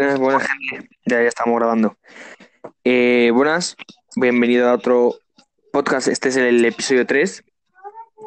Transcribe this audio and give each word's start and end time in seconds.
Buenas, 0.00 0.18
buenas 0.18 0.48
gente. 0.48 0.88
Ya, 1.04 1.20
ya 1.20 1.28
estamos 1.28 1.58
grabando. 1.58 1.98
Eh, 2.84 3.30
buenas, 3.34 3.76
bienvenido 4.16 4.70
a 4.70 4.72
otro 4.72 5.16
podcast. 5.74 6.08
Este 6.08 6.30
es 6.30 6.36
el 6.36 6.64
episodio 6.64 7.04
3. 7.06 7.44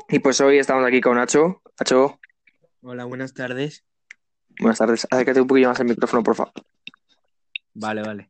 Y 0.09 0.19
pues 0.19 0.39
hoy 0.39 0.59
estamos 0.59 0.85
aquí 0.85 1.01
con 1.01 1.15
Nacho. 1.15 1.63
Nacho, 1.79 2.19
Hola, 2.83 3.05
buenas 3.05 3.33
tardes. 3.33 3.83
buenas 4.59 4.77
tardes. 4.77 5.07
Acércate 5.09 5.41
un 5.41 5.47
poquillo 5.47 5.69
más 5.69 5.79
al 5.79 5.87
micrófono, 5.87 6.21
por 6.21 6.35
favor. 6.35 6.53
Vale, 7.73 8.03
vale. 8.03 8.27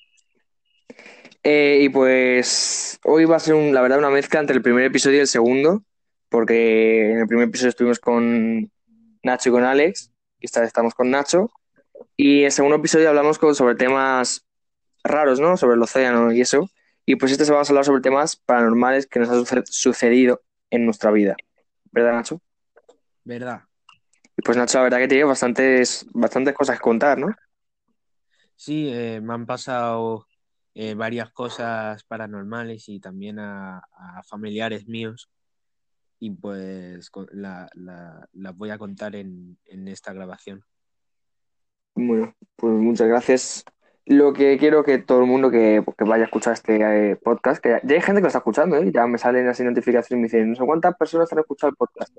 Eh, 1.43 1.79
y 1.81 1.89
pues 1.89 2.97
hoy 3.03 3.25
va 3.25 3.35
a 3.35 3.39
ser, 3.41 3.55
un- 3.55 3.73
la 3.73 3.81
verdad, 3.81 3.99
una 3.99 4.09
mezcla 4.09 4.39
entre 4.39 4.55
el 4.55 4.61
primer 4.61 4.85
episodio 4.85 5.17
y 5.17 5.21
el 5.21 5.27
segundo. 5.27 5.83
Porque 6.29 7.11
en 7.11 7.17
el 7.19 7.27
primer 7.27 7.49
episodio 7.49 7.71
estuvimos 7.71 7.99
con 7.99 8.71
Nacho 9.21 9.49
y 9.49 9.51
con 9.51 9.65
Alex. 9.65 10.11
Y 10.39 10.45
esta 10.45 10.61
vez 10.61 10.67
estamos 10.67 10.93
con 10.93 11.11
Nacho. 11.11 11.51
Y 12.17 12.39
en 12.39 12.45
el 12.45 12.51
segundo 12.51 12.77
episodio 12.77 13.09
hablamos 13.09 13.39
con- 13.39 13.55
sobre 13.55 13.75
temas 13.75 14.45
raros, 15.03 15.39
¿no? 15.39 15.57
Sobre 15.57 15.75
el 15.75 15.81
océano 15.81 16.31
y 16.31 16.41
eso. 16.41 16.69
Y 17.05 17.15
pues 17.17 17.31
este 17.31 17.45
se 17.45 17.51
va 17.53 17.59
a 17.59 17.63
hablar 17.63 17.85
sobre 17.85 18.01
temas 18.01 18.35
paranormales 18.37 19.07
que 19.07 19.19
nos 19.19 19.29
han 19.29 19.45
suce- 19.45 19.63
sucedido 19.65 20.41
en 20.69 20.85
nuestra 20.85 21.11
vida. 21.11 21.35
¿Verdad, 21.91 22.13
Nacho? 22.13 22.41
¿Verdad? 23.23 23.61
Y 24.37 24.41
pues 24.41 24.57
Nacho, 24.57 24.77
la 24.79 24.83
verdad 24.85 24.97
que 24.99 25.07
tiene 25.07 25.23
bastantes, 25.25 26.05
bastantes 26.13 26.53
cosas 26.55 26.77
que 26.77 26.83
contar, 26.83 27.17
¿no? 27.17 27.35
Sí, 28.55 28.89
eh, 28.91 29.19
me 29.21 29.33
han 29.33 29.45
pasado 29.45 30.27
eh, 30.75 30.93
varias 30.95 31.31
cosas 31.31 32.03
paranormales 32.03 32.89
y 32.89 32.99
también 32.99 33.39
a, 33.39 33.79
a 33.79 34.23
familiares 34.23 34.87
míos. 34.87 35.29
Y 36.19 36.31
pues 36.31 37.09
con- 37.09 37.27
la- 37.31 37.69
la- 37.75 38.27
las 38.33 38.55
voy 38.55 38.69
a 38.69 38.77
contar 38.77 39.15
en, 39.15 39.57
en 39.65 39.87
esta 39.87 40.13
grabación. 40.13 40.63
Bueno, 41.95 42.33
pues 42.55 42.73
muchas 42.73 43.07
gracias. 43.07 43.65
Lo 44.05 44.33
que 44.33 44.57
quiero 44.57 44.83
que 44.83 44.97
todo 44.97 45.21
el 45.21 45.27
mundo 45.27 45.49
que, 45.49 45.83
vaya 45.99 46.23
a 46.23 46.25
escuchar 46.25 46.53
este 46.53 47.11
eh, 47.11 47.15
podcast, 47.15 47.61
que 47.61 47.69
ya, 47.69 47.95
hay 47.95 48.01
gente 48.01 48.15
que 48.15 48.23
lo 48.23 48.27
está 48.27 48.39
escuchando, 48.39 48.77
¿eh? 48.77 48.91
Ya 48.93 49.07
me 49.07 49.17
salen 49.17 49.47
así 49.47 49.63
notificaciones 49.63 50.11
y 50.11 50.15
me 50.15 50.23
dicen, 50.23 50.49
no 50.49 50.55
sé 50.55 50.65
cuántas 50.65 50.95
personas 50.97 51.31
han 51.31 51.39
escuchado 51.39 51.69
el 51.69 51.75
podcast. 51.77 52.11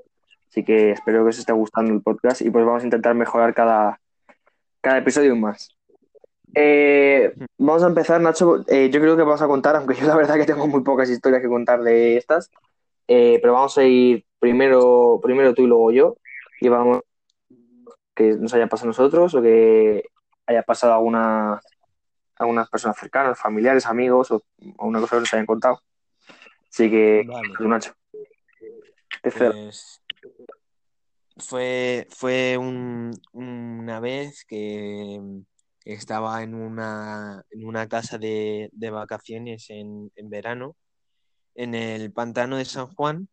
Así 0.48 0.64
que 0.64 0.92
espero 0.92 1.24
que 1.24 1.30
os 1.30 1.38
esté 1.38 1.52
gustando 1.52 1.92
el 1.92 2.02
podcast 2.02 2.40
y 2.40 2.50
pues 2.50 2.64
vamos 2.64 2.82
a 2.82 2.86
intentar 2.86 3.14
mejorar 3.14 3.52
cada, 3.52 4.00
cada 4.80 4.98
episodio 4.98 5.36
más. 5.36 5.76
Eh, 6.54 7.34
vamos 7.58 7.82
a 7.82 7.88
empezar, 7.88 8.20
Nacho. 8.20 8.64
Eh, 8.68 8.88
yo 8.90 9.00
creo 9.00 9.16
que 9.16 9.24
vamos 9.24 9.42
a 9.42 9.48
contar, 9.48 9.76
aunque 9.76 9.94
yo 10.00 10.06
la 10.06 10.16
verdad 10.16 10.36
que 10.36 10.46
tengo 10.46 10.66
muy 10.68 10.82
pocas 10.82 11.10
historias 11.10 11.42
que 11.42 11.48
contar 11.48 11.82
de 11.82 12.16
estas, 12.16 12.50
pero 13.06 13.52
vamos 13.52 13.76
a 13.76 13.84
ir 13.84 14.24
primero, 14.38 15.20
primero 15.22 15.52
tú 15.52 15.62
y 15.62 15.66
luego 15.66 15.90
yo 15.90 16.16
y 16.60 16.68
vamos 16.68 17.02
que 18.14 18.34
nos 18.36 18.52
haya 18.54 18.66
pasado 18.68 18.88
a 18.88 18.92
nosotros 18.92 19.34
o 19.34 19.42
que 19.42 20.04
haya 20.46 20.62
pasado 20.62 20.92
a 20.92 20.96
alguna, 20.96 21.54
a 21.54 21.60
algunas 22.38 22.68
personas 22.68 22.96
cercanas, 22.98 23.38
familiares, 23.38 23.86
amigos 23.86 24.30
o, 24.30 24.44
o 24.76 24.86
una 24.86 25.00
cosa 25.00 25.16
que 25.16 25.20
nos 25.20 25.34
hayan 25.34 25.46
contado. 25.46 25.80
Así 26.70 26.90
que, 26.90 27.24
Vale. 27.26 27.48
tú, 27.56 27.68
Nacho. 27.68 27.92
Pues 29.22 30.00
fue, 31.38 32.06
fue 32.10 32.56
un- 32.58 33.12
una 33.32 34.00
vez 34.00 34.44
que 34.44 35.20
estaba 35.84 36.42
en 36.42 36.54
una, 36.54 37.42
en 37.50 37.66
una 37.66 37.88
casa 37.88 38.18
de, 38.18 38.70
de 38.72 38.90
vacaciones 38.90 39.68
en, 39.70 40.12
en 40.16 40.30
verano, 40.30 40.76
en 41.54 41.74
el 41.74 42.12
pantano 42.12 42.56
de 42.56 42.64
San 42.64 42.86
Juan, 42.94 43.28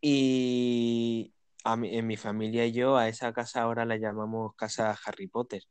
y 0.00 1.32
a 1.64 1.76
mi- 1.76 1.96
en 1.96 2.06
mi 2.06 2.16
familia 2.16 2.66
y 2.66 2.72
yo 2.72 2.96
a 2.96 3.08
esa 3.08 3.32
casa 3.32 3.62
ahora 3.62 3.84
la 3.84 3.96
llamamos 3.96 4.54
casa 4.56 4.96
Harry 5.06 5.28
Potter, 5.28 5.62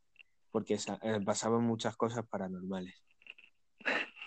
porque 0.50 0.74
esa- 0.74 0.98
eh, 1.02 1.20
pasaban 1.24 1.62
muchas 1.64 1.96
cosas 1.96 2.26
paranormales. 2.28 2.94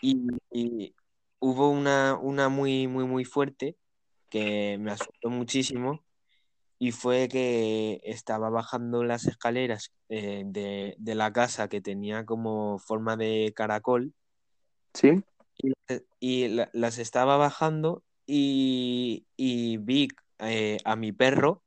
Y, 0.02 0.18
y 0.52 0.96
hubo 1.40 1.70
una, 1.70 2.16
una 2.20 2.50
muy, 2.50 2.88
muy, 2.88 3.06
muy 3.06 3.26
fuerte 3.26 3.78
que 4.30 4.78
me 4.80 4.92
asustó 4.92 5.30
muchísimo 5.30 6.04
y 6.80 6.92
fue 6.92 7.30
que 7.30 8.02
estaba 8.04 8.50
bajando 8.50 9.04
las 9.04 9.26
escaleras 9.28 9.92
eh, 10.10 10.44
de, 10.46 10.96
de 10.98 11.16
la 11.16 11.32
casa 11.32 11.70
que 11.70 11.80
tenía 11.82 12.26
como 12.26 12.80
forma 12.80 13.16
de 13.16 13.54
caracol 13.56 14.14
¿Sí? 14.94 15.24
y, 15.58 15.72
y 16.20 16.48
la- 16.50 16.70
las 16.74 16.98
estaba 16.98 17.38
bajando 17.38 18.04
y, 18.26 19.26
y 19.38 19.78
vi 19.78 20.10
eh, 20.40 20.78
a 20.86 20.96
mi 20.96 21.12
perro 21.12 21.64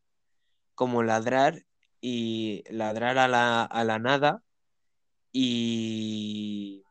como 0.75 1.03
ladrar 1.03 1.65
y 2.01 2.65
ladrar 2.71 3.19
a 3.19 3.29
la, 3.29 3.65
a 3.65 3.85
la 3.85 3.99
nada 3.99 4.43
y, 5.33 6.85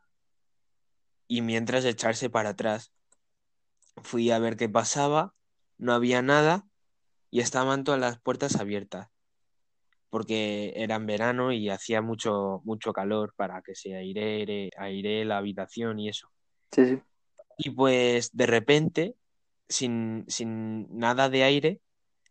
y 1.27 1.41
mientras 1.41 1.85
echarse 1.85 2.29
para 2.29 2.49
atrás. 2.49 2.91
Fui 4.03 4.29
a 4.29 4.39
ver 4.39 4.57
qué 4.57 4.67
pasaba, 4.67 5.33
no 5.77 5.93
había 5.93 6.21
nada 6.21 6.65
y 7.31 7.39
estaban 7.39 7.83
todas 7.83 7.99
las 7.99 8.19
puertas 8.19 8.57
abiertas 8.57 9.09
porque 10.15 10.71
era 10.77 10.95
en 10.95 11.05
verano 11.07 11.51
y 11.51 11.69
hacía 11.69 12.01
mucho, 12.01 12.61
mucho 12.63 12.93
calor 12.93 13.33
para 13.35 13.61
que 13.61 13.75
se 13.75 13.95
airee, 13.95 14.69
airee 14.77 15.25
la 15.25 15.39
habitación 15.39 15.99
y 15.99 16.07
eso. 16.07 16.29
Sí, 16.71 16.85
sí. 16.85 17.01
Y 17.57 17.71
pues 17.71 18.29
de 18.31 18.45
repente, 18.45 19.15
sin, 19.69 20.25
sin 20.27 20.87
nada 20.97 21.29
de 21.29 21.43
aire, 21.43 21.81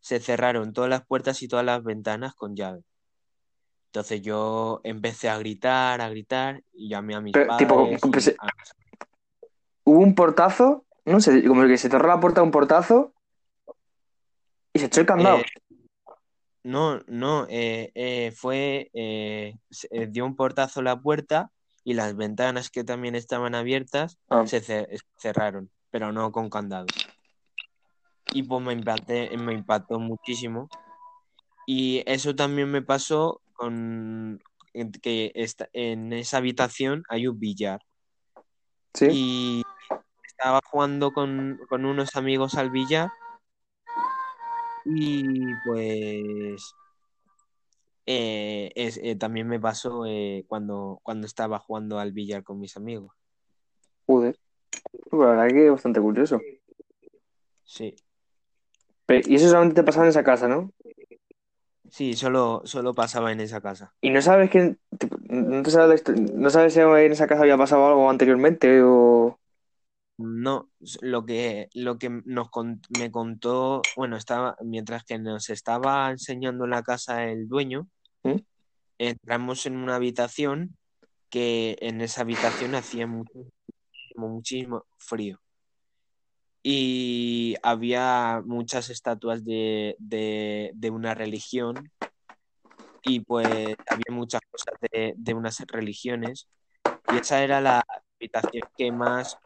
se 0.00 0.20
cerraron 0.20 0.72
todas 0.72 0.90
las 0.90 1.04
puertas 1.06 1.42
y 1.42 1.48
todas 1.48 1.64
las 1.64 1.82
ventanas 1.82 2.34
con 2.34 2.54
llave. 2.56 2.82
Entonces 3.86 4.22
yo 4.22 4.80
empecé 4.84 5.28
a 5.28 5.38
gritar, 5.38 6.00
a 6.00 6.08
gritar, 6.08 6.62
y 6.72 6.88
llamé 6.88 7.14
a 7.14 7.20
mis 7.20 7.32
Pero, 7.32 7.56
tipo, 7.56 7.76
padres. 7.76 8.00
como- 8.00 8.16
y 8.16 8.20
se- 8.20 8.36
a- 8.38 8.48
Hubo 9.86 9.98
un 9.98 10.14
portazo, 10.14 10.84
no 11.04 11.20
sé, 11.20 11.44
como 11.44 11.66
que 11.66 11.76
se 11.76 11.88
cerró 11.90 12.08
la 12.08 12.18
puerta 12.18 12.42
un 12.42 12.50
portazo 12.50 13.12
y 14.72 14.78
se 14.78 14.86
echó 14.86 15.00
el 15.00 15.06
candado. 15.06 15.38
Eh, 15.38 15.44
no, 16.64 17.00
no, 17.06 17.46
eh, 17.50 17.92
eh, 17.94 18.32
fue, 18.34 18.90
eh, 18.94 19.56
se- 19.70 20.06
dio 20.06 20.24
un 20.24 20.36
portazo 20.36 20.80
la 20.82 21.00
puerta 21.00 21.50
y 21.84 21.92
las 21.92 22.16
ventanas 22.16 22.70
que 22.70 22.82
también 22.82 23.14
estaban 23.14 23.54
abiertas 23.54 24.18
Ah. 24.30 24.46
se 24.46 24.60
ce- 24.60 24.88
cerraron, 25.18 25.70
pero 25.90 26.12
no 26.12 26.32
con 26.32 26.48
candado. 26.48 26.86
Y 28.34 28.42
pues 28.42 28.62
me 28.62 28.72
impacté, 28.72 29.34
me 29.38 29.54
impactó 29.54 29.98
muchísimo. 30.00 30.68
Y 31.66 32.02
eso 32.04 32.34
también 32.34 32.70
me 32.70 32.82
pasó 32.82 33.40
con 33.54 34.42
que 35.00 35.30
esta- 35.36 35.68
en 35.72 36.12
esa 36.12 36.38
habitación 36.38 37.04
hay 37.08 37.28
un 37.28 37.38
billar. 37.38 37.80
Sí. 38.92 39.06
Y 39.10 39.62
estaba 40.26 40.58
jugando 40.68 41.12
con, 41.12 41.60
con 41.68 41.84
unos 41.84 42.16
amigos 42.16 42.56
al 42.56 42.70
billar. 42.70 43.08
Y 44.84 45.54
pues 45.64 46.74
eh, 48.06 48.72
es- 48.74 48.98
eh, 49.02 49.14
también 49.16 49.46
me 49.48 49.60
pasó 49.60 50.04
eh, 50.06 50.44
cuando, 50.48 50.98
cuando 51.04 51.26
estaba 51.26 51.58
jugando 51.60 52.00
al 52.00 52.12
billar 52.12 52.42
con 52.42 52.58
mis 52.58 52.76
amigos. 52.76 53.14
Joder. 54.06 54.36
La 55.12 55.18
verdad 55.18 55.48
que 55.48 55.66
es 55.66 55.70
bastante 55.72 56.00
curioso. 56.00 56.40
Sí, 57.62 57.94
y 59.08 59.34
eso 59.34 59.48
solamente 59.48 59.76
te 59.76 59.84
pasaba 59.84 60.04
en 60.06 60.10
esa 60.10 60.24
casa, 60.24 60.48
¿no? 60.48 60.70
sí, 61.90 62.14
solo, 62.14 62.62
solo 62.64 62.94
pasaba 62.94 63.32
en 63.32 63.40
esa 63.40 63.60
casa. 63.60 63.94
Y 64.00 64.10
no 64.10 64.20
sabes 64.20 64.50
que 64.50 64.76
no 65.28 65.62
te 65.62 65.70
sabes 65.70 66.04
no 66.08 66.50
sabes 66.50 66.74
si 66.74 66.80
en 66.80 67.12
esa 67.12 67.26
casa 67.26 67.42
había 67.42 67.56
pasado 67.56 67.86
algo 67.86 68.10
anteriormente 68.10 68.82
o 68.82 69.38
No, 70.16 70.70
lo 71.02 71.24
que, 71.26 71.68
lo 71.74 71.98
que 71.98 72.08
nos 72.08 72.48
me 72.98 73.10
contó, 73.10 73.82
bueno, 73.96 74.16
estaba, 74.16 74.56
mientras 74.62 75.04
que 75.04 75.18
nos 75.18 75.50
estaba 75.50 76.10
enseñando 76.10 76.66
la 76.68 76.82
casa 76.82 77.24
el 77.24 77.48
dueño, 77.48 77.88
¿Mm? 78.24 78.38
entramos 78.98 79.66
en 79.66 79.76
una 79.76 79.96
habitación 79.96 80.76
que 81.30 81.76
en 81.80 82.00
esa 82.02 82.22
habitación 82.22 82.74
hacía 82.76 83.06
muchísimo, 83.06 83.50
muchísimo 84.16 84.86
frío. 84.98 85.40
Y 86.64 87.56
había 87.64 88.42
muchas 88.46 88.90
estatuas 88.90 89.44
de, 89.46 89.96
de, 90.00 90.72
de 90.74 90.90
una 90.90 91.14
religión 91.14 91.92
y 93.02 93.20
pues 93.20 93.76
había 93.86 94.04
muchas 94.10 94.40
cosas 94.50 94.74
de, 94.92 95.14
de 95.16 95.34
unas 95.34 95.60
religiones. 95.68 96.48
Y 97.10 97.18
esa 97.18 97.42
era 97.44 97.60
la 97.60 97.84
habitación 98.20 98.64
que 98.76 98.92
más 98.92 99.36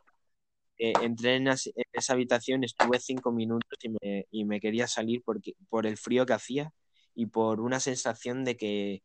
eh, 0.78 0.94
entré 1.02 1.36
en, 1.36 1.48
as- 1.48 1.68
en 1.68 1.84
esa 1.92 2.14
habitación, 2.14 2.64
estuve 2.64 3.00
cinco 3.00 3.32
minutos 3.32 3.78
y 3.82 3.90
me, 3.90 4.26
y 4.32 4.44
me 4.46 4.60
quería 4.60 4.86
salir 4.88 5.22
porque, 5.24 5.54
por 5.70 5.86
el 5.86 5.98
frío 5.98 6.26
que 6.26 6.34
hacía 6.34 6.72
y 7.14 7.26
por 7.28 7.60
una 7.60 7.80
sensación 7.80 8.44
de 8.44 8.56
que 8.56 9.02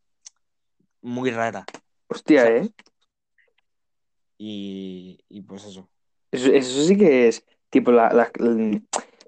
muy 1.01 1.31
rara. 1.31 1.69
hostia, 2.09 2.44
¿Sabes? 2.44 2.56
¿eh? 2.57 2.74
Y, 4.38 5.19
y 5.30 5.42
pues 5.42 5.66
eso. 5.66 5.89
Eso, 6.31 6.51
eso 6.51 6.83
sí 6.83 6.98
que 6.98 7.27
es 7.27 7.45
tipo 7.74 7.92
la, 7.92 8.14
la- 8.14 8.31
la- 8.36 8.81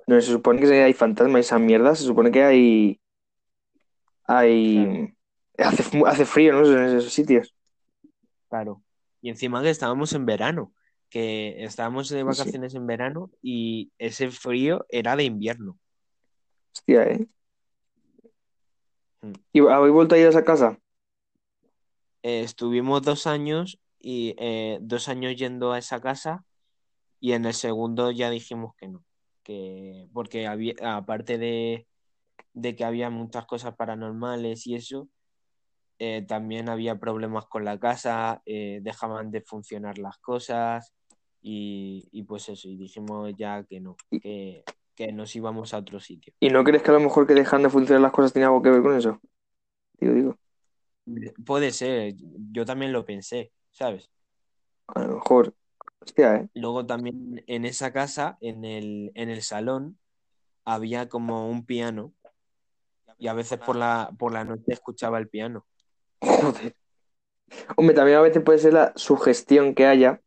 donde 0.08 0.22
se 0.22 0.32
supone 0.32 0.62
que 0.62 0.84
hay 0.84 0.94
fantasmas 0.94 1.38
y 1.40 1.40
esas 1.42 1.60
mierdas, 1.60 1.98
se 1.98 2.06
supone 2.06 2.30
que 2.32 2.44
hay 2.44 3.00
hay 4.28 5.12
Hace, 5.58 5.84
hace 6.06 6.26
frío, 6.26 6.54
¿no? 6.54 6.66
En 6.70 6.98
esos 6.98 7.14
sitios. 7.14 7.56
Claro. 8.50 8.82
Y 9.22 9.30
encima 9.30 9.64
que 9.64 9.70
estábamos 9.70 10.12
en 10.14 10.26
verano, 10.26 10.74
que 11.10 11.64
estábamos 11.64 12.10
de 12.10 12.20
Sí. 12.20 12.24
vacaciones 12.24 12.76
en 12.76 12.86
verano 12.86 13.32
y 13.42 13.92
ese 13.98 14.30
frío 14.32 14.86
era 14.90 15.16
de 15.16 15.24
invierno. 15.24 15.80
Hostia, 16.74 17.04
¿eh? 17.04 17.28
Mm. 19.22 19.34
¿Y 19.54 19.60
habéis 19.62 19.94
vuelto 19.94 20.16
a 20.16 20.18
ir 20.18 20.26
a 20.28 20.30
esa 20.30 20.44
casa? 20.44 20.78
Eh, 22.22 22.42
estuvimos 22.42 23.02
dos 23.02 23.28
años 23.28 23.80
y 24.00 24.36
eh, 24.38 24.78
dos 24.82 25.08
años 25.08 25.36
yendo 25.38 25.72
a 25.72 25.78
esa 25.80 26.02
casa 26.02 26.44
y 27.26 27.34
en 27.34 27.46
el 27.46 27.56
segundo 27.56 28.12
ya 28.12 28.30
dijimos 28.30 28.76
que 28.78 28.88
no, 28.88 29.04
que 29.42 30.08
porque 30.14 30.46
había, 30.46 30.76
aparte 30.96 31.40
de, 31.40 31.88
de 32.54 32.76
que 32.76 32.86
había 32.86 33.10
muchas 33.10 33.48
cosas 33.48 33.76
paranormales 33.76 34.68
y 34.68 34.76
eso, 34.76 35.10
eh, 35.98 36.22
también 36.28 36.70
había 36.70 37.00
problemas 37.00 37.48
con 37.48 37.66
la 37.66 37.80
casa, 37.80 38.44
eh, 38.46 38.78
dejaban 38.84 39.32
de 39.32 39.42
funcionar 39.42 39.98
las 39.98 40.20
cosas 40.20 40.94
y, 41.42 42.08
y 42.12 42.22
pues 42.26 42.48
eso, 42.48 42.70
y 42.70 42.78
dijimos 42.78 43.34
ya 43.36 43.64
que 43.64 43.80
no, 43.80 43.96
que, 44.22 44.64
que 44.94 45.12
nos 45.12 45.36
íbamos 45.36 45.74
a 45.74 45.80
otro 45.80 46.00
sitio. 46.00 46.32
¿Y 46.40 46.50
no 46.52 46.64
crees 46.64 46.84
que 46.84 46.92
a 46.92 46.94
lo 46.94 47.00
mejor 47.00 47.26
que 47.26 47.34
dejan 47.34 47.64
de 47.64 47.72
funcionar 47.72 48.04
las 48.04 48.12
cosas 48.12 48.34
tiene 48.34 48.46
algo 48.46 48.62
que 48.62 48.70
ver 48.70 48.84
con 48.84 48.96
eso? 48.96 49.20
Digo, 50.00 50.14
digo. 50.14 51.34
Puede 51.44 51.72
ser, 51.72 52.14
yo 52.52 52.66
también 52.66 52.94
lo 52.94 53.04
pensé, 53.04 53.52
¿sabes? 53.72 54.12
A 54.90 55.02
lo 55.02 55.16
mejor. 55.16 55.56
Hostia, 56.06 56.36
¿eh? 56.36 56.50
Luego 56.54 56.86
también 56.86 57.44
en 57.48 57.66
esa 57.66 57.92
casa, 57.92 58.38
en 58.42 58.64
el, 58.64 59.12
en 59.16 59.30
el 59.30 59.42
salón, 59.42 59.98
había 60.64 61.10
como 61.10 61.50
un 61.50 61.66
piano 61.66 62.14
y 63.18 63.28
a 63.28 63.34
veces 63.34 63.60
por 63.60 63.76
la, 63.76 64.12
por 64.18 64.32
la 64.32 64.44
noche 64.44 64.64
escuchaba 64.68 65.18
el 65.18 65.28
piano. 65.28 65.66
Joder. 66.22 66.76
Hombre, 67.78 67.96
también 67.96 68.18
a 68.18 68.22
veces 68.22 68.44
puede 68.44 68.60
ser 68.60 68.74
la 68.74 68.94
sugestión 68.96 69.74
que 69.76 69.86
haya, 69.86 70.22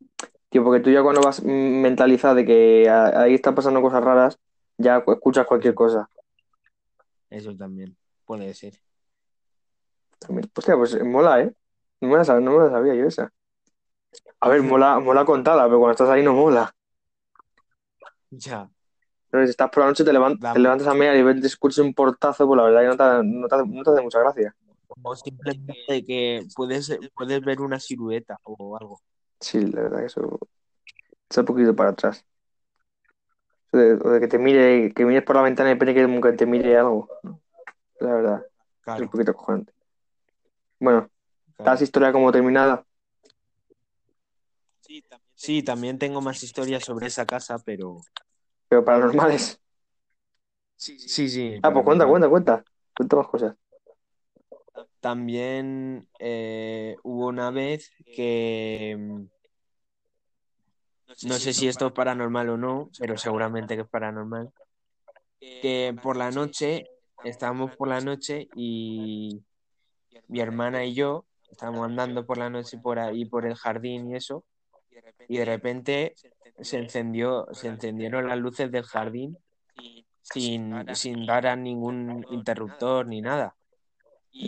tío, 0.49 0.63
porque 0.63 0.81
tú 0.81 0.89
ya 0.91 1.03
cuando 1.03 1.21
vas 1.21 1.43
mentalizado 1.43 2.35
de 2.35 2.45
que 2.45 2.89
ahí 2.89 3.33
están 3.33 3.55
pasando 3.55 3.81
cosas 3.81 4.03
raras, 4.03 4.39
ya 4.77 5.03
cu- 5.03 5.13
escuchas 5.13 5.45
cualquier 5.45 5.73
cosa. 5.73 6.09
Eso 7.29 7.55
también 7.55 7.95
puede 8.25 8.53
ser. 8.53 8.79
Hostia, 10.55 10.75
pues 10.75 11.01
mola, 11.03 11.41
¿eh? 11.41 11.53
No 12.01 12.09
me 12.09 12.17
la, 12.17 12.39
no 12.39 12.51
me 12.51 12.65
la 12.65 12.69
sabía 12.69 12.95
yo 12.95 13.05
esa. 13.07 13.31
A 14.45 14.49
ver, 14.49 14.61
mola, 14.69 14.99
mola 14.99 15.23
contada, 15.23 15.63
pero 15.65 15.79
cuando 15.79 15.91
estás 15.93 16.09
ahí 16.09 16.23
no 16.23 16.33
mola. 16.33 16.73
Ya, 18.31 18.69
Entonces, 19.31 19.51
estás 19.51 19.69
por 19.69 19.83
la 19.83 19.87
noche, 19.89 20.03
te, 20.03 20.11
levantas 20.13 20.87
a 20.87 20.93
media 20.93 21.15
y 21.15 21.23
ves- 21.23 21.41
te 21.41 21.47
escuchas 21.47 21.79
un 21.79 21.93
portazo, 21.93 22.47
pues 22.47 22.57
la 22.57 22.63
verdad 22.63 22.81
que 22.81 22.87
no 22.87 22.97
te, 22.97 23.27
no 23.39 23.47
te 23.47 23.55
hace, 23.55 23.65
no 23.67 23.83
te 23.83 23.89
hace 23.91 24.01
mucha 24.01 24.19
gracia. 24.19 24.55
o 25.01 25.15
simplemente 25.15 26.03
que 26.05 26.45
puedes, 26.55 26.89
puedes 27.15 27.41
ver 27.41 27.61
una 27.61 27.79
silueta 27.79 28.39
o 28.43 28.77
algo. 28.77 29.01
Sí, 29.41 29.59
la 29.67 29.81
verdad 29.83 29.99
que 29.99 30.05
eso 30.07 30.39
está 31.29 31.41
un 31.41 31.47
poquito 31.47 31.75
para 31.75 31.91
atrás. 31.91 32.25
O 33.73 33.77
de, 33.77 33.87
o 34.05 34.09
de 34.13 34.19
que 34.21 34.27
te 34.33 34.37
mire, 34.45 34.93
que 34.95 35.05
mires 35.05 35.23
por 35.23 35.35
la 35.35 35.41
ventana 35.47 35.71
y 35.71 35.75
pone 35.79 35.93
que 35.95 36.21
que 36.23 36.31
te 36.33 36.45
mire 36.45 36.77
algo. 36.77 37.09
¿no? 37.23 37.41
La 37.99 38.13
verdad, 38.15 38.45
es 38.95 39.03
un 39.03 39.09
Claro, 39.09 39.09
poquito 39.09 39.33
cojonante. 39.35 39.73
Bueno, 40.79 41.09
claro. 41.57 41.73
¿estás 41.73 41.81
historia 41.81 42.11
como 42.11 42.31
terminada? 42.31 42.85
Sí, 45.35 45.63
también 45.63 45.97
tengo 45.97 46.21
más 46.21 46.43
historias 46.43 46.83
sobre 46.83 47.07
esa 47.07 47.25
casa, 47.25 47.57
pero 47.59 48.01
Pero 48.67 48.83
paranormales. 48.83 49.59
sí, 50.75 50.97
sí. 51.29 51.59
Ah, 51.63 51.71
pues 51.71 51.85
cuenta, 51.85 52.05
cuenta, 52.05 52.29
cuenta. 52.29 52.63
Cuenta 52.95 53.15
más 53.15 53.27
cosas. 53.27 53.55
También 54.99 56.07
eh, 56.19 56.97
hubo 57.03 57.27
una 57.27 57.51
vez 57.51 57.91
que 58.05 58.97
no 61.23 61.33
sé 61.33 61.53
si 61.53 61.67
esto 61.67 61.87
es 61.87 61.93
paranormal 61.93 62.49
o 62.49 62.57
no, 62.57 62.89
pero 62.99 63.17
seguramente 63.17 63.75
que 63.75 63.81
es 63.83 63.89
paranormal. 63.89 64.51
Que 65.39 65.95
por 66.01 66.17
la 66.17 66.31
noche, 66.31 66.87
estábamos 67.23 67.75
por 67.75 67.87
la 67.87 68.01
noche 68.01 68.47
y 68.55 69.41
mi 70.27 70.39
hermana 70.39 70.85
y 70.85 70.93
yo 70.93 71.25
estábamos 71.51 71.85
andando 71.85 72.25
por 72.25 72.37
la 72.37 72.49
noche 72.49 72.77
por 72.77 72.99
ahí 72.99 73.25
por 73.25 73.45
el 73.45 73.55
jardín 73.55 74.11
y 74.11 74.15
eso, 74.15 74.43
y 75.27 75.37
de 75.37 75.45
repente 75.45 76.15
se 76.61 76.77
encendió, 76.77 77.47
se 77.53 77.67
encendieron 77.67 78.27
las 78.27 78.37
luces 78.37 78.71
del 78.71 78.83
jardín 78.83 79.37
sin, 80.21 80.73
sin 80.95 81.25
dar 81.25 81.47
a 81.47 81.55
ningún 81.55 82.25
interruptor 82.31 83.07
ni 83.07 83.21
nada. 83.21 83.55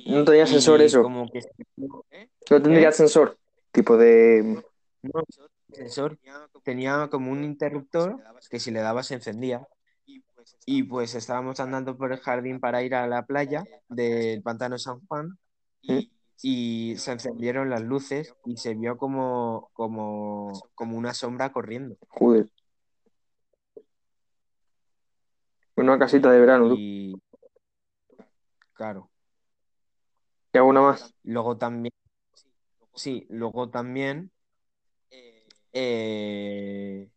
¿No 0.06 0.24
tenía 0.24 0.46
sensor 0.46 0.82
eso? 0.82 1.02
como 1.02 1.30
que 1.30 1.42
¿No 1.76 2.62
tendría 2.62 2.90
¿Eh? 2.90 2.94
sensor? 2.94 3.38
Tipo 3.72 3.98
de... 3.98 4.64
no, 5.02 5.24
el 5.70 5.76
sensor 5.76 6.20
tenía 6.64 7.08
como 7.10 7.32
un 7.32 7.44
interruptor 7.44 8.22
que 8.50 8.60
si 8.60 8.72
le 8.72 8.82
dabas 8.82 9.08
se 9.08 9.16
encendía. 9.16 9.66
Y 10.66 10.84
pues 10.84 11.16
estábamos 11.16 11.60
andando 11.60 11.98
por 11.98 12.12
el 12.12 12.20
jardín 12.20 12.60
para 12.60 12.84
ir 12.84 12.96
a 12.96 13.08
la 13.08 13.26
playa 13.26 13.64
del 13.88 14.42
pantano 14.42 14.78
San 14.78 15.00
Juan. 15.08 15.38
Y 16.42 16.96
se 16.98 17.12
encendieron 17.12 17.70
las 17.70 17.82
luces 17.82 18.34
y 18.46 18.58
se 18.58 18.74
vio 18.74 18.98
como, 18.98 19.70
como, 19.74 20.52
como 20.76 20.98
una 20.98 21.14
sombra 21.14 21.52
corriendo. 21.52 21.98
Joder. 22.10 22.50
Una 25.76 25.98
casita 25.98 26.32
de 26.32 26.40
verano, 26.40 26.70
tú. 26.70 26.76
Y 26.78 27.16
claro, 28.74 29.10
¿Y 30.54 30.58
alguna 30.58 30.82
más? 30.82 31.14
luego 31.24 31.58
también, 31.58 31.94
sí, 32.94 33.26
luego 33.30 33.70
también 33.70 34.32
eh, 35.74 37.10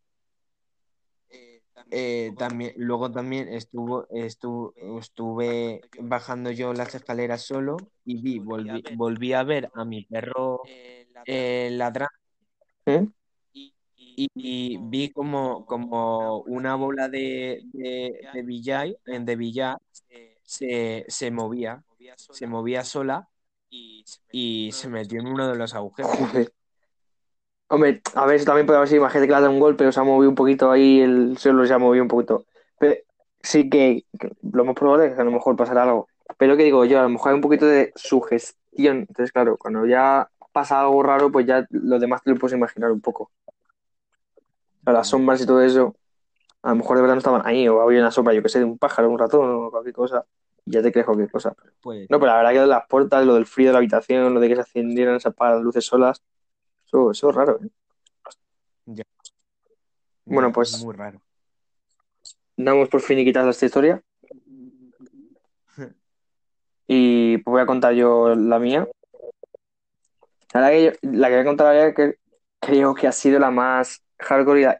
eh, 1.91 2.31
también, 2.37 2.73
luego 2.77 3.11
también 3.11 3.47
estuvo, 3.49 4.07
estu- 4.09 4.73
estuve 4.99 5.81
bajando 5.99 6.51
yo 6.51 6.73
las 6.73 6.95
escaleras 6.95 7.43
solo 7.43 7.77
y 8.05 8.21
vi, 8.21 8.39
volví, 8.39 8.83
volví 8.95 9.33
a 9.33 9.43
ver 9.43 9.69
a 9.73 9.85
mi 9.85 10.03
perro 10.05 10.61
eh, 11.25 11.69
ladrando. 11.71 12.13
¿Eh? 12.87 13.07
y, 14.17 14.29
y 14.35 14.77
vi 14.79 15.11
como, 15.11 15.65
como 15.65 16.39
una 16.41 16.75
bola 16.75 17.09
de, 17.09 17.61
de, 17.73 18.27
de 18.33 18.43
billar, 18.43 18.87
eh, 19.05 19.19
de 19.19 19.35
billar 19.35 19.77
se, 20.43 21.05
se 21.07 21.31
movía, 21.31 21.83
se 22.31 22.47
movía 22.47 22.83
sola 22.83 23.27
y 24.31 24.71
se 24.71 24.87
metió 24.89 25.19
en 25.19 25.27
uno 25.27 25.47
de 25.47 25.55
los 25.57 25.73
agujeros. 25.73 26.11
Hombre, 27.67 28.01
a 28.13 28.25
ver, 28.25 28.35
eso 28.35 28.45
también 28.45 28.65
puede 28.67 28.77
haber 28.77 28.87
sido, 28.89 29.01
imagínate 29.01 29.27
que 29.27 29.31
le 29.31 29.37
ha 29.37 29.41
dado 29.41 29.51
un 29.51 29.59
golpe, 29.59 29.87
o 29.87 29.91
se 29.91 29.99
ha 29.99 30.03
movido 30.03 30.29
un 30.29 30.35
poquito 30.35 30.71
ahí, 30.71 31.01
el 31.01 31.37
suelo 31.37 31.65
se 31.65 31.73
ha 31.73 31.79
movido 31.79 32.03
un 32.03 32.07
poquito. 32.07 32.45
Pero 32.77 32.95
sí 33.41 33.69
que, 33.69 34.05
que 34.19 34.31
lo 34.51 34.65
más 34.65 34.75
probable 34.75 35.07
es 35.07 35.15
que 35.15 35.21
a 35.21 35.25
lo 35.25 35.31
mejor 35.31 35.55
pasará 35.55 35.83
algo. 35.83 36.07
Pero 36.37 36.57
que 36.57 36.63
digo 36.63 36.85
yo, 36.85 36.99
a 36.99 37.03
lo 37.03 37.09
mejor 37.09 37.29
hay 37.29 37.35
un 37.35 37.41
poquito 37.41 37.65
de 37.65 37.91
sugestión. 37.95 38.99
Entonces, 38.99 39.31
claro, 39.31 39.57
cuando 39.57 39.85
ya 39.85 40.29
pasa 40.51 40.79
algo 40.81 41.01
raro, 41.03 41.31
pues 41.31 41.45
ya 41.47 41.65
lo 41.71 41.99
demás 41.99 42.21
te 42.23 42.31
lo 42.31 42.37
puedes 42.37 42.55
imaginar 42.55 42.91
un 42.91 43.01
poco. 43.01 43.31
Las 44.85 45.09
sombras 45.09 45.41
y 45.41 45.45
todo 45.47 45.61
eso, 45.61 45.95
a 46.61 46.69
lo 46.69 46.75
mejor 46.75 46.97
de 46.97 47.01
verdad 47.01 47.15
no 47.15 47.19
estaban 47.19 47.41
ahí, 47.45 47.67
o 47.67 47.81
había 47.81 47.99
una 47.99 48.11
sombra, 48.11 48.33
yo 48.33 48.43
que 48.43 48.49
sé, 48.49 48.59
de 48.59 48.65
un 48.65 48.77
pájaro, 48.77 49.09
un 49.09 49.17
ratón 49.17 49.49
o 49.49 49.71
cualquier 49.71 49.95
cosa, 49.95 50.25
y 50.65 50.71
ya 50.71 50.83
te 50.83 50.91
crees 50.91 51.05
cualquier 51.05 51.31
cosa. 51.31 51.55
Pues, 51.81 52.07
No, 52.09 52.19
pero 52.19 52.31
la 52.31 52.37
verdad 52.37 52.51
que 52.51 52.67
las 52.67 52.87
puertas, 52.87 53.25
lo 53.25 53.33
del 53.35 53.47
frío 53.47 53.67
de 53.67 53.73
la 53.73 53.79
habitación, 53.79 54.33
lo 54.33 54.39
de 54.39 54.49
que 54.49 54.55
se 54.55 54.61
encendieran, 54.61 55.19
las 55.23 55.61
luces 55.61 55.85
solas, 55.85 56.21
eso, 56.95 57.11
eso 57.11 57.29
es 57.29 57.35
raro, 57.35 57.59
¿eh? 57.61 57.67
ya, 58.85 59.03
Bueno, 60.25 60.51
pues- 60.51 60.83
muy 60.83 60.95
raro. 60.95 61.21
Damos 62.57 62.87
por 62.87 63.01
finiquitada 63.01 63.49
esta 63.49 63.65
historia 63.65 64.01
y 66.87 67.37
voy 67.43 67.61
a 67.61 67.65
contar 67.65 67.93
yo 67.93 68.33
la 68.33 68.59
mía. 68.59 68.87
La 70.53 70.69
que 70.69 70.85
yo- 70.85 70.91
la 71.01 71.27
que 71.27 71.33
voy 71.33 71.41
a 71.41 71.45
contar 71.45 71.67
ahora 71.67 71.93
que 71.93 72.15
creo 72.61 72.95
que 72.95 73.07
ha 73.07 73.11
sido 73.11 73.39
la 73.39 73.51
más 73.51 74.01
hardcore. 74.19 74.61
y 74.61 74.63
la- 74.63 74.79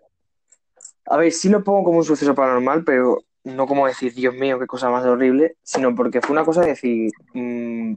A 1.07 1.17
ver, 1.17 1.31
sí 1.33 1.49
lo 1.49 1.63
pongo 1.63 1.83
como 1.83 1.97
un 1.97 2.05
suceso 2.05 2.33
paranormal, 2.33 2.83
pero 2.85 3.19
no 3.43 3.67
como 3.67 3.85
decir, 3.87 4.13
Dios 4.13 4.33
mío, 4.33 4.57
qué 4.57 4.65
cosa 4.67 4.89
más 4.89 5.05
horrible, 5.05 5.57
sino 5.61 5.93
porque 5.93 6.21
fue 6.21 6.31
una 6.33 6.45
cosa 6.45 6.61
de 6.61 6.67
decir, 6.67 7.11
mm, 7.33 7.93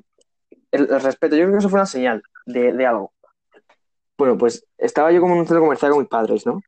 el, 0.73 0.91
el 0.91 1.01
respeto. 1.01 1.37
Yo 1.37 1.43
creo 1.45 1.53
que 1.53 1.59
eso 1.59 1.69
fue 1.69 1.79
una 1.79 1.87
señal 1.87 2.23
de, 2.47 2.73
de 2.73 2.87
algo. 2.87 3.13
Bueno, 4.19 4.37
pues 4.37 4.67
estaba 4.77 5.13
yo 5.13 5.21
como 5.21 5.35
en 5.35 5.41
un 5.41 5.47
centro 5.47 5.63
comercial 5.63 5.93
con 5.93 6.01
mis 6.01 6.09
padres, 6.09 6.45
¿no? 6.45 6.61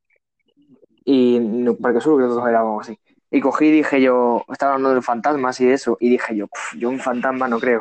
Y 1.05 1.41
no, 1.41 1.77
Parque 1.77 2.01
Sur 2.01 2.17
creo 2.17 2.43
que 2.43 2.49
era 2.49 2.61
algo 2.61 2.81
así. 2.81 2.97
Y 3.33 3.41
cogí 3.41 3.67
y 3.67 3.73
dije 3.73 4.01
yo, 4.01 4.45
estaba 4.53 4.75
hablando 4.75 4.95
de 4.95 5.03
fantasmas 5.03 5.61
y 5.61 5.67
de 5.67 5.75
eso, 5.75 5.97
y 6.01 6.11
dije 6.11 6.37
yo, 6.37 6.47
"Pf, 6.47 6.79
yo 6.79 6.89
un 6.89 7.01
fantasma 7.01 7.49
no 7.49 7.59
creo. 7.59 7.81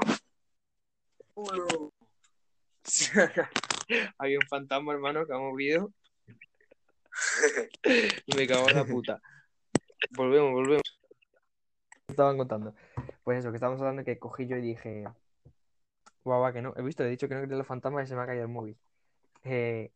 Había 4.18 4.40
un 4.40 4.48
fantasma, 4.48 4.94
hermano, 4.94 5.26
que 5.28 5.34
ha 5.34 5.38
movido. 5.38 5.92
y 8.26 8.36
me 8.38 8.48
cago 8.48 8.70
en 8.70 8.76
la 8.76 8.86
puta. 8.86 9.22
Volvemos, 10.12 10.52
volvemos. 10.52 11.00
Estaban 12.08 12.38
contando. 12.38 12.74
Pues 13.24 13.40
eso, 13.40 13.52
que 13.52 13.58
estábamos 13.58 13.82
hablando 13.82 14.04
que 14.04 14.18
cogí 14.18 14.48
yo 14.48 14.58
y 14.58 14.62
dije. 14.62 15.06
Guau, 16.24 16.52
que 16.54 16.62
no. 16.62 16.74
He 16.76 16.82
visto, 16.82 17.04
he 17.04 17.10
dicho 17.10 17.28
que 17.28 17.36
no 17.36 17.42
creo 17.42 17.52
en 17.54 17.58
los 17.60 17.68
fantasmas 17.68 18.06
y 18.06 18.08
se 18.08 18.16
me 18.16 18.22
ha 18.24 18.26
caído 18.26 18.44
el 18.44 18.50
móvil. 18.50 18.78
Eh, 19.44 19.92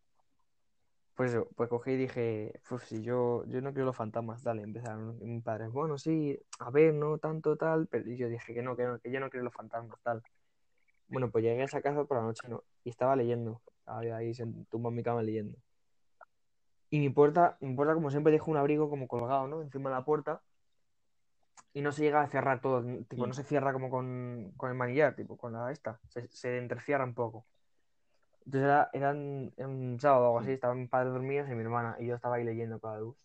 pues 1.15 1.37
pues 1.55 1.69
cogí 1.69 1.91
y 1.91 1.97
dije, 1.97 2.59
pues 2.67 2.83
si 2.83 3.03
yo, 3.03 3.45
yo 3.45 3.61
no 3.61 3.69
en 3.69 3.85
los 3.85 3.95
fantasmas, 3.95 4.43
dale, 4.43 4.63
empezaron 4.63 5.19
mi 5.19 5.41
padre, 5.41 5.67
bueno, 5.67 5.97
sí, 5.97 6.39
a 6.59 6.71
ver, 6.71 6.93
no 6.93 7.17
tanto 7.19 7.55
tal, 7.55 7.87
pero 7.87 8.09
yo 8.09 8.27
dije 8.29 8.53
que 8.53 8.63
no, 8.63 8.75
que 8.75 8.83
no, 8.85 8.99
que 8.99 9.11
yo 9.11 9.19
no 9.19 9.29
en 9.31 9.43
los 9.43 9.53
fantasmas, 9.53 9.99
tal. 10.01 10.23
Bueno, 11.07 11.29
pues 11.29 11.43
llegué 11.43 11.61
a 11.61 11.65
esa 11.65 11.81
casa 11.81 12.05
por 12.05 12.17
la 12.17 12.23
noche, 12.23 12.47
¿no? 12.47 12.63
Y 12.83 12.89
estaba 12.89 13.15
leyendo, 13.15 13.61
estaba 13.79 13.99
ahí 13.99 14.31
tumbado 14.69 14.89
en 14.89 14.95
mi 14.95 15.03
cama 15.03 15.21
leyendo. 15.21 15.57
Y 16.89 16.99
mi 16.99 17.09
puerta, 17.09 17.57
mi 17.59 17.75
puerta, 17.75 17.93
como 17.93 18.09
siempre, 18.09 18.31
dejo 18.31 18.49
un 18.49 18.57
abrigo 18.57 18.89
como 18.89 19.07
colgado, 19.07 19.47
¿no? 19.47 19.61
Encima 19.61 19.89
de 19.89 19.95
la 19.95 20.05
puerta. 20.05 20.41
Y 21.73 21.81
no 21.81 21.91
se 21.91 22.01
llega 22.01 22.21
a 22.21 22.27
cerrar 22.27 22.61
todo, 22.61 22.83
tipo, 23.07 23.27
no 23.27 23.33
se 23.33 23.43
cierra 23.43 23.73
como 23.73 23.89
con, 23.89 24.53
con 24.57 24.69
el 24.69 24.75
manillar, 24.75 25.15
tipo, 25.15 25.37
con 25.37 25.53
la 25.53 25.71
esta. 25.71 25.99
Se, 26.09 26.27
se 26.29 26.57
entrecierra 26.57 27.03
un 27.03 27.13
poco. 27.13 27.45
Entonces 28.45 28.63
era, 28.63 28.89
era 28.93 29.11
un, 29.11 29.97
sábado 29.99 30.23
o 30.23 30.27
algo 30.27 30.39
así, 30.39 30.51
estaban 30.51 30.79
mis 30.79 30.89
padres 30.89 31.13
dormidos 31.13 31.49
y 31.49 31.53
mi 31.53 31.61
hermana, 31.61 31.95
y 31.99 32.07
yo 32.07 32.15
estaba 32.15 32.35
ahí 32.35 32.43
leyendo 32.43 32.79
con 32.79 32.91
la 32.91 32.99
luz. 32.99 33.15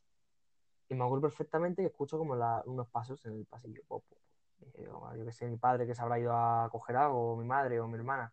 Y 0.89 0.95
me 0.95 1.05
acuerdo 1.05 1.23
perfectamente 1.23 1.83
que 1.83 1.89
escucho 1.89 2.19
como 2.19 2.37
la, 2.37 2.63
unos 2.67 2.89
pasos 2.89 3.25
en 3.27 3.33
el 3.39 3.45
pasillo. 3.45 3.83
yo 3.89 5.25
que 5.25 5.33
sé, 5.33 5.49
mi 5.49 5.57
padre 5.57 5.87
que 5.87 5.95
se 5.95 6.03
habrá 6.03 6.19
ido 6.19 6.33
a 6.33 6.69
coger 6.71 6.97
algo, 6.97 7.33
o 7.33 7.37
mi 7.37 7.45
madre, 7.45 7.81
o 7.81 7.89
mi 7.89 7.97
hermana. 7.97 8.33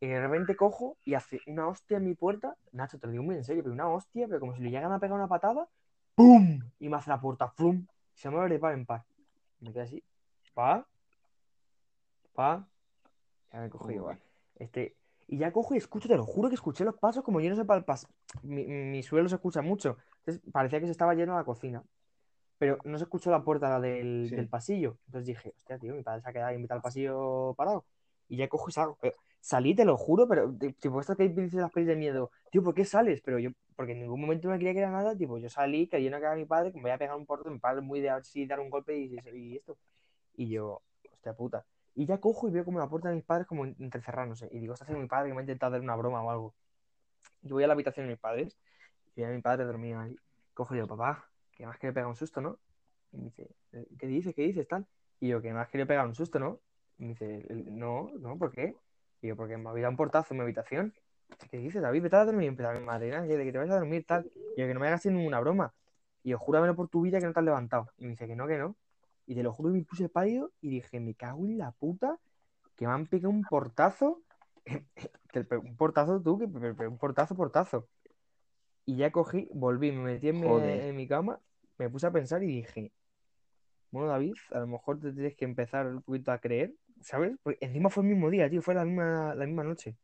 Y 0.00 0.08
de 0.08 0.20
repente 0.20 0.56
cojo 0.56 0.96
y 1.04 1.14
hace 1.14 1.40
una 1.46 1.68
hostia 1.68 1.98
en 1.98 2.04
mi 2.04 2.14
puerta. 2.14 2.56
Nacho, 2.72 2.98
te 2.98 3.06
lo 3.06 3.12
digo 3.12 3.24
muy 3.24 3.36
en 3.36 3.44
serio, 3.44 3.62
pero 3.62 3.72
una 3.72 3.88
hostia, 3.88 4.26
pero 4.26 4.40
como 4.40 4.54
si 4.54 4.62
le 4.62 4.70
llegan 4.70 4.92
a 4.92 4.98
pegar 4.98 5.16
una 5.16 5.28
patada. 5.28 5.68
¡Pum! 6.14 6.60
Y 6.78 6.88
me 6.88 6.96
hace 6.96 7.10
la 7.10 7.20
puerta, 7.20 7.52
¡pum! 7.52 7.86
Y 8.14 8.18
se 8.18 8.30
mueve 8.30 8.48
de 8.50 8.58
par 8.58 8.74
en 8.74 8.86
par. 8.86 9.04
me 9.60 9.72
quedé 9.72 9.82
así. 9.82 10.04
Pa. 10.54 10.86
Pa. 12.34 12.66
Ya 13.52 13.60
me 13.60 13.66
he 13.66 13.70
cogido, 13.70 14.10
Este. 14.56 14.96
Y 15.28 15.38
ya 15.38 15.52
cojo 15.52 15.74
y 15.74 15.78
escucho, 15.78 16.08
te 16.08 16.16
lo 16.16 16.24
juro 16.24 16.48
que 16.48 16.54
escuché 16.54 16.84
los 16.84 16.96
pasos 16.96 17.24
como 17.24 17.40
yo 17.40 17.50
no 17.50 17.56
sé 17.56 17.64
para 17.64 17.78
el 17.78 17.84
paso. 17.84 18.08
Mi, 18.42 19.02
suelo 19.02 19.28
se 19.28 19.34
escucha 19.36 19.62
mucho. 19.62 19.96
Entonces 20.18 20.42
parecía 20.52 20.80
que 20.80 20.86
se 20.86 20.92
estaba 20.92 21.14
lleno 21.14 21.34
la 21.34 21.44
cocina. 21.44 21.82
Pero 22.58 22.78
no 22.84 22.96
se 22.96 23.04
escuchó 23.04 23.30
la 23.30 23.42
puerta 23.42 23.80
del, 23.80 24.30
del 24.30 24.48
pasillo. 24.48 24.98
Entonces 25.06 25.26
dije, 25.26 25.52
hostia, 25.56 25.78
tío, 25.78 25.94
mi 25.94 26.02
padre 26.02 26.22
se 26.22 26.28
ha 26.28 26.32
quedado 26.32 26.58
mitad 26.58 26.76
del 26.76 26.82
pasillo 26.82 27.54
parado. 27.56 27.84
Y 28.28 28.36
ya 28.36 28.48
cojo 28.48 28.68
y 28.68 28.72
salgo. 28.72 28.98
Pero 29.00 29.16
salí, 29.46 29.76
te 29.76 29.84
lo 29.84 29.96
juro, 29.96 30.26
pero 30.26 30.52
tipo, 30.80 31.00
esto 31.00 31.16
que 31.16 31.28
dices 31.28 31.60
las 31.60 31.70
pelis 31.70 31.86
de 31.86 31.94
miedo, 31.94 32.32
tío, 32.50 32.64
¿por 32.64 32.74
qué 32.74 32.84
sales? 32.84 33.20
Pero 33.22 33.38
yo, 33.38 33.50
porque 33.76 33.92
en 33.92 34.00
ningún 34.00 34.20
momento 34.20 34.48
me 34.48 34.58
quería 34.58 34.72
que 34.72 34.80
era 34.80 34.90
nada, 34.90 35.16
tipo, 35.16 35.38
yo 35.38 35.48
salí, 35.48 35.86
que 35.86 36.04
era 36.04 36.34
mi 36.34 36.44
padre, 36.44 36.72
que 36.72 36.78
me 36.78 36.82
voy 36.82 36.90
a 36.90 36.98
pegar 36.98 37.16
un 37.16 37.26
porto, 37.26 37.48
mi 37.48 37.60
padre 37.60 37.80
muy 37.80 38.00
de 38.00 38.10
así 38.10 38.44
dar 38.44 38.58
un 38.58 38.70
golpe 38.70 38.98
y, 38.98 39.16
y, 39.32 39.56
esto. 39.56 39.78
Y 40.34 40.48
yo, 40.48 40.82
hostia 41.12 41.32
puta. 41.34 41.64
Y 41.96 42.04
ya 42.04 42.18
cojo 42.18 42.46
y 42.46 42.52
veo 42.52 42.64
como 42.64 42.78
la 42.78 42.88
puerta 42.88 43.08
de 43.08 43.16
mis 43.16 43.24
padres 43.24 43.46
como 43.46 43.64
entrecerrándose. 43.64 44.48
Y 44.52 44.58
digo, 44.60 44.74
está 44.74 44.84
haciendo 44.84 45.00
mi 45.02 45.08
padre 45.08 45.30
que 45.30 45.34
me 45.34 45.40
ha 45.40 45.42
intentado 45.42 45.72
dar 45.72 45.80
una 45.80 45.96
broma 45.96 46.22
o 46.22 46.30
algo. 46.30 46.54
Yo 47.40 47.54
voy 47.54 47.64
a 47.64 47.66
la 47.66 47.72
habitación 47.72 48.06
de 48.06 48.12
mis 48.12 48.20
padres 48.20 48.56
y 49.16 49.24
a 49.24 49.28
mi 49.28 49.40
padre 49.40 49.64
dormía 49.64 50.02
ahí. 50.02 50.14
Cojo 50.52 50.74
y 50.74 50.76
digo, 50.76 50.88
papá, 50.88 51.28
que 51.52 51.66
más 51.66 51.78
que 51.78 51.86
le 51.86 51.94
pega 51.94 52.06
un 52.06 52.14
susto, 52.14 52.42
¿no? 52.42 52.58
Y 53.12 53.16
me 53.16 53.24
dice, 53.24 53.48
¿qué 53.98 54.06
dices? 54.06 54.34
¿Qué 54.34 54.42
dices? 54.42 54.68
Tal. 54.68 54.86
Y 55.20 55.28
yo, 55.28 55.40
que 55.40 55.52
más 55.54 55.68
que 55.68 55.78
le 55.78 55.86
pega 55.86 56.04
un 56.04 56.14
susto, 56.14 56.38
¿no? 56.38 56.60
Y 56.98 57.04
me 57.04 57.08
dice, 57.10 57.46
no, 57.48 58.10
no, 58.18 58.38
¿por 58.38 58.52
qué? 58.52 58.76
Y 59.22 59.28
yo, 59.28 59.36
porque 59.36 59.56
me 59.56 59.70
había 59.70 59.84
dado 59.84 59.92
un 59.92 59.96
portazo 59.96 60.34
en 60.34 60.38
mi 60.38 60.42
habitación. 60.42 60.94
¿Qué 61.50 61.56
dices, 61.56 61.80
David? 61.80 62.02
Vete 62.02 62.16
a 62.16 62.24
dormir. 62.26 62.48
Empieza 62.48 62.72
mi 62.72 62.80
madre, 62.80 63.10
de 63.22 63.44
que 63.44 63.52
te 63.52 63.58
vayas 63.58 63.74
a 63.74 63.78
dormir, 63.78 64.04
tal. 64.06 64.30
Y 64.56 64.60
yo, 64.60 64.66
que 64.66 64.74
no 64.74 64.80
me 64.80 64.88
hagas 64.88 65.06
ninguna 65.06 65.40
broma. 65.40 65.72
Y 66.22 66.30
yo, 66.30 66.38
júramelo 66.38 66.76
por 66.76 66.88
tu 66.88 67.00
vida 67.00 67.20
que 67.20 67.26
no 67.26 67.32
te 67.32 67.40
has 67.40 67.44
levantado. 67.44 67.88
Y 67.96 68.04
me 68.04 68.10
dice 68.10 68.26
que 68.26 68.36
no, 68.36 68.46
que 68.46 68.58
no. 68.58 68.76
Y 69.26 69.34
te 69.34 69.42
lo 69.42 69.52
juro 69.52 69.72
que 69.72 69.78
me 69.78 69.84
puse 69.84 70.08
pálido 70.08 70.52
y 70.60 70.70
dije, 70.70 71.00
me 71.00 71.14
cago 71.14 71.46
en 71.46 71.58
la 71.58 71.72
puta, 71.72 72.18
que 72.76 72.86
me 72.86 72.92
han 72.92 73.06
pegado 73.06 73.30
un 73.30 73.42
portazo. 73.42 74.22
un 75.62 75.76
portazo 75.76 76.20
tú, 76.20 76.38
que 76.38 76.44
un 76.44 76.98
portazo, 76.98 77.34
portazo. 77.36 77.88
Y 78.84 78.96
ya 78.96 79.10
cogí, 79.10 79.48
volví, 79.52 79.90
me 79.92 80.02
metí 80.02 80.28
en 80.28 80.40
mi, 80.40 80.46
en 80.46 80.96
mi, 80.96 81.08
cama, 81.08 81.40
me 81.76 81.90
puse 81.90 82.06
a 82.06 82.12
pensar 82.12 82.42
y 82.44 82.46
dije, 82.46 82.92
bueno, 83.90 84.08
David, 84.08 84.34
a 84.52 84.60
lo 84.60 84.68
mejor 84.68 85.00
te 85.00 85.12
tienes 85.12 85.34
que 85.34 85.44
empezar 85.44 85.86
un 85.86 86.02
poquito 86.02 86.30
a 86.30 86.38
creer 86.38 86.74
¿sabes? 87.02 87.36
Porque 87.42 87.58
encima 87.64 87.90
fue 87.90 88.02
el 88.02 88.10
mismo 88.10 88.30
día, 88.30 88.48
tío, 88.48 88.62
fue 88.62 88.74
la 88.74 88.84
misma, 88.84 89.34
la 89.34 89.46
misma 89.46 89.64
noche. 89.64 89.96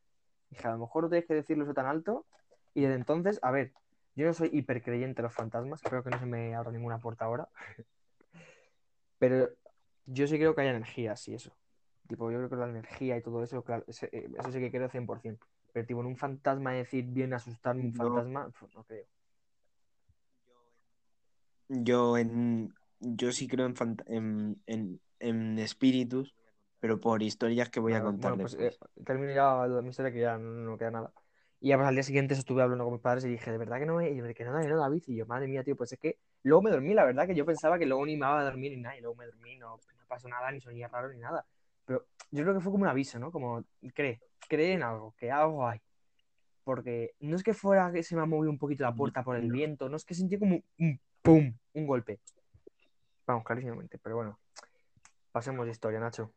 Dije, 0.51 0.69
a 0.69 0.73
lo 0.73 0.79
mejor 0.79 1.05
no 1.05 1.09
tienes 1.09 1.27
que 1.27 1.35
decirlo 1.35 1.65
eso 1.65 1.75
tan 1.75 1.87
alto. 1.87 2.27
Y 2.75 2.83
desde 2.83 2.97
entonces, 2.97 3.39
a 3.43 3.51
ver, 3.51 3.73
yo 4.15 4.27
no 4.27 4.35
soy 4.35 4.51
hipercreyente 4.53 5.17
de 5.17 5.23
los 5.23 5.35
fantasmas, 5.35 5.83
espero 5.83 6.03
que 6.03 6.11
no 6.11 6.19
se 6.19 6.27
me 6.27 6.55
abra 6.55 6.73
ninguna 6.73 6.99
puerta 6.99 7.25
ahora. 7.25 7.49
Pero 9.23 9.49
yo 10.05 10.27
sí 10.27 10.37
creo 10.37 10.53
que 10.53 10.63
hay 10.63 10.67
energías 10.67 11.29
y 11.29 11.35
eso. 11.35 11.53
Tipo, 12.09 12.29
yo 12.33 12.39
creo 12.39 12.51
que 12.51 12.57
la 12.57 12.69
energía 12.69 13.17
y 13.17 13.23
todo 13.23 13.45
eso, 13.45 13.63
claro, 13.63 13.85
eh, 13.87 14.29
eso 14.37 14.51
sí 14.51 14.59
que 14.59 14.73
creo 14.73 14.89
100%. 14.89 15.47
Pero, 15.73 15.87
tipo, 15.87 16.01
en 16.01 16.07
un 16.07 16.17
fantasma 16.17 16.73
decir, 16.73 17.05
viene 17.05 17.35
a 17.35 17.37
asustarme 17.37 17.85
un 17.85 17.95
fantasma, 17.95 18.51
no 18.75 18.83
creo. 18.83 19.07
Yo 21.69 22.19
en 22.19 22.75
yo 22.99 23.31
sí 23.31 23.47
creo 23.47 23.73
en, 24.07 24.61
en, 24.67 25.01
en 25.21 25.59
espíritus, 25.61 26.35
pero 26.81 26.99
por 26.99 27.23
historias 27.23 27.71
que 27.71 27.79
voy 27.79 27.93
a 27.93 28.03
contar. 28.03 28.33
Bueno, 28.33 28.43
pues 28.43 28.55
eh, 28.55 28.77
termino 29.05 29.33
ya 29.33 29.83
mi 29.83 29.91
historia 29.91 30.11
que 30.11 30.21
ya 30.21 30.37
no, 30.37 30.77
queda 30.77 30.91
nada. 30.91 31.13
Y 31.61 31.69
ya 31.69 31.77
pues 31.77 31.87
al 31.87 31.95
día 31.95 32.03
siguiente 32.03 32.35
estuve 32.35 32.61
hablando 32.63 32.83
con 32.83 32.95
mis 32.95 33.03
padres 33.03 33.25
y 33.25 33.29
dije, 33.29 33.53
de 33.53 33.59
verdad 33.59 33.79
que 33.79 33.87
no 33.87 33.95
me, 33.99 34.11
y 34.11 34.21
me 34.21 34.35
que 34.35 34.45
no, 34.45 34.61
no, 34.61 34.77
David, 34.79 35.05
y 35.07 35.15
yo, 35.15 35.27
madre 35.27 35.47
mía, 35.47 35.63
tío, 35.63 35.77
pues 35.77 35.93
es 35.93 36.01
que 36.01 36.19
luego 36.43 36.63
me 36.63 36.71
dormí, 36.71 36.95
la 36.95 37.05
verdad 37.05 37.27
que 37.27 37.35
yo 37.35 37.47
pensaba 37.47 37.79
que 37.79 37.87
luego 37.87 38.05
ni 38.05 38.13
me 38.13 38.27
iba 38.27 38.41
a 38.41 38.45
dormir 38.45 38.73
ni 38.73 38.83
nada, 38.83 38.97
y 38.97 39.01
luego 39.01 39.17
me 39.17 39.27
dormí, 39.27 39.57
no, 39.57 39.77
no 39.77 40.07
pasó 40.09 40.29
nada, 40.29 40.51
ni 40.51 40.61
sonía 40.61 40.89
raro 40.89 41.13
ni 41.13 41.19
nada. 41.19 41.47
Pero 41.85 42.07
yo 42.31 42.43
creo 42.43 42.55
que 42.55 42.61
fue 42.61 42.73
como 42.73 42.85
un 42.85 42.89
aviso, 42.89 43.19
¿no? 43.19 43.31
Como, 43.31 43.65
cree, 43.95 44.21
cree 44.49 44.73
en 44.73 44.83
algo, 44.83 45.15
que 45.17 45.31
algo 45.31 45.67
hay. 45.67 45.81
Porque 46.65 47.15
no 47.21 47.37
es 47.37 47.43
que 47.43 47.55
fuera 47.55 47.91
que 47.93 48.03
se 48.03 48.15
me 48.15 48.23
ha 48.23 48.27
movido 48.27 48.51
un 48.51 48.59
poquito 48.59 48.85
la 48.85 48.95
puerta 48.95 49.25
por 49.25 49.37
el 49.37 49.51
viento, 49.51 49.89
no 49.89 49.97
es 49.97 50.05
que 50.05 50.15
sentí 50.15 50.39
como 50.39 50.63
un 50.79 51.01
pum, 51.23 51.55
un 51.75 51.87
golpe. 51.87 52.21
Vamos, 53.27 53.45
clarísimamente, 53.45 53.99
pero 53.99 54.17
bueno. 54.17 54.39
Pasemos 55.33 55.65
de 55.65 55.73
historia, 55.73 55.99
Nacho. 55.99 56.33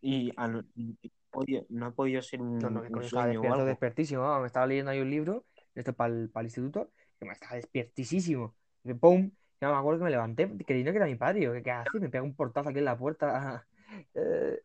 Y 0.00 0.32
no, 0.36 1.86
ha 1.86 1.90
podido 1.92 2.20
ser 2.20 2.42
un, 2.42 2.58
no, 2.58 2.68
no, 2.68 2.82
un 2.82 3.02
sueño 3.04 3.40
o 3.40 3.52
algo. 3.52 3.64
despertísimo. 3.64 4.40
me 4.40 4.46
estaba 4.46 4.66
leyendo 4.66 4.90
ahí 4.90 5.00
un 5.00 5.10
libro, 5.10 5.46
esto 5.74 5.92
para 5.92 6.12
el, 6.12 6.30
para 6.30 6.42
el 6.42 6.46
instituto, 6.46 6.90
que 7.18 7.24
me 7.24 7.32
estaba 7.32 7.56
despiertísimo. 7.56 8.54
Y 8.84 8.94
¡pum! 8.94 9.30
Ya 9.60 9.70
me 9.70 9.76
acuerdo 9.76 10.00
que 10.00 10.04
me 10.04 10.10
levanté 10.10 10.48
creyendo 10.64 10.92
que 10.92 10.98
era 10.98 11.06
mi 11.06 11.14
padre. 11.16 11.40
Que, 11.40 11.62
¿Qué 11.62 11.70
hace? 11.70 11.98
Me 11.98 12.10
pega 12.10 12.22
un 12.22 12.34
portazo 12.34 12.68
aquí 12.68 12.78
en 12.78 12.84
la 12.84 12.98
puerta. 12.98 13.66
eh, 14.14 14.60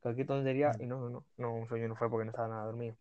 cualquier 0.00 0.26
tontería. 0.26 0.72
Y 0.80 0.86
no, 0.86 0.98
no, 1.00 1.10
no. 1.10 1.24
No, 1.36 1.54
un 1.54 1.68
sueño 1.68 1.88
no 1.88 1.96
fue 1.96 2.08
porque 2.08 2.24
no 2.24 2.30
estaba 2.30 2.48
nada 2.48 2.64
dormido. 2.64 2.96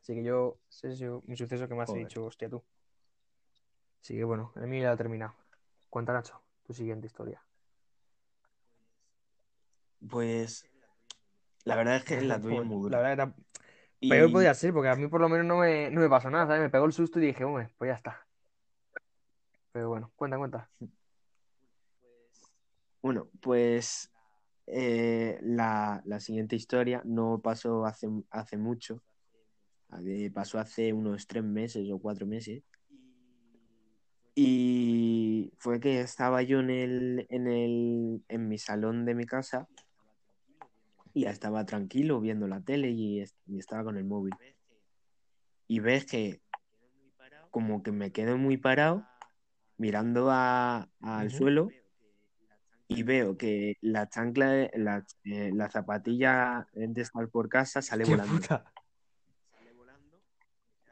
Así 0.00 0.14
que 0.14 0.24
yo, 0.24 0.58
ese 0.68 0.92
es 0.92 1.00
mi 1.26 1.36
suceso 1.36 1.68
que 1.68 1.74
me 1.74 1.82
has 1.82 1.94
dicho, 1.94 2.24
hostia 2.24 2.48
tú. 2.48 2.62
Así 4.00 4.16
que 4.16 4.24
bueno, 4.24 4.52
el 4.56 4.66
mío 4.66 4.82
ya 4.82 4.92
ha 4.92 4.96
terminado. 4.96 5.34
Cuenta, 5.88 6.12
Nacho, 6.12 6.40
tu 6.66 6.74
siguiente 6.74 7.06
historia. 7.06 7.40
Pues 10.10 10.68
la 11.64 11.76
verdad 11.76 11.96
es 11.96 12.04
que 12.04 12.20
la 12.22 12.40
tuya 12.40 12.58
es 12.58 12.64
muy 12.64 12.82
dura. 12.82 12.98
La 12.98 13.08
verdad 13.08 13.12
era... 13.28 13.34
Peor 14.00 14.32
podía 14.32 14.52
ser, 14.54 14.72
porque 14.72 14.88
a 14.88 14.96
mí 14.96 15.06
por 15.06 15.20
lo 15.20 15.28
menos 15.28 15.46
no 15.46 15.58
me, 15.58 15.88
no 15.92 16.00
me 16.00 16.08
pasó 16.08 16.28
nada, 16.28 16.46
¿sabes? 16.46 16.62
Me 16.62 16.70
pegó 16.70 16.86
el 16.86 16.92
susto 16.92 17.20
y 17.20 17.26
dije, 17.26 17.44
hombre, 17.44 17.70
pues 17.78 17.88
ya 17.88 17.94
está. 17.94 18.26
Pero 19.72 19.88
bueno, 19.88 20.12
cuenta, 20.16 20.38
cuenta. 20.38 20.70
Bueno, 23.02 23.28
pues 23.40 24.12
eh, 24.66 25.38
la, 25.42 26.02
siguiente 26.20 26.56
historia 26.56 27.02
no 27.04 27.40
pasó 27.42 27.84
hace, 27.86 28.08
hace 28.30 28.56
mucho. 28.56 29.02
Pasó 30.32 30.58
hace 30.58 30.92
unos 30.92 31.26
tres 31.26 31.44
meses 31.44 31.90
o 31.90 31.98
cuatro 31.98 32.26
meses. 32.26 32.62
Y 34.34 35.52
fue 35.58 35.80
que 35.80 36.00
estaba 36.00 36.42
yo 36.42 36.60
en 36.60 36.70
el, 36.70 37.26
en 37.28 37.46
el, 37.46 38.24
en 38.28 38.48
mi 38.48 38.56
salón 38.58 39.04
de 39.04 39.14
mi 39.14 39.26
casa 39.26 39.68
y 41.12 41.26
estaba 41.26 41.66
tranquilo 41.66 42.20
viendo 42.20 42.48
la 42.48 42.62
tele 42.62 42.90
y, 42.90 43.20
estaba 43.58 43.84
con 43.84 43.98
el 43.98 44.04
móvil. 44.04 44.32
Y 45.68 45.80
ves 45.80 46.06
que 46.06 46.40
como 47.50 47.82
que 47.82 47.92
me 47.92 48.12
quedo 48.12 48.38
muy 48.38 48.56
parado 48.56 49.06
mirando 49.82 50.30
al 50.30 51.30
suelo 51.32 51.68
y 52.86 53.02
veo 53.02 53.36
que 53.36 53.78
la 53.80 54.08
chancla, 54.08 54.70
la, 54.74 55.04
eh, 55.24 55.50
la 55.52 55.68
zapatilla 55.70 56.68
de 56.72 57.02
estar 57.02 57.28
por 57.28 57.48
casa 57.48 57.82
sale 57.82 58.04
volando. 58.04 58.40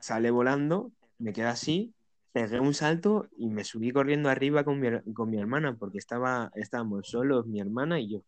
Sale 0.00 0.30
volando, 0.32 0.90
me 1.18 1.32
queda 1.32 1.50
así, 1.50 1.94
pegué 2.32 2.59
un 2.59 2.75
salto 2.75 3.28
y 3.37 3.49
me 3.49 3.62
subí 3.62 3.92
corriendo 3.92 4.28
arriba 4.28 4.64
con 4.64 4.80
mi, 4.80 4.88
con 5.14 5.30
mi 5.30 5.38
hermana 5.38 5.76
porque 5.76 5.99
estaba, 5.99 6.50
estábamos 6.56 7.06
solos, 7.06 7.47
mi 7.47 7.61
hermana 7.61 8.00
y 8.00 8.09
yo. 8.09 8.23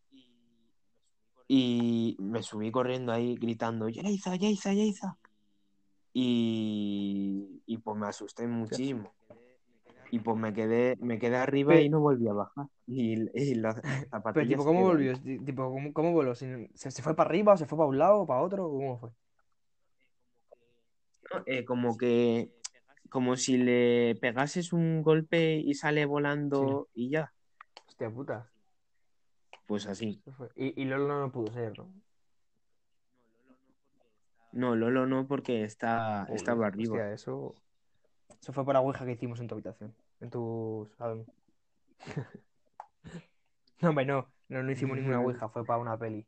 Y 1.48 2.16
me 2.20 2.42
subí 2.44 2.70
corriendo 2.70 3.10
ahí 3.10 3.34
gritando, 3.34 3.88
Yaiza, 3.88 4.36
Yaiza, 4.36 4.72
Yaiza. 4.74 5.18
Y, 6.12 7.62
y 7.66 7.78
pues 7.78 7.98
me 7.98 8.06
asusté 8.06 8.46
muchísimo. 8.46 9.12
Y 10.12 10.18
pues 10.18 10.36
me 10.36 10.52
quedé, 10.52 10.98
me 11.00 11.18
quedé 11.18 11.36
arriba 11.36 11.80
y 11.80 11.88
no 11.88 11.98
volví 11.98 12.28
a 12.28 12.34
bajar. 12.34 12.66
Y, 12.86 13.14
y 13.34 13.54
las 13.54 13.76
Pero 13.82 14.10
zapatillas 14.10 14.50
tipo, 14.50 14.62
se 14.62 14.68
¿cómo 14.68 14.82
volvió? 14.84 15.12
Ti- 15.14 15.38
Tipo, 15.38 15.70
¿cómo, 15.72 15.92
cómo 15.94 16.12
voló? 16.12 16.34
¿Se, 16.34 16.68
se 16.74 17.02
fue 17.02 17.16
para 17.16 17.30
arriba 17.30 17.56
se 17.56 17.64
fue 17.64 17.78
para 17.78 17.88
un 17.88 17.98
lado 17.98 18.26
para 18.26 18.42
otro? 18.42 18.68
¿Cómo 18.68 18.98
fue? 18.98 19.10
¿no? 21.32 21.42
Eh, 21.46 21.64
como 21.64 21.96
que, 21.96 22.50
como 23.08 23.36
si 23.36 23.56
le 23.56 24.16
pegases 24.20 24.74
un 24.74 25.00
golpe 25.02 25.56
y 25.56 25.72
sale 25.72 26.04
volando 26.04 26.88
y 26.94 27.08
ya. 27.08 27.32
Hostia 27.88 28.10
puta. 28.10 28.50
Pues 29.66 29.86
así. 29.86 30.20
Y, 30.56 30.78
y 30.82 30.84
Lolo 30.84 31.20
no 31.20 31.32
pudo 31.32 31.50
ser, 31.54 31.78
¿no? 31.78 31.88
No, 34.52 34.76
Lolo 34.76 35.06
no, 35.06 35.26
porque 35.26 35.64
está, 35.64 36.24
Joder, 36.26 36.36
estaba 36.36 36.66
arriba. 36.66 36.96
Hostia, 36.96 37.14
eso. 37.14 37.54
Eso 38.42 38.52
fue 38.52 38.64
por 38.64 38.74
la 38.74 38.80
ouija 38.80 39.06
que 39.06 39.12
hicimos 39.12 39.40
en 39.40 39.46
tu 39.46 39.54
habitación. 39.54 39.94
En 40.22 40.30
tu 40.30 40.88
salón. 40.96 41.26
no, 43.80 43.88
hombre, 43.88 44.06
no. 44.06 44.32
No, 44.48 44.62
no 44.62 44.70
hicimos 44.70 44.96
ninguna 44.96 45.20
ouija, 45.20 45.48
fue 45.48 45.66
para 45.66 45.80
una 45.80 45.98
peli. 45.98 46.24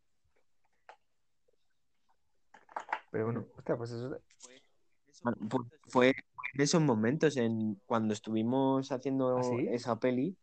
Pero 3.13 3.27
bueno, 3.27 3.47
hostia, 3.57 3.77
pues 3.77 3.93
eso. 3.93 4.19
Bueno, 5.23 5.39
Fue 5.87 6.09
en 6.09 6.61
esos 6.61 6.83
momentos, 6.83 7.37
en 7.37 7.81
cuando 7.87 8.15
estuvimos 8.15 8.91
haciendo 8.91 9.39
¿Ah, 9.39 9.45
sí? 9.45 9.69
esa 9.71 10.01
peli, 10.01 10.37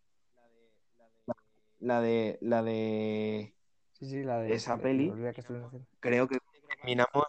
la 1.79 1.99
de, 1.99 2.37
la 2.41 2.63
de, 2.63 3.53
Sí, 3.99 4.05
sí, 4.05 4.23
la 4.23 4.39
de. 4.39 4.53
Esa 4.53 4.77
de- 4.77 4.83
peli. 4.83 5.11
que 5.33 5.43
creo 5.99 6.27
que 6.29 6.37
terminamos 6.77 7.25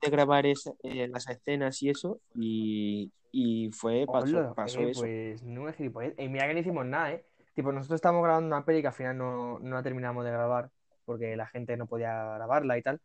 de 0.00 0.10
grabar 0.10 0.46
esa- 0.46 0.72
eh, 0.82 1.08
las 1.08 1.28
escenas 1.28 1.82
y 1.82 1.90
eso, 1.90 2.20
y, 2.34 3.10
y 3.32 3.70
fue, 3.70 4.06
pasó, 4.06 4.38
Hola, 4.38 4.54
pasó 4.54 4.80
eh, 4.80 4.90
eso. 4.90 5.00
pues 5.02 5.42
no 5.42 5.68
es 5.68 5.76
gilipollez. 5.76 6.14
Y 6.18 6.28
mira 6.28 6.46
que 6.46 6.54
no 6.54 6.60
hicimos 6.60 6.86
nada, 6.86 7.12
¿eh? 7.12 7.24
Tipo, 7.54 7.72
nosotros 7.72 7.96
estábamos 7.98 8.22
grabando 8.24 8.54
una 8.54 8.64
peli 8.64 8.80
que 8.82 8.88
al 8.88 8.92
final 8.92 9.16
no, 9.16 9.58
no 9.60 9.76
la 9.76 9.82
terminamos 9.82 10.24
de 10.24 10.30
grabar 10.30 10.70
porque 11.04 11.36
la 11.36 11.46
gente 11.46 11.76
no 11.76 11.86
podía 11.86 12.12
grabarla 12.34 12.76
y 12.76 12.82
tal. 12.82 13.00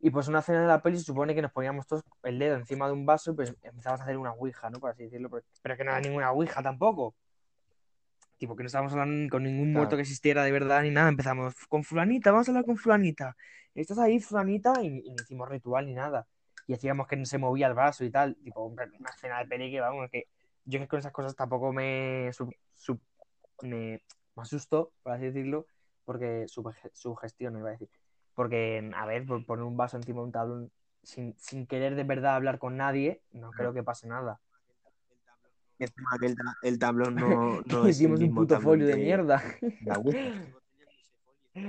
Y 0.00 0.10
pues 0.10 0.26
una 0.26 0.40
escena 0.40 0.62
de 0.62 0.66
la 0.66 0.82
peli 0.82 0.98
se 0.98 1.04
supone 1.04 1.32
que 1.34 1.42
nos 1.42 1.52
poníamos 1.52 1.86
todos 1.86 2.02
el 2.24 2.38
dedo 2.38 2.56
encima 2.56 2.86
de 2.88 2.92
un 2.92 3.06
vaso 3.06 3.30
y 3.30 3.34
pues 3.34 3.54
empezamos 3.62 4.00
a 4.00 4.02
hacer 4.02 4.16
una 4.18 4.32
ouija, 4.32 4.68
¿no? 4.70 4.80
Por 4.80 4.90
así 4.90 5.04
decirlo. 5.04 5.30
Pero, 5.30 5.44
pero 5.62 5.76
que 5.76 5.84
no 5.84 5.92
era 5.92 6.00
ninguna 6.00 6.32
ouija 6.32 6.60
tampoco. 6.62 7.14
Tipo, 8.42 8.56
que 8.56 8.64
no 8.64 8.66
estábamos 8.66 8.92
hablando 8.92 9.30
con 9.30 9.44
ningún 9.44 9.66
Claro. 9.66 9.78
muerto 9.78 9.94
que 9.96 10.02
existiera 10.02 10.42
de 10.42 10.50
verdad 10.50 10.82
ni 10.82 10.90
nada. 10.90 11.08
Empezamos 11.08 11.54
con 11.68 11.84
fulanita, 11.84 12.32
vamos 12.32 12.48
a 12.48 12.50
hablar 12.50 12.64
con 12.64 12.76
fulanita. 12.76 13.36
¿Estás 13.72 13.98
ahí, 14.00 14.18
fulanita? 14.18 14.82
Y, 14.82 14.88
y 15.06 15.10
no 15.10 15.22
hicimos 15.22 15.48
ritual 15.48 15.86
ni 15.86 15.94
nada. 15.94 16.26
Y 16.66 16.74
hacíamos 16.74 17.06
que 17.06 17.14
no 17.14 17.24
se 17.24 17.38
movía 17.38 17.68
el 17.68 17.74
vaso 17.74 18.04
y 18.04 18.10
tal. 18.10 18.34
Tipo, 18.42 18.64
una 18.64 18.84
escena 19.14 19.38
de 19.38 19.46
peli 19.46 19.70
que, 19.70 19.78
vamos, 19.80 20.10
que 20.10 20.26
yo 20.64 20.80
que 20.80 20.88
con 20.88 20.98
esas 20.98 21.12
cosas 21.12 21.36
tampoco 21.36 21.72
me, 21.72 22.32
sub- 22.32 22.52
sub- 22.74 23.00
me, 23.62 24.02
me 24.34 24.42
asusto, 24.42 24.90
por 25.04 25.12
así 25.12 25.26
decirlo, 25.26 25.66
porque 26.04 26.46
suge- 26.48 26.90
sugestiono, 26.92 27.60
iba 27.60 27.68
a 27.68 27.72
decir. 27.72 27.88
Porque, 28.34 28.90
a 28.96 29.06
ver, 29.06 29.24
por 29.24 29.46
poner 29.46 29.64
un 29.64 29.76
vaso 29.76 29.98
encima 29.98 30.18
de 30.18 30.24
un 30.26 30.32
tablón 30.32 30.72
sin, 31.04 31.36
sin 31.38 31.64
querer 31.68 31.94
de 31.94 32.02
verdad 32.02 32.34
hablar 32.34 32.58
con 32.58 32.76
nadie, 32.76 33.22
no 33.30 33.52
creo 33.52 33.72
que 33.72 33.84
pase 33.84 34.08
nada. 34.08 34.40
Que 36.20 36.26
el, 36.26 36.36
ta- 36.36 36.56
el 36.62 36.78
tablón 36.78 37.14
no, 37.16 37.60
no 37.66 37.88
hicimos 37.88 38.20
un 38.20 38.34
puto 38.34 38.60
folio 38.60 38.86
de 38.86 38.96
mierda. 38.96 39.42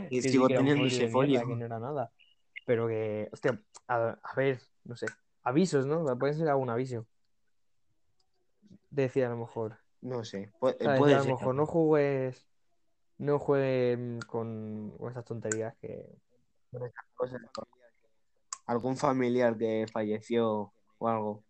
Y 0.10 0.22
sigo 0.22 0.48
teniendo 0.48 0.86
ese 0.86 1.08
folio. 1.10 1.46
que 1.46 1.56
no 1.56 1.66
era 1.66 1.80
nada. 1.80 2.12
Pero 2.66 2.88
que, 2.88 3.30
hostia, 3.32 3.62
a, 3.88 4.18
a 4.22 4.36
ver, 4.36 4.62
no 4.86 4.96
sé. 4.96 5.08
Avisos, 5.44 5.86
¿no? 5.86 6.18
Puede 6.18 6.34
ser 6.34 6.48
algún 6.48 6.70
aviso. 6.70 7.06
Decía 8.90 9.28
a 9.28 9.30
lo 9.32 9.38
mejor. 9.38 9.78
No 10.02 10.24
sé, 10.24 10.52
puede, 10.60 10.78
¿Sabes? 10.84 11.00
puede 11.00 11.14
a 11.14 11.18
lo 11.18 11.24
ser. 11.24 11.34
mejor 11.34 11.56
no 11.56 11.66
juegues. 11.66 12.46
No 13.18 13.40
jueguen 13.40 14.20
con, 14.28 14.94
con 14.98 15.12
esas 15.12 15.24
tonterías 15.26 15.76
que. 15.82 16.06
cosas. 17.16 17.42
Algún 18.66 18.98
familiar 18.98 19.58
que 19.58 19.86
falleció 19.92 20.74
o 20.98 21.08
algo 21.08 21.44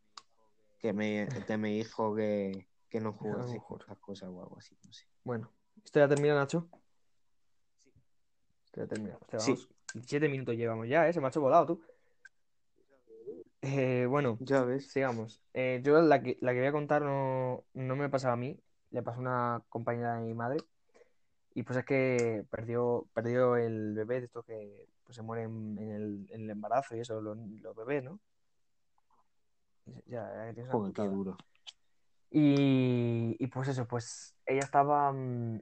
que 0.83 0.91
me, 0.91 1.29
que 1.47 1.57
me 1.57 1.69
dijo 1.69 2.13
que, 2.13 2.67
que 2.89 2.99
no 2.99 3.13
jugase 3.13 3.57
con 3.65 3.79
esas 3.79 3.97
cosas 3.99 4.27
o 4.27 4.41
algo 4.43 4.57
así, 4.57 4.77
no 4.83 4.91
sé. 4.91 5.05
Bueno, 5.23 5.49
¿esto 5.81 5.97
ya 6.01 6.09
termina, 6.09 6.35
Nacho? 6.35 6.67
Esto 8.65 8.81
ya 8.81 8.87
termina. 8.87 9.17
Sí. 9.37 9.51
vamos. 9.51 9.69
17 9.93 10.27
minutos 10.27 10.55
llevamos 10.57 10.89
ya, 10.89 11.07
¿eh? 11.07 11.13
Se 11.13 11.21
me 11.21 11.27
ha 11.27 11.29
hecho 11.29 11.39
volado, 11.39 11.67
tú. 11.67 11.81
Eh, 13.61 14.05
bueno, 14.09 14.37
Ya 14.41 14.65
ves. 14.65 14.91
sigamos. 14.91 15.41
Eh, 15.53 15.79
yo 15.85 16.01
la 16.01 16.21
que, 16.21 16.37
la 16.41 16.51
que 16.51 16.59
voy 16.59 16.67
a 16.67 16.73
contar 16.73 17.01
no, 17.01 17.63
no 17.73 17.95
me 17.95 18.09
pasaba 18.09 18.33
a 18.33 18.37
mí, 18.37 18.59
le 18.91 19.01
pasó 19.03 19.19
a 19.19 19.21
una 19.21 19.63
compañera 19.69 20.15
de 20.15 20.25
mi 20.25 20.33
madre. 20.33 20.57
Y 21.53 21.63
pues 21.63 21.79
es 21.79 21.85
que 21.85 22.43
perdió, 22.49 23.07
perdió 23.13 23.55
el 23.55 23.93
bebé 23.93 24.19
de 24.19 24.25
estos 24.25 24.43
que 24.43 24.89
pues, 25.05 25.15
se 25.15 25.21
mueren 25.21 25.77
en 25.79 25.91
el, 25.91 26.27
en 26.31 26.41
el 26.41 26.49
embarazo 26.49 26.97
y 26.97 26.99
eso, 26.99 27.21
los, 27.21 27.37
los 27.37 27.73
bebés, 27.73 28.03
¿no? 28.03 28.19
Ya, 30.05 30.31
una 30.55 30.71
Joder, 30.71 30.91
putada. 30.91 31.09
duro. 31.09 31.37
Y, 32.29 33.35
y 33.39 33.47
pues 33.47 33.67
eso, 33.67 33.87
pues 33.87 34.35
ella 34.45 34.61
estaba, 34.61 35.11
mm, 35.11 35.59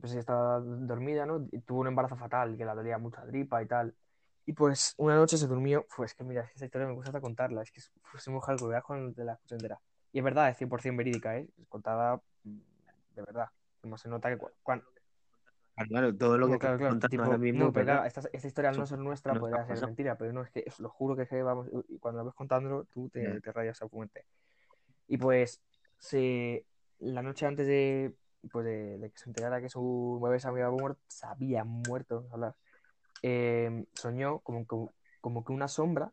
pues 0.00 0.12
ella 0.12 0.20
estaba 0.20 0.60
dormida, 0.60 1.26
¿no? 1.26 1.46
Y 1.52 1.60
tuvo 1.60 1.80
un 1.80 1.88
embarazo 1.88 2.16
fatal, 2.16 2.56
que 2.56 2.64
la 2.64 2.74
dolía 2.74 2.98
mucha 2.98 3.24
tripa 3.26 3.62
y 3.62 3.66
tal. 3.66 3.94
Y 4.46 4.52
pues 4.52 4.94
una 4.98 5.16
noche 5.16 5.36
se 5.36 5.46
durmió, 5.46 5.86
pues 5.96 6.14
que 6.14 6.24
mira, 6.24 6.42
es 6.42 6.54
esa 6.56 6.64
historia 6.66 6.86
me 6.86 6.94
gusta 6.94 7.10
hasta 7.10 7.20
contarla, 7.20 7.62
es 7.62 7.70
que 7.70 7.80
es, 7.80 7.90
pues, 8.10 8.22
es 8.22 8.28
mujer 8.28 8.56
que 8.56 8.82
cuando 8.86 9.12
te 9.14 9.24
la 9.24 9.34
escucho 9.34 9.54
entera. 9.54 9.80
Y 10.12 10.18
es 10.18 10.24
verdad, 10.24 10.50
es 10.50 10.56
100% 10.58 10.98
verídica, 10.98 11.36
¿eh? 11.36 11.48
Es 11.60 11.66
contada 11.68 12.20
mm, 12.44 12.58
de 13.16 13.22
verdad. 13.22 13.48
Como 13.80 13.96
se 13.98 14.08
nota 14.08 14.28
que 14.30 14.38
cu- 14.38 14.50
cuan- 14.62 14.82
Ah, 14.82 14.93
Claro, 15.88 16.16
todo 16.16 16.38
lo 16.38 16.48
que 16.48 16.58
claro, 16.58 16.78
claro, 16.78 16.92
contando 16.92 17.10
tipo, 17.10 17.24
ahora 17.24 17.38
mismo, 17.38 17.66
no, 17.66 17.72
pero 17.72 18.04
esta, 18.04 18.22
esta 18.32 18.46
historia 18.46 18.70
al 18.70 18.78
no 18.78 18.86
ser 18.86 18.98
nuestra 18.98 19.34
no 19.34 19.40
podría 19.40 19.66
ser 19.66 19.86
mentira, 19.86 20.16
pero 20.16 20.32
no, 20.32 20.42
es 20.42 20.50
que 20.50 20.64
os 20.68 20.78
lo 20.78 20.88
juro 20.88 21.16
que 21.16 21.22
es 21.22 21.28
que 21.28 21.42
vamos, 21.42 21.68
y 21.88 21.98
cuando 21.98 22.20
lo 22.20 22.26
ves 22.26 22.34
contándolo, 22.34 22.84
tú 22.84 23.08
te, 23.08 23.40
te 23.40 23.52
rayas 23.52 23.82
a 23.82 23.88
fuerte. 23.88 24.24
Y 25.08 25.18
pues, 25.18 25.60
se, 25.98 26.64
la 27.00 27.22
noche 27.22 27.46
antes 27.46 27.66
de, 27.66 28.14
pues 28.52 28.64
de, 28.64 28.98
de 28.98 29.10
que 29.10 29.18
se 29.18 29.28
enterara 29.28 29.60
que 29.60 29.68
su 29.68 30.20
bebé 30.22 30.38
se 30.38 30.48
había 30.48 30.70
muerto, 30.70 31.00
se 31.08 31.26
había 31.26 31.64
muerto, 31.64 32.26
hablar, 32.30 32.54
eh, 33.22 33.84
soñó 33.94 34.40
como, 34.40 34.66
como, 34.66 34.94
como 35.20 35.44
que 35.44 35.52
una 35.52 35.68
sombra 35.68 36.12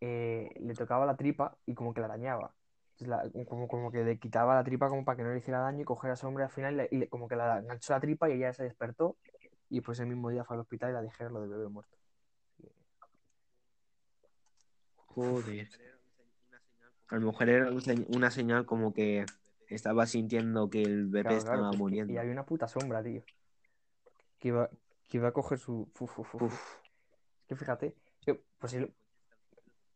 eh, 0.00 0.50
le 0.60 0.74
tocaba 0.74 1.06
la 1.06 1.16
tripa 1.16 1.56
y 1.66 1.74
como 1.74 1.92
que 1.92 2.00
la 2.00 2.06
arañaba. 2.06 2.54
La- 3.00 3.22
como, 3.46 3.68
como 3.68 3.92
que 3.92 4.02
le 4.04 4.18
quitaba 4.18 4.54
la 4.56 4.64
tripa 4.64 4.88
como 4.88 5.04
para 5.04 5.16
que 5.16 5.22
no 5.22 5.30
le 5.32 5.38
hiciera 5.38 5.60
daño 5.60 5.82
y 5.82 5.84
coger 5.84 6.10
la 6.10 6.16
sombra 6.16 6.46
al 6.46 6.50
final 6.50 6.74
y, 6.74 6.76
le- 6.76 6.88
y 6.90 6.96
le- 6.98 7.08
como 7.08 7.28
que 7.28 7.36
la 7.36 7.58
enganchó 7.58 7.92
la 7.92 8.00
tripa 8.00 8.28
y 8.28 8.32
ella 8.32 8.52
se 8.52 8.64
despertó 8.64 9.16
y 9.70 9.80
pues 9.82 10.00
el 10.00 10.06
mismo 10.06 10.30
día 10.30 10.44
fue 10.44 10.56
al 10.56 10.60
hospital 10.60 10.90
y 10.90 10.94
la 10.94 11.02
dijeron 11.02 11.32
lo 11.34 11.40
del 11.42 11.50
bebé 11.50 11.68
muerto. 11.68 11.96
Joder. 14.96 15.68
A 17.08 17.14
lo 17.16 17.20
mejor 17.26 17.48
era 17.48 17.70
una 18.08 18.30
señal 18.30 18.66
como 18.66 18.92
que 18.92 19.24
estaba 19.68 20.06
sintiendo 20.06 20.68
que 20.70 20.82
el 20.82 21.06
bebé 21.06 21.22
Claro, 21.22 21.38
estaba 21.38 21.72
muriendo. 21.72 22.12
y 22.12 22.18
había 22.18 22.32
una 22.32 22.44
puta 22.46 22.68
sombra, 22.68 23.02
tío. 23.02 23.22
Que 24.38 24.48
iba, 24.48 24.68
que 25.08 25.16
iba 25.16 25.28
a 25.28 25.32
coger 25.32 25.58
su... 25.58 25.88
Uf, 25.98 26.18
Es 26.42 27.46
que 27.48 27.56
fíjate, 27.56 27.94
que, 28.20 28.40
pues 28.58 28.72
si 28.72 28.78
lo- 28.78 28.88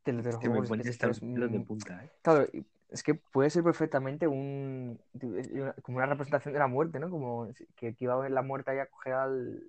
te, 0.03 0.13
lo- 0.13 0.23
te 0.23 0.33
lo 0.33 0.55
me 0.55 0.63
pones 0.63 0.87
es, 0.87 0.99
de 0.99 1.61
punta, 1.61 2.05
¿eh? 2.05 2.11
Claro, 2.23 2.49
es 2.93 3.03
que 3.03 3.15
puede 3.15 3.51
ser 3.51 3.63
perfectamente 3.65 4.29
un 4.29 5.01
una- 5.23 5.73
como 5.83 5.99
una 5.99 6.07
representación 6.07 6.53
de 6.53 6.61
la 6.61 6.67
muerte, 6.67 6.99
¿no? 7.01 7.11
Como 7.11 7.49
que, 7.77 7.95
que 7.95 8.05
iba 8.05 8.15
a 8.15 8.19
ver 8.19 8.31
la 8.31 8.43
muerte 8.43 8.71
ahí 8.71 8.79
a 8.79 8.87
coger 8.87 9.15
al, 9.15 9.63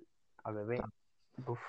al 0.44 0.54
bebé. 0.54 0.82
Uf. 1.46 1.60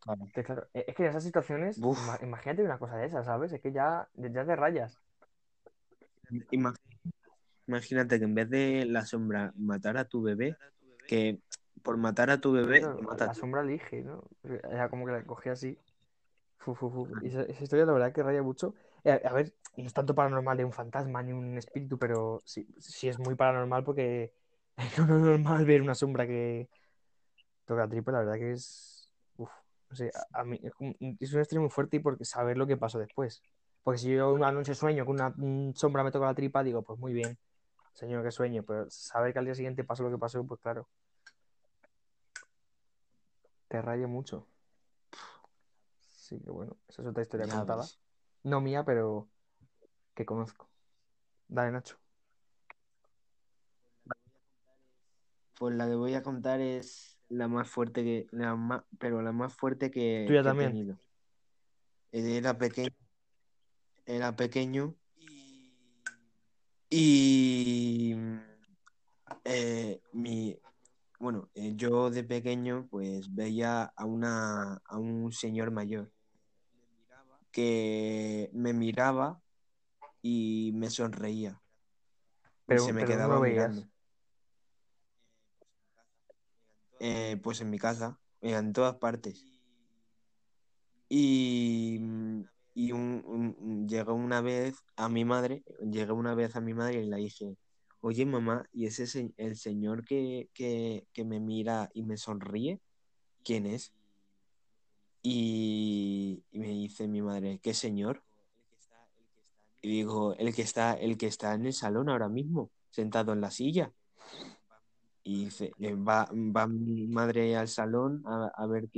Claro. 0.00 0.26
E- 0.74 0.84
es 0.88 0.94
que 0.94 1.02
en 1.04 1.08
esas 1.10 1.24
situaciones, 1.24 1.78
Uf. 1.82 1.98
imagínate 2.22 2.62
una 2.62 2.78
cosa 2.78 2.96
de 2.96 3.06
esas, 3.06 3.26
¿sabes? 3.26 3.52
Es 3.52 3.60
que 3.60 3.72
ya, 3.72 4.08
ya 4.14 4.44
te 4.44 4.56
rayas. 4.56 5.00
Ima- 6.50 6.74
Imagínate 7.68 8.18
que 8.18 8.24
en 8.24 8.34
vez 8.34 8.48
de 8.48 8.84
la 8.86 9.04
sombra 9.04 9.52
matar 9.56 9.96
a 9.96 10.04
tu 10.04 10.22
bebé, 10.22 10.56
que 11.08 11.40
por 11.82 11.96
matar 11.96 12.30
a 12.30 12.40
tu 12.40 12.52
bebé 12.52 12.80
mata 13.02 13.24
a 13.24 13.26
la 13.28 13.34
sombra 13.34 13.62
elige, 13.62 14.02
¿no? 14.02 14.24
Era 14.44 14.88
como 14.88 15.04
que 15.06 15.12
la 15.12 15.24
cogía 15.24 15.52
así. 15.52 15.78
Fu, 16.58 16.74
fu, 16.74 16.90
fu. 16.90 17.08
Y 17.22 17.28
esa, 17.28 17.42
esa 17.42 17.62
historia 17.62 17.86
la 17.86 17.92
verdad 17.92 18.12
que 18.12 18.22
raya 18.22 18.42
mucho. 18.42 18.74
Eh, 19.06 19.22
a 19.24 19.32
ver, 19.32 19.54
no 19.76 19.86
es 19.86 19.94
tanto 19.94 20.16
paranormal 20.16 20.56
de 20.56 20.64
un 20.64 20.72
fantasma 20.72 21.22
ni 21.22 21.32
un 21.32 21.56
espíritu, 21.56 21.96
pero 21.96 22.42
sí, 22.44 22.66
sí 22.78 23.06
es 23.06 23.20
muy 23.20 23.36
paranormal 23.36 23.84
porque 23.84 24.32
no 24.98 25.04
es 25.04 25.22
normal 25.22 25.64
ver 25.64 25.80
una 25.80 25.94
sombra 25.94 26.26
que 26.26 26.68
toca 27.66 27.82
la 27.82 27.88
tripa, 27.88 28.10
la 28.10 28.18
verdad 28.18 28.34
que 28.34 28.50
es... 28.50 29.08
Uf, 29.36 29.48
no 29.90 29.94
sé, 29.94 30.10
a, 30.32 30.40
a 30.40 30.44
mí 30.44 30.58
es, 30.60 30.72
un, 30.80 30.96
es 31.20 31.32
una 31.32 31.42
historia 31.42 31.60
muy 31.60 31.70
fuerte 31.70 31.98
y 31.98 32.00
porque 32.00 32.24
saber 32.24 32.58
lo 32.58 32.66
que 32.66 32.76
pasó 32.76 32.98
después. 32.98 33.44
Porque 33.84 33.98
si 33.98 34.10
yo 34.10 34.32
una 34.32 34.50
noche 34.50 34.74
sueño 34.74 35.04
que 35.04 35.12
una 35.12 35.32
sombra 35.76 36.02
me 36.02 36.10
toca 36.10 36.26
la 36.26 36.34
tripa, 36.34 36.64
digo, 36.64 36.82
pues 36.82 36.98
muy 36.98 37.12
bien, 37.12 37.38
señor 37.92 38.24
que 38.24 38.32
sueño, 38.32 38.64
pero 38.64 38.90
saber 38.90 39.32
que 39.32 39.38
al 39.38 39.44
día 39.44 39.54
siguiente 39.54 39.84
pasó 39.84 40.02
lo 40.02 40.10
que 40.10 40.18
pasó, 40.18 40.44
pues 40.44 40.60
claro. 40.60 40.88
Te 43.68 43.80
raya 43.80 44.08
mucho. 44.08 44.48
Sí, 46.00 46.40
que 46.40 46.50
bueno, 46.50 46.76
esa 46.88 47.02
es 47.02 47.08
otra 47.08 47.22
historia 47.22 47.46
contada. 47.46 47.86
No 48.46 48.60
mía, 48.60 48.84
pero 48.84 49.28
que 50.14 50.24
conozco. 50.24 50.70
Dale, 51.48 51.72
Nacho. 51.72 51.98
Pues 55.58 55.74
la 55.74 55.88
que 55.88 55.96
voy 55.96 56.14
a 56.14 56.22
contar 56.22 56.60
es 56.60 57.18
la 57.28 57.48
más 57.48 57.68
fuerte 57.68 58.04
que, 58.04 58.28
la 58.30 58.54
más, 58.54 58.84
pero 59.00 59.20
la 59.20 59.32
más 59.32 59.52
fuerte 59.52 59.90
que, 59.90 60.26
¿Tuya 60.28 60.42
que 60.42 60.48
he 60.48 60.50
también? 60.50 60.70
tenido. 60.70 60.96
Era 62.12 62.56
pequeño, 62.56 62.94
era 64.04 64.36
pequeño 64.36 64.94
y 66.88 68.14
eh, 69.42 70.00
mi, 70.12 70.56
bueno, 71.18 71.50
eh, 71.54 71.72
yo 71.74 72.10
de 72.10 72.22
pequeño 72.22 72.86
pues 72.92 73.34
veía 73.34 73.92
a 73.96 74.04
una, 74.04 74.80
a 74.84 74.98
un 74.98 75.32
señor 75.32 75.72
mayor 75.72 76.12
que 77.56 78.50
me 78.52 78.74
miraba 78.74 79.40
y 80.22 80.72
me 80.74 80.90
sonreía. 80.90 81.62
Y 82.68 82.68
Pero, 82.68 82.82
se 82.84 82.92
me 82.92 83.00
pero 83.00 83.12
¿dónde 83.12 83.14
quedaba 83.16 83.40
veías? 83.40 83.76
mirando. 83.76 83.88
Eh, 87.00 87.38
pues 87.42 87.60
en 87.62 87.70
mi 87.70 87.78
casa, 87.78 88.18
en 88.42 88.72
todas 88.74 88.96
partes. 88.96 89.42
Y, 91.08 91.98
mm, 92.00 92.42
y 92.74 92.92
un, 92.92 93.22
un- 93.26 93.88
llegó 93.88 94.14
una 94.14 94.40
vez 94.42 94.76
a 94.96 95.08
mi 95.08 95.24
madre, 95.24 95.62
llegué 95.80 96.12
una 96.12 96.34
vez 96.34 96.56
a 96.56 96.60
mi 96.60 96.74
madre 96.74 97.02
y 97.02 97.06
le 97.06 97.16
dije, 97.18 97.56
oye 98.00 98.26
mamá, 98.26 98.68
¿y 98.72 98.86
ese 98.86 99.06
se- 99.06 99.32
el 99.38 99.56
señor 99.56 100.04
que, 100.04 100.50
que, 100.54 101.06
que 101.12 101.24
me 101.24 101.40
mira 101.40 101.90
y 101.94 102.02
me 102.02 102.16
sonríe? 102.18 102.80
¿Quién 103.44 103.66
es? 103.66 103.94
Y, 105.28 106.44
me 106.52 106.68
dice 106.68 107.08
mi 107.08 107.20
madre, 107.20 107.58
¿qué 107.60 107.74
señor? 107.74 108.22
Y 109.82 109.88
digo, 109.88 110.34
el 110.34 110.54
que 110.54 110.62
está, 110.62 110.94
el 110.94 111.18
que 111.18 111.26
está 111.26 111.52
en 111.54 111.66
el 111.66 111.72
salón 111.72 112.08
ahora 112.08 112.28
mismo, 112.28 112.70
sentado 112.90 113.32
en 113.32 113.40
la 113.40 113.50
silla. 113.50 113.92
Y 115.24 115.46
dice, 115.46 115.72
va, 115.96 116.30
va 116.32 116.68
mi 116.68 117.08
madre 117.08 117.56
al 117.56 117.66
salón 117.66 118.22
a, 118.24 118.52
a 118.54 118.66
ver 118.68 118.88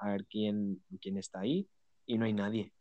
a 0.00 0.10
ver 0.10 0.26
quién, 0.26 0.82
quién 1.00 1.18
está 1.18 1.38
ahí, 1.38 1.68
y 2.04 2.18
no 2.18 2.24
hay 2.24 2.32
nadie. 2.32 2.72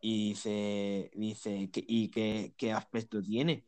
Y 0.00 0.30
dice, 0.30 1.12
dice, 1.14 1.70
"¿Qué- 1.72 1.84
¿y 1.86 2.08
qué, 2.08 2.54
qué 2.56 2.72
aspecto 2.72 3.22
tiene? 3.22 3.64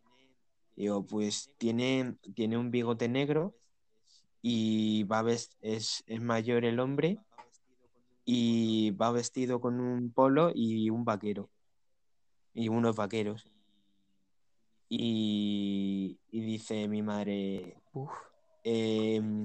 Digo, 0.75 1.07
pues 1.07 1.55
tiene, 1.59 2.16
tiene 2.35 2.59
un 2.59 2.72
bigote 2.72 3.09
negro 3.09 3.55
y 4.40 5.05
va 5.05 5.22
ves- 5.22 5.57
es, 5.61 6.03
es 6.09 6.20
mayor 6.20 6.64
el 6.64 6.81
hombre 6.81 7.20
y 8.25 8.91
va 8.93 9.13
vestido 9.13 9.61
con 9.61 9.81
un 9.81 10.13
polo 10.13 10.53
y 10.55 10.91
un 10.91 11.05
vaquero 11.05 11.51
y 12.55 12.69
unos 12.69 12.97
vaqueros. 12.97 13.51
Y, 14.89 16.19
y 16.31 16.41
dice 16.41 16.87
mi 16.87 17.03
madre, 17.03 17.77
Uf, 17.93 18.11
em, 18.63 19.45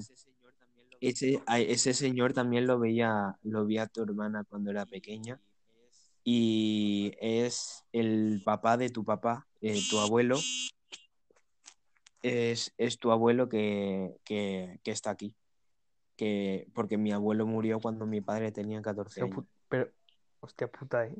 ese, 0.99 1.41
ese 1.47 1.93
señor 1.93 2.33
también 2.33 2.67
lo 2.67 2.79
veía, 2.79 3.37
lo 3.43 3.65
veía 3.65 3.87
tu 3.87 4.03
hermana 4.03 4.43
cuando 4.43 4.71
era 4.71 4.85
pequeña 4.85 5.39
y 6.29 7.13
es 7.21 7.85
el 7.93 8.41
papá 8.43 8.75
de 8.75 8.89
tu 8.89 9.05
papá, 9.05 9.47
eh, 9.61 9.79
tu 9.89 9.99
abuelo, 9.99 10.37
es, 12.21 12.73
es 12.77 12.99
tu 12.99 13.11
abuelo 13.11 13.47
que, 13.47 14.17
que, 14.25 14.81
que 14.83 14.91
está 14.91 15.11
aquí. 15.11 15.33
Que, 16.17 16.67
porque 16.73 16.97
mi 16.97 17.11
abuelo 17.13 17.45
murió 17.45 17.79
cuando 17.79 18.05
mi 18.05 18.21
padre 18.21 18.51
tenía 18.51 18.81
14 18.81 19.21
hostia, 19.21 19.35
años. 19.35 19.45
pero, 19.69 19.91
hostia 20.41 20.67
puta, 20.67 21.05
¿eh? 21.05 21.15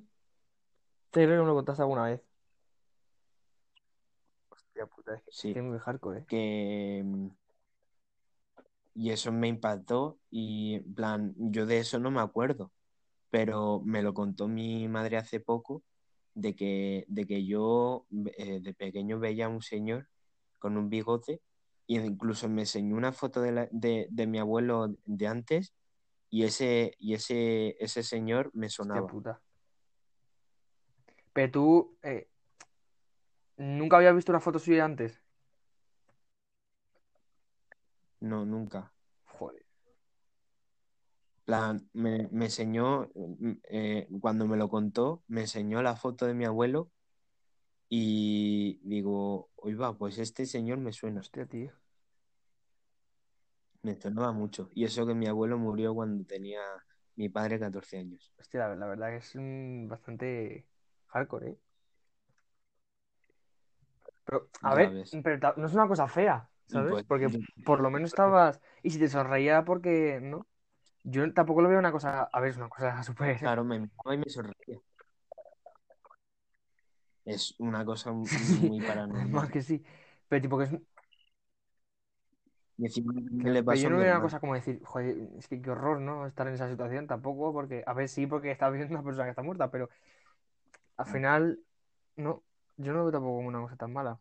Te 1.11 1.23
creo 1.23 1.37
que 1.37 1.41
me 1.43 1.47
lo 1.47 1.53
contaste 1.55 1.83
alguna 1.83 2.05
vez. 2.05 2.21
Hostia 4.49 4.85
puta, 4.87 5.13
es 5.15 5.21
que, 5.23 5.31
Sí. 5.31 5.53
es 5.55 5.63
muy 5.63 5.79
hardcore, 5.79 6.19
¿eh? 6.19 6.25
que 6.27 7.05
y 8.99 9.11
eso 9.11 9.31
me 9.31 9.47
impactó 9.47 10.17
y 10.31 10.73
en 10.75 10.95
plan 10.95 11.35
yo 11.37 11.67
de 11.67 11.77
eso 11.77 11.99
no 11.99 12.09
me 12.09 12.19
acuerdo 12.19 12.71
pero 13.29 13.81
me 13.85 14.01
lo 14.01 14.15
contó 14.15 14.47
mi 14.47 14.87
madre 14.87 15.17
hace 15.17 15.39
poco 15.39 15.83
de 16.33 16.55
que 16.55 17.05
de 17.07 17.27
que 17.27 17.45
yo 17.45 18.07
eh, 18.37 18.59
de 18.59 18.73
pequeño 18.73 19.19
veía 19.19 19.45
a 19.45 19.49
un 19.49 19.61
señor 19.61 20.07
con 20.57 20.77
un 20.77 20.89
bigote 20.89 21.41
y 21.87 21.97
incluso 21.99 22.49
me 22.49 22.61
enseñó 22.63 22.95
una 22.97 23.13
foto 23.13 23.41
de, 23.41 23.51
la- 23.53 23.69
de, 23.71 24.07
de 24.11 24.27
mi 24.27 24.37
abuelo 24.39 24.95
de 25.05 25.27
antes 25.27 25.73
y 26.29 26.43
ese 26.43 26.93
y 26.99 27.13
ese 27.13 27.77
ese 27.79 28.03
señor 28.03 28.51
me 28.53 28.69
sonaba 28.69 29.07
puta. 29.07 29.41
Pero 31.33 31.51
tú, 31.51 31.97
eh, 32.03 32.27
¿nunca 33.57 33.97
habías 33.97 34.15
visto 34.15 34.31
una 34.31 34.41
foto 34.41 34.59
suya 34.59 34.83
antes? 34.85 35.21
no 38.19 38.45
nunca 38.45 38.93
Joder. 39.25 39.63
plan, 41.45 41.89
me, 41.93 42.27
me 42.31 42.45
enseñó, 42.45 43.09
eh, 43.69 44.07
cuando 44.19 44.45
me 44.47 44.57
lo 44.57 44.67
contó, 44.67 45.23
me 45.27 45.41
enseñó 45.41 45.81
la 45.81 45.95
foto 45.95 46.25
de 46.25 46.33
mi 46.33 46.43
abuelo 46.43 46.91
y 47.89 48.79
digo, 48.83 49.46
oiga, 49.67 49.95
pues 49.97 50.17
este 50.17 50.45
señor 50.47 50.79
me 50.79 50.93
suena, 50.93 51.21
Hostia, 51.21 51.45
tío. 51.45 51.71
me 53.81 53.99
sonaba 53.99 54.31
mucho. 54.33 54.69
Y 54.73 54.83
eso 54.85 55.05
que 55.07 55.15
mi 55.15 55.25
abuelo 55.27 55.57
murió 55.57 55.93
cuando 55.95 56.23
tenía 56.25 56.61
mi 57.15 57.29
padre 57.29 57.59
14 57.59 57.97
años. 57.97 58.31
Hostia, 58.39 58.67
la, 58.69 58.75
la 58.75 58.87
verdad 58.87 59.09
que 59.11 59.17
es 59.17 59.35
mm, 59.35 59.87
bastante 59.87 60.65
hardcore, 61.07 61.49
¿eh? 61.51 61.59
Pero, 64.25 64.49
a 64.61 64.73
Ya 64.73 64.75
ver, 64.75 64.97
pero 65.23 65.53
no 65.57 65.67
es 65.67 65.73
una 65.73 65.87
cosa 65.87 66.07
fea, 66.07 66.49
¿sabes? 66.67 66.99
pues, 66.99 67.05
Porque 67.07 67.29
por 67.63 67.81
lo 67.81 67.89
menos 67.89 68.09
estabas... 68.09 68.61
Y 68.83 68.91
si 68.91 68.99
te 68.99 69.09
sonreía 69.09 69.63
porque, 69.65 70.19
¿no? 70.21 70.47
Yo 71.03 71.31
tampoco 71.33 71.61
lo 71.61 71.69
veo 71.69 71.79
una 71.79 71.91
cosa... 71.91 72.23
A 72.33 72.41
ver, 72.41 72.51
es 72.51 72.57
una 72.57 72.69
cosa 72.69 73.03
súper... 73.03 73.39
claro, 73.39 73.63
me 73.63 73.75
y 73.77 74.17
me 74.17 74.29
sonreía. 74.29 74.79
Es 77.27 77.53
una 77.59 77.85
cosa 77.85 78.11
muy 78.11 78.79
Más 78.79 78.87
paranormal. 78.87 79.49
que 79.49 79.61
sí. 79.61 79.83
Pero 80.27 80.41
tipo 80.41 80.57
que 80.57 80.65
es... 80.65 80.71
Claro, 82.77 83.53
le 83.53 83.63
pero 83.65 83.75
pasó 83.75 83.81
yo 83.81 83.89
no 83.89 83.97
veo 83.97 84.11
una 84.11 84.21
cosa 84.21 84.39
como 84.39 84.53
decir, 84.53 84.81
joder, 84.83 85.17
es 85.37 85.47
que 85.47 85.61
qué 85.61 85.71
horror, 85.71 85.99
¿no? 85.99 86.27
Estar 86.27 86.47
en 86.47 86.53
esa 86.53 86.69
situación 86.69 87.07
tampoco, 87.07 87.51
porque, 87.53 87.83
a 87.85 87.93
ver, 87.93 88.07
sí, 88.07 88.27
porque 88.27 88.51
estás 88.51 88.71
viendo 88.73 88.93
una 88.95 89.03
persona 89.03 89.25
que 89.25 89.31
está 89.31 89.41
muerta, 89.41 89.71
pero 89.71 89.89
al 90.97 91.05
final, 91.05 91.59
no, 92.17 92.43
yo 92.77 92.91
no 92.93 92.99
lo 92.99 93.05
veo 93.05 93.11
tampoco 93.13 93.37
como 93.37 93.47
una 93.49 93.61
cosa 93.61 93.77
tan 93.77 93.93
mala. 93.93 94.19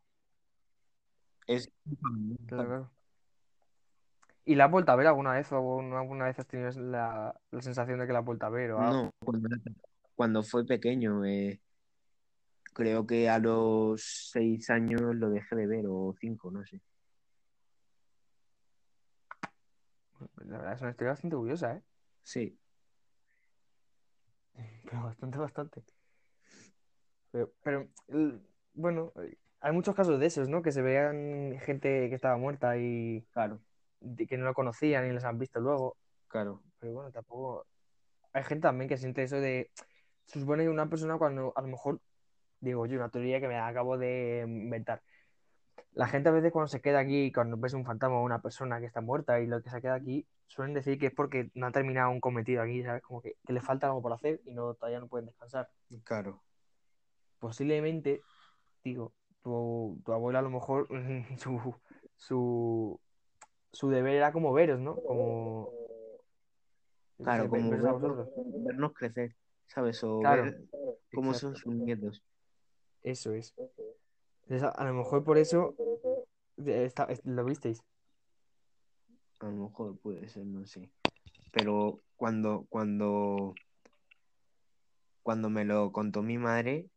Es 1.48 1.68
Claro, 2.46 2.66
claro. 2.76 2.90
¿Y 4.44 4.54
la 4.54 4.66
has 4.66 4.70
vuelto 4.70 4.92
a 4.92 4.96
ver 4.96 5.06
alguna 5.08 5.32
vez 5.32 5.50
o 5.52 5.56
alguna 5.56 5.98
alguna 6.00 6.24
vez 6.26 6.38
has 6.38 6.46
tenido 6.46 6.70
la, 6.82 7.34
la 7.50 7.62
sensación 7.62 7.98
de 7.98 8.06
que 8.06 8.12
la 8.12 8.20
has 8.20 8.24
vuelto 8.24 8.46
a 8.46 8.50
ver 8.50 8.70
o 8.72 8.80
algo? 8.82 9.00
No, 9.00 9.10
cuando, 9.18 9.48
cuando 10.14 10.42
fue 10.42 10.66
pequeño, 10.66 11.24
eh, 11.24 11.60
creo 12.76 13.06
que 13.06 13.30
a 13.30 13.38
los 13.38 14.02
seis 14.30 14.68
años 14.68 15.00
lo 15.00 15.30
dejé 15.30 15.56
de 15.56 15.66
ver, 15.66 15.86
o 15.88 16.14
cinco, 16.20 16.50
no 16.50 16.62
sé. 16.66 16.82
La 20.44 20.58
verdad 20.58 20.74
es 20.74 20.80
una 20.82 20.90
historia 20.90 21.12
bastante 21.12 21.36
curiosa, 21.36 21.74
¿eh? 21.74 21.82
Sí, 22.22 22.58
Pero 24.84 25.04
bastante, 25.04 25.38
bastante. 25.38 25.82
Pero, 27.32 27.50
pero, 27.62 27.88
bueno, 28.74 29.12
hay 29.60 29.72
muchos 29.72 29.94
casos 29.94 30.20
de 30.20 30.26
esos, 30.26 30.50
¿no? 30.50 30.60
Que 30.60 30.70
se 30.70 30.82
vean 30.82 31.58
gente 31.60 32.10
que 32.10 32.14
estaba 32.14 32.36
muerta 32.36 32.76
y 32.76 33.26
claro, 33.32 33.58
que 34.28 34.36
no 34.36 34.44
lo 34.44 34.52
conocían 34.52 35.06
y 35.06 35.12
les 35.12 35.24
han 35.24 35.38
visto 35.38 35.60
luego. 35.60 35.96
claro, 36.28 36.62
Pero 36.78 36.92
bueno, 36.92 37.10
tampoco. 37.10 37.66
Hay 38.34 38.44
gente 38.44 38.62
también 38.68 38.86
que 38.86 38.98
siente 38.98 39.22
eso 39.22 39.36
de. 39.36 39.70
Se 40.26 40.40
supone 40.40 40.64
que 40.64 40.68
una 40.68 40.90
persona 40.90 41.16
cuando 41.16 41.54
a 41.56 41.62
lo 41.62 41.68
mejor. 41.68 42.00
Digo 42.66 42.85
yo, 42.87 42.96
una 42.96 43.09
teoría 43.11 43.40
que 43.40 43.46
me 43.46 43.57
acabo 43.59 43.96
de 43.96 44.42
inventar. 44.44 45.00
La 45.92 46.09
gente 46.09 46.29
a 46.29 46.33
veces 46.33 46.50
cuando 46.52 46.66
se 46.66 46.81
queda 46.81 46.98
aquí, 46.98 47.31
cuando 47.33 47.57
ves 47.57 47.74
un 47.74 47.85
fantasma 47.85 48.18
o 48.18 48.24
una 48.24 48.42
persona 48.42 48.81
que 48.81 48.87
está 48.87 49.00
muerta 49.00 49.40
y 49.40 49.46
lo 49.46 49.62
que 49.62 49.70
se 49.70 49.81
queda 49.81 49.94
aquí, 49.94 50.26
suelen 50.48 50.74
decir 50.74 50.98
que 50.98 51.07
es 51.07 51.14
porque 51.14 51.48
no 51.55 51.66
ha 51.68 51.70
terminado 51.70 52.11
un 52.11 52.20
cometido 52.20 52.61
aquí, 52.62 52.83
¿sabes? 52.83 53.02
Como 53.02 53.22
que, 53.22 53.37
que 53.46 53.52
le 53.52 53.61
falta 53.61 53.87
algo 53.87 54.02
por 54.02 54.12
hacer 54.12 54.40
y 54.44 54.52
no, 54.52 54.74
todavía 54.74 54.98
no 54.98 55.07
pueden 55.07 55.26
descansar. 55.26 55.68
claro, 56.02 56.42
Posiblemente, 57.38 58.20
digo, 58.83 59.12
tu, 59.44 60.00
tu 60.05 60.12
abuela 60.12 60.40
a 60.40 60.42
lo 60.42 60.50
mejor 60.50 60.88
su, 61.38 61.74
su, 62.16 63.00
su 63.72 63.90
deber 63.90 64.16
era 64.16 64.33
como 64.33 64.52
veros, 64.52 64.81
¿no? 64.81 64.96
Como 64.96 65.70
claro, 67.18 67.44
sé, 67.44 67.48
como 67.48 67.70
vernos, 67.70 68.26
vernos 68.64 68.92
crecer, 68.92 69.37
¿sabes? 69.68 70.02
O 70.02 70.18
Claro, 70.18 70.44
ver 70.44 70.59
cómo 71.14 71.33
son 71.33 71.55
exacto. 71.55 71.70
sus 71.70 71.74
nietos. 71.76 72.22
Eso 73.02 73.32
es. 73.32 73.54
Entonces, 74.42 74.62
a, 74.62 74.68
a 74.70 74.85
lo 74.85 74.94
mejor 74.94 75.24
por 75.24 75.38
eso 75.38 75.74
está- 76.56 77.09
lo 77.24 77.44
visteis. 77.44 77.82
A 79.40 79.46
lo 79.46 79.68
mejor 79.68 79.98
puede 79.98 80.28
ser, 80.28 80.46
no 80.46 80.66
sé. 80.66 80.90
Pero 81.52 82.00
cuando, 82.16 82.66
cuando, 82.68 83.54
cuando 85.22 85.50
me 85.50 85.64
lo 85.64 85.92
contó 85.92 86.22
mi 86.22 86.38
madre, 86.38 86.88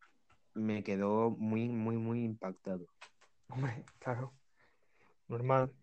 me 0.54 0.84
quedó 0.84 1.32
muy, 1.32 1.70
muy, 1.70 1.98
muy 1.98 2.24
impactado. 2.24 2.86
Hombre, 3.50 3.84
claro. 4.00 4.34
Normal. 5.28 5.74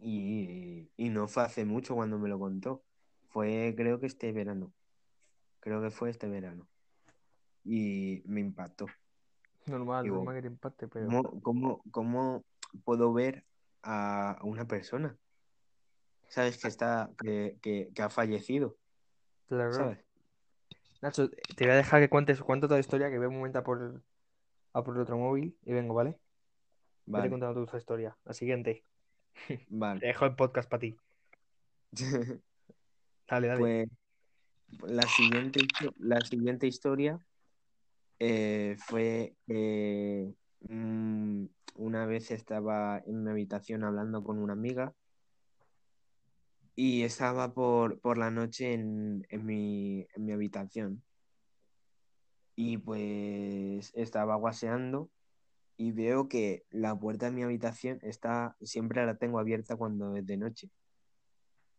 Y, 0.00 0.90
y 0.96 1.08
no 1.10 1.28
fue 1.28 1.42
hace 1.42 1.64
mucho 1.64 1.94
cuando 1.94 2.18
me 2.18 2.28
lo 2.28 2.38
contó. 2.38 2.82
Fue 3.30 3.74
creo 3.76 4.00
que 4.00 4.06
este 4.06 4.32
verano. 4.32 4.72
Creo 5.60 5.82
que 5.82 5.90
fue 5.90 6.10
este 6.10 6.28
verano. 6.28 6.68
Y 7.68 8.22
me 8.24 8.40
impactó. 8.40 8.86
Normal, 9.66 10.04
Digo, 10.04 10.16
normal 10.16 10.36
que 10.36 10.40
te 10.40 10.48
impacte, 10.48 10.88
pero. 10.88 11.06
¿Cómo, 11.06 11.42
cómo, 11.42 11.82
cómo 11.90 12.44
puedo 12.82 13.12
ver 13.12 13.44
a 13.82 14.38
una 14.42 14.66
persona? 14.66 15.18
¿Sabes? 16.28 16.56
Que 16.56 16.68
está, 16.68 17.10
que, 17.22 17.58
que, 17.60 17.90
que 17.94 18.02
ha 18.02 18.08
fallecido. 18.08 18.78
Claro. 19.48 19.74
¿Sabes? 19.74 19.98
Nacho, 21.02 21.28
te 21.28 21.64
voy 21.64 21.74
a 21.74 21.76
dejar 21.76 22.00
que 22.00 22.08
cuentes, 22.08 22.40
cuento 22.40 22.68
toda 22.68 22.78
la 22.78 22.80
historia, 22.80 23.10
que 23.10 23.18
voy 23.18 23.26
un 23.26 23.36
momento 23.36 23.58
a 23.58 23.64
por, 23.64 24.02
a 24.72 24.82
por 24.82 24.96
el 24.96 25.02
otro 25.02 25.18
móvil 25.18 25.54
y 25.62 25.74
vengo, 25.74 25.92
¿vale? 25.92 26.12
Vete 27.04 27.18
Vale, 27.18 27.30
contando 27.30 27.66
tu 27.66 27.76
historia. 27.76 28.16
La 28.24 28.32
siguiente. 28.32 28.82
Te 29.46 29.66
vale. 29.68 30.06
dejo 30.06 30.24
el 30.24 30.34
podcast 30.34 30.70
para 30.70 30.80
ti. 30.80 30.96
Dale, 33.28 33.46
dale. 33.46 33.60
Pues 34.78 34.92
la 34.92 35.02
siguiente, 35.02 35.60
la 35.98 36.20
siguiente 36.22 36.66
historia 36.66 37.20
eh, 38.18 38.76
fue 38.78 39.34
que 39.46 40.34
mm, 40.68 41.44
una 41.76 42.06
vez 42.06 42.30
estaba 42.30 43.02
en 43.06 43.22
mi 43.24 43.30
habitación 43.30 43.84
hablando 43.84 44.24
con 44.24 44.38
una 44.38 44.54
amiga 44.54 44.94
y 46.74 47.02
estaba 47.02 47.52
por, 47.54 48.00
por 48.00 48.18
la 48.18 48.30
noche 48.30 48.72
en, 48.72 49.26
en 49.30 49.46
mi, 49.46 50.06
en 50.14 50.24
mi 50.24 50.32
habitación 50.32 51.02
y 52.60 52.76
pues 52.78 53.92
estaba 53.94 54.34
guaseando 54.34 55.10
y 55.76 55.92
veo 55.92 56.28
que 56.28 56.64
la 56.70 56.98
puerta 56.98 57.26
de 57.26 57.32
mi 57.32 57.44
habitación 57.44 58.00
está, 58.02 58.56
siempre 58.60 59.06
la 59.06 59.16
tengo 59.16 59.38
abierta 59.38 59.76
cuando 59.76 60.16
es 60.16 60.26
de 60.26 60.36
noche. 60.36 60.68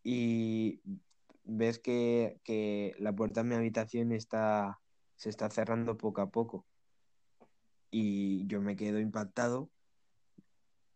Y 0.02 0.80
ves 1.44 1.78
que, 1.78 2.40
que 2.44 2.94
la 2.98 3.12
puerta 3.12 3.42
de 3.42 3.50
mi 3.50 3.54
habitación 3.56 4.12
está, 4.12 4.79
se 5.20 5.28
está 5.28 5.50
cerrando 5.50 5.98
poco 5.98 6.22
a 6.22 6.30
poco. 6.30 6.64
Y 7.90 8.46
yo 8.46 8.62
me 8.62 8.74
quedo 8.74 8.98
impactado 9.00 9.68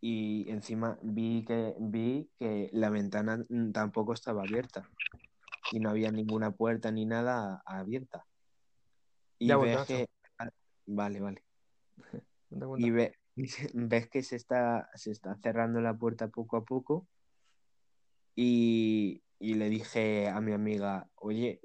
y 0.00 0.48
encima 0.48 0.98
vi 1.02 1.44
que, 1.44 1.74
vi 1.78 2.30
que 2.38 2.70
la 2.72 2.88
ventana 2.88 3.44
tampoco 3.74 4.14
estaba 4.14 4.42
abierta 4.44 4.88
y 5.70 5.78
no 5.78 5.90
había 5.90 6.10
ninguna 6.10 6.52
puerta 6.52 6.90
ni 6.90 7.04
nada 7.04 7.62
abierta. 7.66 8.24
Y 9.38 9.48
Ya 9.48 9.58
ves 9.58 9.84
que... 9.86 10.08
ah, 10.38 10.48
Vale, 10.86 11.20
vale. 11.20 11.44
Y 12.78 12.90
ve- 12.90 13.18
ves 13.74 14.08
que 14.08 14.22
se 14.22 14.36
está, 14.36 14.88
se 14.94 15.10
está 15.10 15.36
cerrando 15.36 15.82
la 15.82 15.92
puerta 15.98 16.28
poco 16.28 16.56
a 16.56 16.64
poco 16.64 17.06
y, 18.34 19.22
y 19.38 19.54
le 19.54 19.68
dije 19.68 20.28
a 20.28 20.40
mi 20.40 20.52
amiga, 20.52 21.10
oye, 21.16 21.60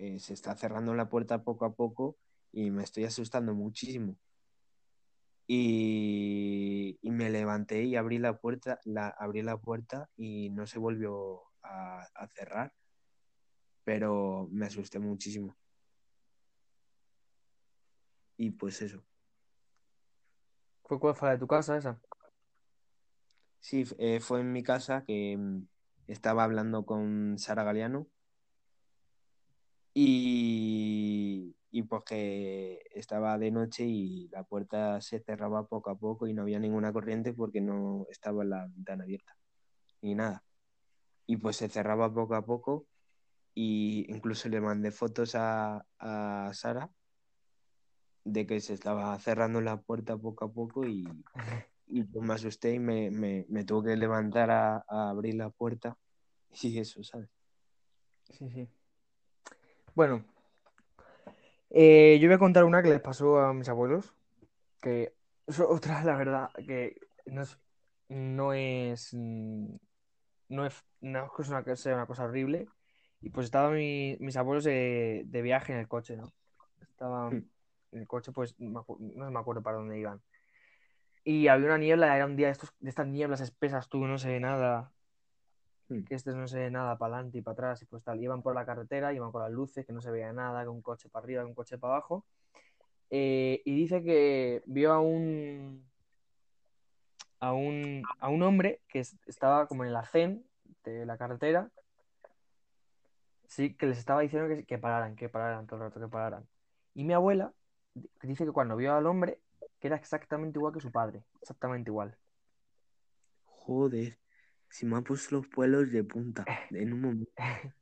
eh, 0.00 0.18
se 0.18 0.32
está 0.32 0.56
cerrando 0.56 0.94
la 0.94 1.10
puerta 1.10 1.44
poco 1.44 1.66
a 1.66 1.74
poco 1.74 2.16
y 2.52 2.70
me 2.70 2.82
estoy 2.82 3.04
asustando 3.04 3.54
muchísimo. 3.54 4.16
Y, 5.46 6.98
y 7.02 7.10
me 7.10 7.28
levanté 7.28 7.84
y 7.84 7.96
abrí 7.96 8.18
la 8.18 8.38
puerta, 8.38 8.80
la, 8.84 9.08
abrí 9.08 9.42
la 9.42 9.58
puerta 9.58 10.08
y 10.16 10.48
no 10.50 10.66
se 10.66 10.78
volvió 10.78 11.42
a, 11.62 12.06
a 12.14 12.28
cerrar, 12.28 12.72
pero 13.84 14.48
me 14.50 14.66
asusté 14.66 14.98
muchísimo. 14.98 15.54
Y 18.38 18.52
pues 18.52 18.80
eso. 18.80 19.04
¿Fue 20.84 20.98
cuál 20.98 21.14
fue 21.14 21.28
la 21.28 21.32
de 21.32 21.40
tu 21.40 21.46
casa 21.46 21.76
esa? 21.76 22.00
Sí, 23.58 23.84
eh, 23.98 24.20
fue 24.20 24.40
en 24.40 24.50
mi 24.50 24.62
casa 24.62 25.04
que 25.04 25.36
mm, 25.36 25.66
estaba 26.06 26.44
hablando 26.44 26.86
con 26.86 27.38
Sara 27.38 27.64
Galeano 27.64 28.06
y, 30.02 31.54
y 31.70 31.82
pues 31.82 32.04
que 32.04 32.82
estaba 32.94 33.36
de 33.36 33.50
noche 33.50 33.84
y 33.84 34.28
la 34.28 34.44
puerta 34.44 34.98
se 35.02 35.20
cerraba 35.20 35.66
poco 35.66 35.90
a 35.90 35.98
poco 35.98 36.26
y 36.26 36.32
no 36.32 36.42
había 36.42 36.58
ninguna 36.58 36.90
corriente 36.90 37.34
porque 37.34 37.60
no 37.60 38.06
estaba 38.08 38.42
la 38.44 38.66
ventana 38.66 39.04
abierta 39.04 39.36
ni 40.00 40.14
nada. 40.14 40.42
Y 41.26 41.36
pues 41.36 41.56
se 41.56 41.68
cerraba 41.68 42.12
poco 42.12 42.34
a 42.34 42.46
poco 42.46 42.86
y 43.54 44.06
incluso 44.10 44.48
le 44.48 44.62
mandé 44.62 44.90
fotos 44.90 45.34
a, 45.34 45.84
a 45.98 46.50
Sara 46.54 46.90
de 48.24 48.46
que 48.46 48.60
se 48.60 48.72
estaba 48.72 49.18
cerrando 49.18 49.60
la 49.60 49.82
puerta 49.82 50.16
poco 50.16 50.46
a 50.46 50.52
poco 50.52 50.86
y, 50.86 51.06
y 51.86 52.04
pues 52.04 52.24
me 52.26 52.34
asusté 52.34 52.72
y 52.72 52.78
me, 52.78 53.10
me, 53.10 53.44
me 53.50 53.66
que 53.66 53.96
levantar 53.96 54.50
a, 54.50 54.76
a 54.88 55.10
abrir 55.10 55.34
la 55.34 55.50
puerta 55.50 55.98
y 56.62 56.78
eso, 56.78 57.04
¿sabes? 57.04 57.28
Sí, 58.30 58.48
sí. 58.50 58.68
Bueno, 59.94 60.24
eh, 61.70 62.18
yo 62.20 62.28
voy 62.28 62.34
a 62.34 62.38
contar 62.38 62.64
una 62.64 62.82
que 62.82 62.90
les 62.90 63.00
pasó 63.00 63.38
a 63.38 63.52
mis 63.54 63.68
abuelos, 63.68 64.14
que 64.82 65.14
es 65.46 65.60
otra, 65.60 66.04
la 66.04 66.16
verdad, 66.16 66.50
que 66.66 66.96
no 67.26 67.42
es, 67.42 67.58
no 68.08 68.52
es, 68.52 69.14
mm, 69.14 69.74
no 70.50 70.66
es, 70.66 70.84
no 71.00 71.30
es 71.40 71.48
una, 71.48 71.64
que 71.64 71.76
sea 71.76 71.94
una 71.94 72.06
cosa 72.06 72.24
horrible. 72.24 72.68
Y 73.22 73.30
pues 73.30 73.46
estaban 73.46 73.74
mi- 73.76 74.16
mis 74.20 74.36
abuelos 74.36 74.64
de, 74.64 75.24
de 75.26 75.42
viaje 75.42 75.72
en 75.72 75.78
el 75.80 75.88
coche, 75.88 76.16
¿no? 76.16 76.32
Estaban 76.80 77.44
en 77.92 78.00
el 78.00 78.06
coche, 78.06 78.32
pues 78.32 78.54
no 78.60 78.70
me 78.70 78.80
acu- 78.80 78.98
no 79.00 79.30
me 79.30 79.38
acuerdo 79.40 79.62
para 79.62 79.78
dónde 79.78 79.98
iban. 79.98 80.22
Y 81.24 81.48
había 81.48 81.66
una 81.66 81.78
niebla, 81.78 82.16
era 82.16 82.26
un 82.26 82.36
día 82.36 82.46
de, 82.48 82.52
estos, 82.52 82.72
de 82.80 82.88
estas 82.90 83.06
nieblas 83.06 83.40
espesas, 83.40 83.88
tú 83.88 84.06
no 84.06 84.18
se 84.18 84.28
ve 84.28 84.40
nada, 84.40 84.92
Mm. 85.90 86.04
que 86.04 86.14
este 86.14 86.32
no 86.32 86.46
se 86.46 86.58
ve 86.58 86.70
nada 86.70 86.96
para 86.96 87.16
adelante 87.16 87.38
y 87.38 87.42
para 87.42 87.52
atrás, 87.54 87.82
y 87.82 87.86
pues 87.86 88.02
tal, 88.04 88.22
iban 88.22 88.42
por 88.42 88.54
la 88.54 88.64
carretera, 88.64 89.12
iban 89.12 89.32
con 89.32 89.42
las 89.42 89.50
luces, 89.50 89.84
que 89.84 89.92
no 89.92 90.00
se 90.00 90.10
veía 90.10 90.32
nada, 90.32 90.64
con 90.64 90.76
un 90.76 90.82
coche 90.82 91.08
para 91.08 91.24
arriba, 91.24 91.42
con 91.42 91.50
un 91.50 91.54
coche 91.54 91.78
para 91.78 91.94
abajo. 91.94 92.24
Eh, 93.10 93.60
y 93.64 93.74
dice 93.74 94.02
que 94.04 94.62
vio 94.66 94.92
a 94.92 95.00
un, 95.00 95.84
a 97.40 97.52
un, 97.52 98.02
a 98.20 98.28
un 98.28 98.42
hombre 98.42 98.80
que 98.88 99.00
es- 99.00 99.16
estaba 99.26 99.66
como 99.66 99.82
en 99.82 99.90
el 99.90 99.96
arcén 99.96 100.44
de 100.84 101.04
la 101.06 101.18
carretera, 101.18 101.70
sí, 103.48 103.74
que 103.74 103.86
les 103.86 103.98
estaba 103.98 104.20
diciendo 104.20 104.48
que, 104.48 104.64
que 104.64 104.78
pararan, 104.78 105.16
que 105.16 105.28
pararan 105.28 105.66
todo 105.66 105.76
el 105.80 105.82
rato, 105.88 105.98
que 106.00 106.06
pararan. 106.06 106.46
Y 106.94 107.02
mi 107.02 107.14
abuela 107.14 107.52
di- 107.94 108.08
dice 108.22 108.44
que 108.44 108.52
cuando 108.52 108.76
vio 108.76 108.94
al 108.94 109.06
hombre, 109.06 109.40
que 109.80 109.88
era 109.88 109.96
exactamente 109.96 110.58
igual 110.58 110.72
que 110.72 110.80
su 110.80 110.92
padre, 110.92 111.24
exactamente 111.40 111.90
igual. 111.90 112.16
Joder, 113.46 114.19
si 114.70 114.86
me 114.86 114.96
ha 114.96 115.02
puesto 115.02 115.36
los 115.36 115.48
pelos 115.48 115.90
de 115.90 116.04
punta 116.04 116.44
en 116.70 116.92
un 116.92 117.00
momento. 117.00 117.32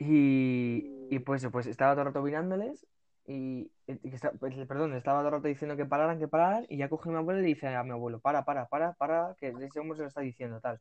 Y, 0.00 1.08
y 1.10 1.18
pues, 1.18 1.44
pues 1.50 1.66
estaba 1.66 1.92
todo 1.92 2.02
el 2.02 2.06
rato 2.06 2.22
mirándoles 2.22 2.86
y, 3.26 3.70
y 3.86 4.14
está- 4.14 4.30
pues, 4.32 4.54
perdón, 4.66 4.94
estaba 4.94 5.18
todo 5.20 5.28
el 5.28 5.34
rato 5.34 5.48
diciendo 5.48 5.76
que 5.76 5.84
pararan, 5.84 6.20
que 6.20 6.28
pararan 6.28 6.66
y 6.68 6.78
ya 6.78 6.88
coge 6.88 7.10
mi 7.10 7.16
abuelo 7.16 7.40
y 7.40 7.42
le 7.42 7.48
dice 7.48 7.66
a 7.66 7.82
mi 7.82 7.90
abuelo, 7.90 8.20
para, 8.20 8.44
para, 8.44 8.66
para, 8.66 8.92
para, 8.94 9.34
que 9.38 9.48
ese 9.48 9.80
hombre 9.80 9.96
se 9.96 10.02
lo 10.02 10.08
está 10.08 10.20
diciendo 10.20 10.60
tal. 10.60 10.80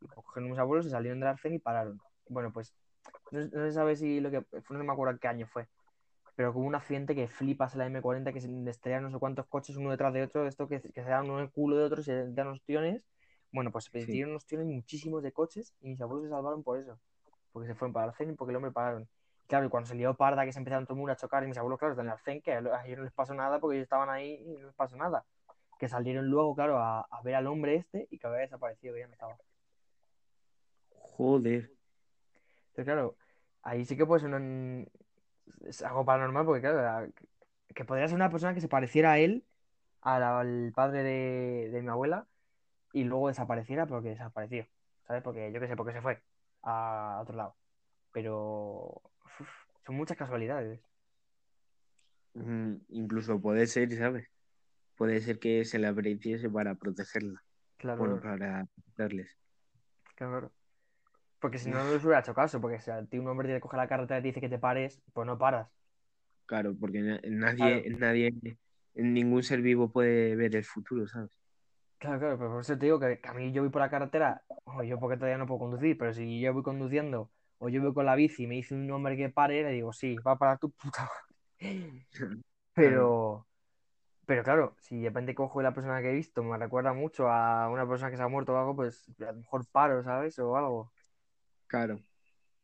Y 0.00 0.06
cogieron 0.08 0.50
mis 0.50 0.58
abuelos, 0.58 0.84
se 0.84 0.90
salieron 0.90 1.18
del 1.18 1.30
arcén 1.30 1.54
y 1.54 1.58
pararon. 1.58 1.98
Bueno, 2.28 2.52
pues 2.52 2.74
no, 3.30 3.48
se 3.48 3.72
sabe 3.72 3.96
si 3.96 4.20
lo 4.20 4.30
que 4.30 4.44
no 4.70 4.84
me 4.84 4.92
acuerdo 4.92 5.18
qué 5.18 5.28
año 5.28 5.46
fue, 5.46 5.66
pero 6.36 6.50
hubo 6.50 6.60
un 6.60 6.74
accidente 6.74 7.14
que 7.14 7.26
flipas 7.26 7.74
en 7.74 7.80
la 7.80 7.86
M40 7.86 8.32
que 8.32 8.40
se 8.40 8.48
estrellaron 8.70 9.10
no 9.10 9.16
sé 9.16 9.20
cuántos 9.20 9.46
coches 9.46 9.76
uno 9.76 9.90
detrás 9.90 10.12
de 10.12 10.22
otro, 10.22 10.46
esto 10.46 10.68
que, 10.68 10.80
se 10.80 11.02
dan 11.02 11.24
uno 11.24 11.38
en 11.38 11.46
el 11.46 11.50
culo 11.50 11.76
de 11.76 11.84
otro 11.84 12.00
y 12.00 12.04
se 12.04 12.30
dan 12.32 12.48
unos 12.48 12.62
tiones. 12.62 13.02
Bueno, 13.50 13.70
pues 13.72 13.84
se 13.86 14.02
Sí. 14.02 14.12
dieron 14.12 14.30
unos 14.32 14.44
tiones 14.46 14.66
muchísimos 14.66 15.22
de 15.22 15.32
coches 15.32 15.74
y 15.80 15.88
mis 15.88 16.00
abuelos 16.00 16.24
se 16.24 16.30
salvaron 16.30 16.62
por 16.62 16.78
eso 16.78 16.98
porque 17.52 17.66
se 17.68 17.74
fueron 17.74 17.92
para 17.92 18.04
el 18.04 18.10
arcén 18.10 18.30
y 18.30 18.34
porque 18.34 18.50
el 18.52 18.56
hombre 18.56 18.70
pararon. 18.70 19.08
Claro, 19.46 19.66
y 19.66 19.68
cuando 19.70 19.88
se 19.88 19.94
lió 19.94 20.14
parda, 20.14 20.44
que 20.44 20.52
se 20.52 20.58
empezaron 20.58 20.84
todo 20.84 20.94
el 20.94 20.98
mundo 20.98 21.12
a 21.12 21.16
chocar, 21.16 21.42
y 21.42 21.46
mis 21.46 21.56
abuelos, 21.56 21.78
claro, 21.78 21.92
están 21.94 22.04
en 22.06 22.10
el 22.10 22.12
arcén, 22.12 22.42
que 22.42 22.52
a 22.52 22.58
ellos 22.86 22.98
no 22.98 23.04
les 23.04 23.12
pasó 23.12 23.32
nada 23.34 23.58
porque 23.58 23.76
ellos 23.76 23.84
estaban 23.84 24.10
ahí 24.10 24.34
y 24.46 24.58
no 24.58 24.66
les 24.66 24.74
pasó 24.74 24.96
nada. 24.96 25.24
Que 25.78 25.88
salieron 25.88 26.28
luego, 26.28 26.54
claro, 26.54 26.78
a, 26.78 27.00
a 27.00 27.22
ver 27.22 27.34
al 27.34 27.46
hombre 27.46 27.76
este 27.76 28.06
y 28.10 28.18
que 28.18 28.26
había 28.26 28.40
desaparecido, 28.40 28.92
que 28.94 29.00
ya 29.00 29.06
no 29.06 29.14
estaba. 29.14 29.36
Joder, 30.90 31.70
Entonces, 32.68 32.84
claro, 32.84 33.16
ahí 33.62 33.84
sí 33.84 33.96
que 33.96 34.06
ser 34.18 34.34
un- 34.34 34.86
es 35.66 35.82
algo 35.82 36.04
paranormal, 36.04 36.44
porque 36.44 36.60
claro, 36.60 36.82
la- 36.82 37.08
que 37.74 37.84
podría 37.84 38.06
ser 38.06 38.16
una 38.16 38.30
persona 38.30 38.54
que 38.54 38.60
se 38.60 38.68
pareciera 38.68 39.12
a 39.12 39.18
él, 39.18 39.44
al, 40.02 40.22
al 40.22 40.72
padre 40.74 41.02
de, 41.02 41.70
de 41.70 41.82
mi 41.82 41.88
abuela, 41.88 42.26
y 42.92 43.04
luego 43.04 43.28
desapareciera 43.28 43.86
porque 43.86 44.10
desapareció, 44.10 44.66
¿sabes? 45.06 45.22
Porque 45.22 45.52
yo 45.52 45.60
qué 45.60 45.68
sé, 45.68 45.76
porque 45.76 45.92
se 45.94 46.02
fue 46.02 46.22
a 46.62 47.18
otro 47.22 47.36
lado. 47.36 47.56
Pero 48.12 49.02
uf, 49.40 49.50
son 49.86 49.96
muchas 49.96 50.16
casualidades. 50.18 50.80
Mm, 52.34 52.76
incluso 52.88 53.40
puede 53.40 53.66
ser, 53.66 53.92
¿sabes? 53.96 54.28
Puede 54.96 55.20
ser 55.20 55.38
que 55.40 55.64
se 55.64 55.78
le 55.80 55.88
apareciese 55.88 56.50
para 56.50 56.76
protegerla, 56.76 57.44
Claro, 57.76 57.98
bueno, 57.98 58.20
para 58.20 58.66
protegerles. 58.66 59.30
claro. 60.16 60.52
Porque 61.40 61.58
si 61.58 61.70
no, 61.70 61.84
no 61.84 61.92
les 61.92 62.04
hubiera 62.04 62.20
hecho 62.20 62.34
caso, 62.34 62.60
porque 62.60 62.80
si 62.80 62.90
a 62.90 63.04
ti 63.06 63.18
un 63.18 63.28
hombre 63.28 63.48
te 63.54 63.60
coge 63.60 63.76
la 63.78 63.88
carretera 63.88 64.20
y 64.20 64.22
te 64.22 64.28
dice 64.28 64.40
que 64.42 64.48
te 64.50 64.58
pares, 64.60 65.02
pues 65.14 65.26
no 65.26 65.38
paras. 65.38 65.68
Claro, 66.46 66.74
porque 66.80 67.00
na- 67.00 67.20
nadie, 67.24 67.84
nadie, 67.98 68.32
ningún 68.94 69.42
ser 69.42 69.60
vivo 69.62 69.92
puede 69.92 70.34
ver 70.36 70.56
el 70.56 70.64
futuro, 70.64 71.06
¿sabes? 71.06 71.30
Claro, 71.98 72.20
claro, 72.20 72.38
pero 72.38 72.50
por 72.50 72.60
eso 72.60 72.78
te 72.78 72.84
digo 72.86 73.00
que, 73.00 73.20
que 73.20 73.28
a 73.28 73.32
mí 73.34 73.50
yo 73.52 73.62
voy 73.62 73.70
por 73.70 73.80
la 73.82 73.90
carretera, 73.90 74.44
o 74.64 74.82
yo 74.84 75.00
porque 75.00 75.16
todavía 75.16 75.36
no 75.38 75.46
puedo 75.46 75.58
conducir, 75.60 75.98
pero 75.98 76.12
si 76.12 76.40
yo 76.40 76.52
voy 76.54 76.62
conduciendo 76.62 77.32
o 77.58 77.68
yo 77.68 77.82
voy 77.82 77.92
con 77.92 78.06
la 78.06 78.14
bici 78.14 78.44
y 78.44 78.46
me 78.46 78.54
dice 78.54 78.74
un 78.76 78.88
hombre 78.92 79.16
que 79.16 79.30
pare, 79.30 79.62
le 79.64 79.70
digo, 79.72 79.92
sí, 79.92 80.16
va 80.18 80.38
para 80.38 80.58
tu 80.58 80.70
puta 80.70 81.02
madre. 81.02 81.36
Pero, 82.74 83.48
pero 84.26 84.44
claro, 84.44 84.76
si 84.80 85.00
de 85.00 85.08
repente 85.10 85.34
cojo 85.34 85.62
la 85.62 85.74
persona 85.74 86.02
que 86.02 86.10
he 86.10 86.14
visto, 86.14 86.42
me 86.44 86.58
recuerda 86.58 86.92
mucho 86.94 87.28
a 87.30 87.68
una 87.70 87.88
persona 87.88 88.10
que 88.10 88.16
se 88.18 88.22
ha 88.24 88.28
muerto 88.28 88.54
o 88.54 88.58
algo, 88.58 88.76
pues 88.76 89.08
a 89.20 89.32
lo 89.32 89.38
mejor 89.40 89.66
paro, 89.68 90.02
¿sabes? 90.04 90.38
O 90.40 90.56
algo. 90.56 90.92
claro, 91.66 92.02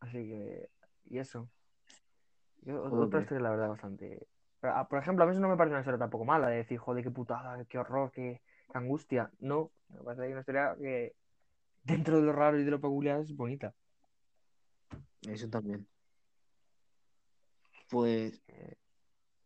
Así 0.01 0.19
que, 0.29 0.71
y 1.07 1.19
eso. 1.19 1.51
Y 2.63 2.71
o- 2.73 3.01
otra 3.03 3.21
historia, 3.21 3.43
la 3.43 3.51
verdad, 3.51 3.69
bastante. 3.69 4.27
Pero, 4.61 4.75
ah, 4.77 4.89
por 4.89 4.99
ejemplo, 4.99 5.25
a 5.25 5.27
mí 5.27 5.33
eso 5.33 5.41
no 5.41 5.49
me 5.49 5.57
parece 5.57 5.73
una 5.75 5.81
historia 5.81 5.99
tampoco 5.99 6.25
mala, 6.25 6.49
de 6.49 6.57
decir, 6.59 6.79
joder, 6.79 7.05
qué 7.05 7.11
putada, 7.11 7.65
qué 7.67 7.79
horror, 7.79 8.11
qué 8.13 8.43
angustia. 8.73 9.31
No, 9.41 9.71
me 9.89 10.03
parece 10.03 10.31
una 10.31 10.41
historia 10.41 10.77
que 10.81 11.15
dentro 11.83 12.19
de 12.19 12.27
lo 12.27 12.33
raro 12.33 12.59
y 12.59 12.65
de 12.65 12.71
lo 12.71 12.81
peculiar 12.81 13.21
es 13.21 13.35
bonita. 13.35 13.75
eso 15.29 15.49
también. 15.49 15.87
Pues, 17.91 18.43
Eh, 18.49 18.77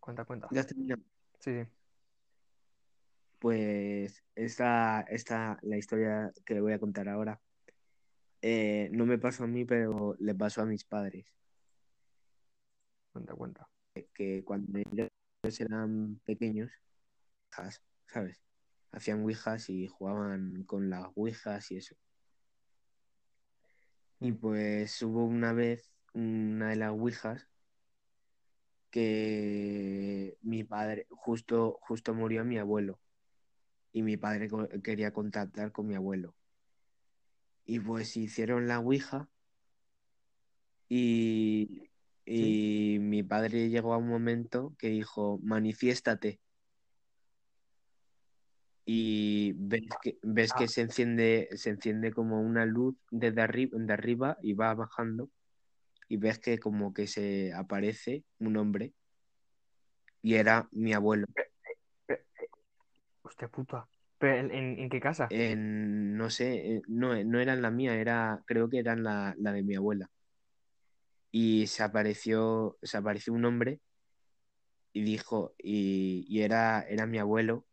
cuenta, 0.01 0.25
cuenta. 0.25 0.49
ya 0.51 0.65
terminado. 0.65 1.03
Sí, 1.41 1.63
sí. 1.63 1.71
Pues 3.39 4.25
esta, 4.35 5.03
esta, 5.03 5.59
la 5.63 5.77
historia 5.77 6.33
que 6.45 6.61
voy 6.61 6.73
a 6.73 6.81
contar 6.81 7.09
ahora, 7.09 7.41
eh, 8.43 8.89
no 8.93 9.07
me 9.07 9.19
pasó 9.19 9.45
a 9.45 9.47
mí, 9.47 9.65
pero 9.65 10.17
le 10.19 10.35
pasó 10.35 10.63
a 10.63 10.67
mis 10.67 10.85
padres, 10.85 11.27
Cuenta, 13.13 13.35
cuenta. 13.35 13.69
que 14.15 14.45
cuando 14.45 14.79
ellos 14.79 15.61
eran 15.61 16.21
pequeños, 16.25 16.71
¿sabes? 18.07 18.41
Hacían 18.93 19.23
ouijas 19.23 19.69
y 19.71 19.87
jugaban 19.87 20.65
con 20.65 20.91
las 20.91 21.07
ouijas 21.15 21.71
y 21.71 21.77
eso. 21.77 21.97
Y 24.21 24.33
pues 24.33 25.01
hubo 25.03 25.25
una 25.25 25.53
vez 25.53 25.93
una 26.15 26.71
de 26.71 26.77
las 26.77 26.91
ouijas 26.91 27.49
que 28.91 30.37
mi 30.41 30.65
padre, 30.65 31.07
justo, 31.11 31.79
justo 31.83 32.15
murió 32.15 32.45
mi 32.45 32.59
abuelo 32.59 32.99
y 33.93 34.03
mi 34.03 34.17
padre 34.17 34.49
quería 34.83 35.13
contactar 35.13 35.73
con 35.73 35.87
mi 35.87 35.95
abuelo. 35.95 36.35
Y 37.65 37.81
pues 37.81 38.17
hicieron 38.17 38.67
la 38.67 38.81
ouija 38.81 39.29
y, 40.89 41.91
Sí. 42.25 42.95
y 42.95 42.99
mi 42.99 43.23
padre 43.23 43.69
llegó 43.69 43.95
a 43.95 43.99
un 43.99 44.09
momento 44.09 44.75
que 44.79 44.89
dijo, 44.89 45.39
manifiéstate. 45.43 46.41
Y 48.91 49.53
ves 49.55 49.83
que, 50.03 50.17
ves 50.23 50.55
que 50.55 50.65
Ah, 50.65 50.67
se 50.67 50.81
enciende, 50.81 51.51
se 51.57 51.69
enciende 51.69 52.11
como 52.11 52.41
una 52.41 52.65
luz 52.65 52.97
desde 53.11 53.43
arriba, 53.43 53.77
de 53.79 53.93
arriba 53.93 54.39
y 54.43 54.55
va 54.55 54.73
bajando. 54.73 55.29
Y 56.09 56.17
ves 56.17 56.39
que 56.39 56.59
como 56.59 56.95
que 56.95 57.07
se 57.07 57.53
aparece 57.53 58.25
un 58.39 58.57
hombre 58.57 58.95
y 60.23 60.37
era 60.37 60.69
mi 60.73 60.95
abuelo. 60.95 61.27
hostia 63.21 63.49
puta. 63.49 63.87
¿Pero 64.17 64.39
en, 64.39 64.79
en- 64.79 64.89
qué 64.89 65.01
casa? 65.01 65.27
En, 65.29 66.17
no 66.17 66.31
sé, 66.31 66.77
eh, 66.77 66.83
no, 66.89 67.23
no 67.25 67.41
era 67.41 67.53
en 67.53 67.61
la 67.61 67.71
mía, 67.71 67.95
era, 67.95 68.43
creo 68.47 68.71
que 68.71 68.79
era 68.79 68.95
en 68.95 69.05
la, 69.05 69.35
la 69.39 69.53
de 69.53 69.63
mi 69.63 69.75
abuela. 69.75 70.09
Y 71.31 71.67
se 71.67 71.83
apareció, 71.83 72.79
se 72.83 72.97
apareció 72.97 73.35
un 73.35 73.45
hombre 73.45 73.81
y 74.95 75.03
dijo, 75.03 75.53
y, 75.59 76.25
y 76.27 76.41
era, 76.41 76.81
era 76.89 77.05
mi 77.07 77.19
abuelo, 77.19 77.67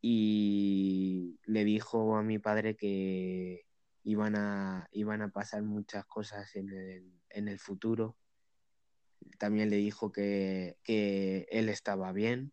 y 0.00 1.38
le 1.44 1.64
dijo 1.64 2.16
a 2.16 2.22
mi 2.22 2.38
padre 2.38 2.76
que 2.76 3.66
iban 4.04 4.36
a, 4.36 4.88
iban 4.92 5.22
a 5.22 5.30
pasar 5.30 5.62
muchas 5.62 6.04
cosas 6.06 6.54
en 6.56 6.70
el, 6.70 7.12
en 7.30 7.48
el 7.48 7.58
futuro. 7.58 8.16
También 9.38 9.70
le 9.70 9.76
dijo 9.76 10.12
que, 10.12 10.78
que 10.82 11.46
él 11.50 11.68
estaba 11.68 12.12
bien, 12.12 12.52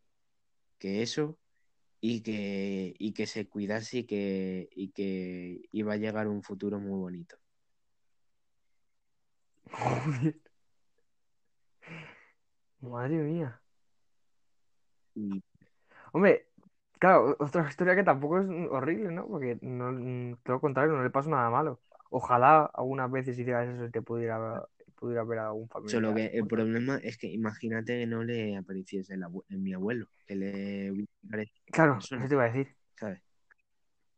que 0.80 1.02
eso, 1.04 1.38
y 2.02 2.22
que, 2.22 2.96
y 2.98 3.14
que 3.14 3.28
se 3.28 3.48
cuidase 3.48 4.00
y 4.00 4.04
que, 4.06 4.70
y 4.72 4.90
que 4.90 5.62
iba 5.72 5.94
a 5.94 5.98
llegar 5.98 6.28
un 6.28 6.44
futuro 6.44 6.80
muy 6.80 7.00
bonito. 7.00 7.38
Joder. 9.72 10.42
Madre 12.82 13.18
mía. 13.18 13.62
Y 15.16 15.42
Hombre, 16.16 16.48
claro, 17.04 17.36
otra 17.40 17.68
historia 17.70 17.96
que 17.96 18.04
tampoco 18.04 18.40
es 18.40 18.48
horrible, 18.72 19.12
¿no? 19.12 19.28
Porque 19.28 19.58
no, 19.62 19.92
mm, 19.92 20.38
todo 20.44 20.56
lo 20.56 20.62
contrario, 20.62 20.94
no 20.96 21.04
le 21.04 21.10
pasa 21.10 21.30
nada 21.30 21.50
malo. 21.50 21.80
Ojalá 22.10 22.66
algunas 22.74 23.12
veces 23.12 23.38
hicieras 23.38 23.68
eso 23.70 23.86
y 23.86 23.92
te 23.92 24.02
pudiera, 24.02 24.64
pudiera 24.96 25.24
ver 25.24 25.40
a 25.40 25.48
algún 25.48 25.68
solo 25.86 26.14
familiar 26.14 26.16
que 26.16 26.26
el 26.28 26.48
problema 26.48 26.98
es 27.04 27.18
que 27.18 27.28
imagínate 27.28 28.00
que 28.00 28.08
no 28.08 28.24
le 28.24 28.58
apareciese 28.58 29.14
el 29.16 29.60
mi 29.60 29.74
abuelo, 29.74 30.08
que 30.26 30.36
le 30.36 30.94
Claro, 31.72 32.08
eso 32.16 32.28
te 32.28 32.34
iba 32.36 32.44
a 32.44 32.48
decir. 32.48 32.76
¿sabes? 32.96 33.22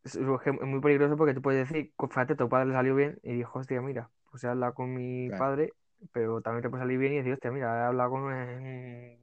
Es, 0.04 0.16
muy 0.18 0.80
peligroso 0.82 1.18
porque 1.18 1.34
tú 1.34 1.42
puedes 1.42 1.68
decir, 1.68 1.92
"Co- 1.96 2.08
fíjate, 2.08 2.36
tu 2.36 2.48
padre 2.50 2.68
le 2.68 2.74
salió 2.74 2.96
bien 2.96 3.20
y 3.24 3.34
dijo, 3.34 3.60
hostia, 3.60 3.82
mira, 3.82 4.10
pues 4.30 4.44
he 4.44 4.48
hablado 4.48 4.74
con 4.76 4.94
mi 4.94 5.30
Claro, 5.30 5.32
padre, 5.32 5.74
pero 6.12 6.42
también 6.42 6.62
te 6.64 6.70
puede 6.70 6.84
salir 6.84 7.00
bien 7.00 7.14
y 7.14 7.18
decir, 7.18 7.34
hostia, 7.34 7.52
mira, 7.52 7.82
he 7.82 7.86
hablado 7.88 8.12
con 8.12 8.24
un 8.24 9.18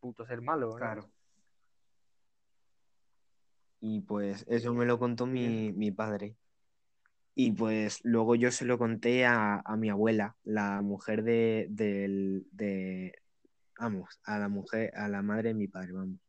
puto 0.00 0.26
ser 0.26 0.40
malo, 0.40 0.78
¿no? 0.78 0.78
claro. 0.78 1.10
Y 3.82 4.00
pues 4.00 4.46
eso 4.48 4.72
me 4.74 4.86
lo 4.86 4.98
contó 4.98 5.26
mi, 5.26 5.72
mi 5.72 5.90
padre. 5.92 6.36
Y 7.34 7.52
pues 7.52 8.00
luego 8.04 8.34
yo 8.36 8.50
se 8.50 8.64
lo 8.66 8.78
conté 8.78 9.26
a, 9.26 9.60
a 9.64 9.76
mi 9.76 9.90
abuela, 9.90 10.36
la 10.44 10.82
mujer 10.82 11.24
de, 11.24 11.66
del- 11.70 12.46
de, 12.52 13.14
vamos, 13.78 14.20
a 14.24 14.38
la 14.38 14.48
mujer, 14.48 14.92
a 14.96 15.08
la 15.08 15.22
madre 15.22 15.50
de 15.50 15.54
mi 15.54 15.68
padre, 15.68 15.92
vamos. 15.92 16.20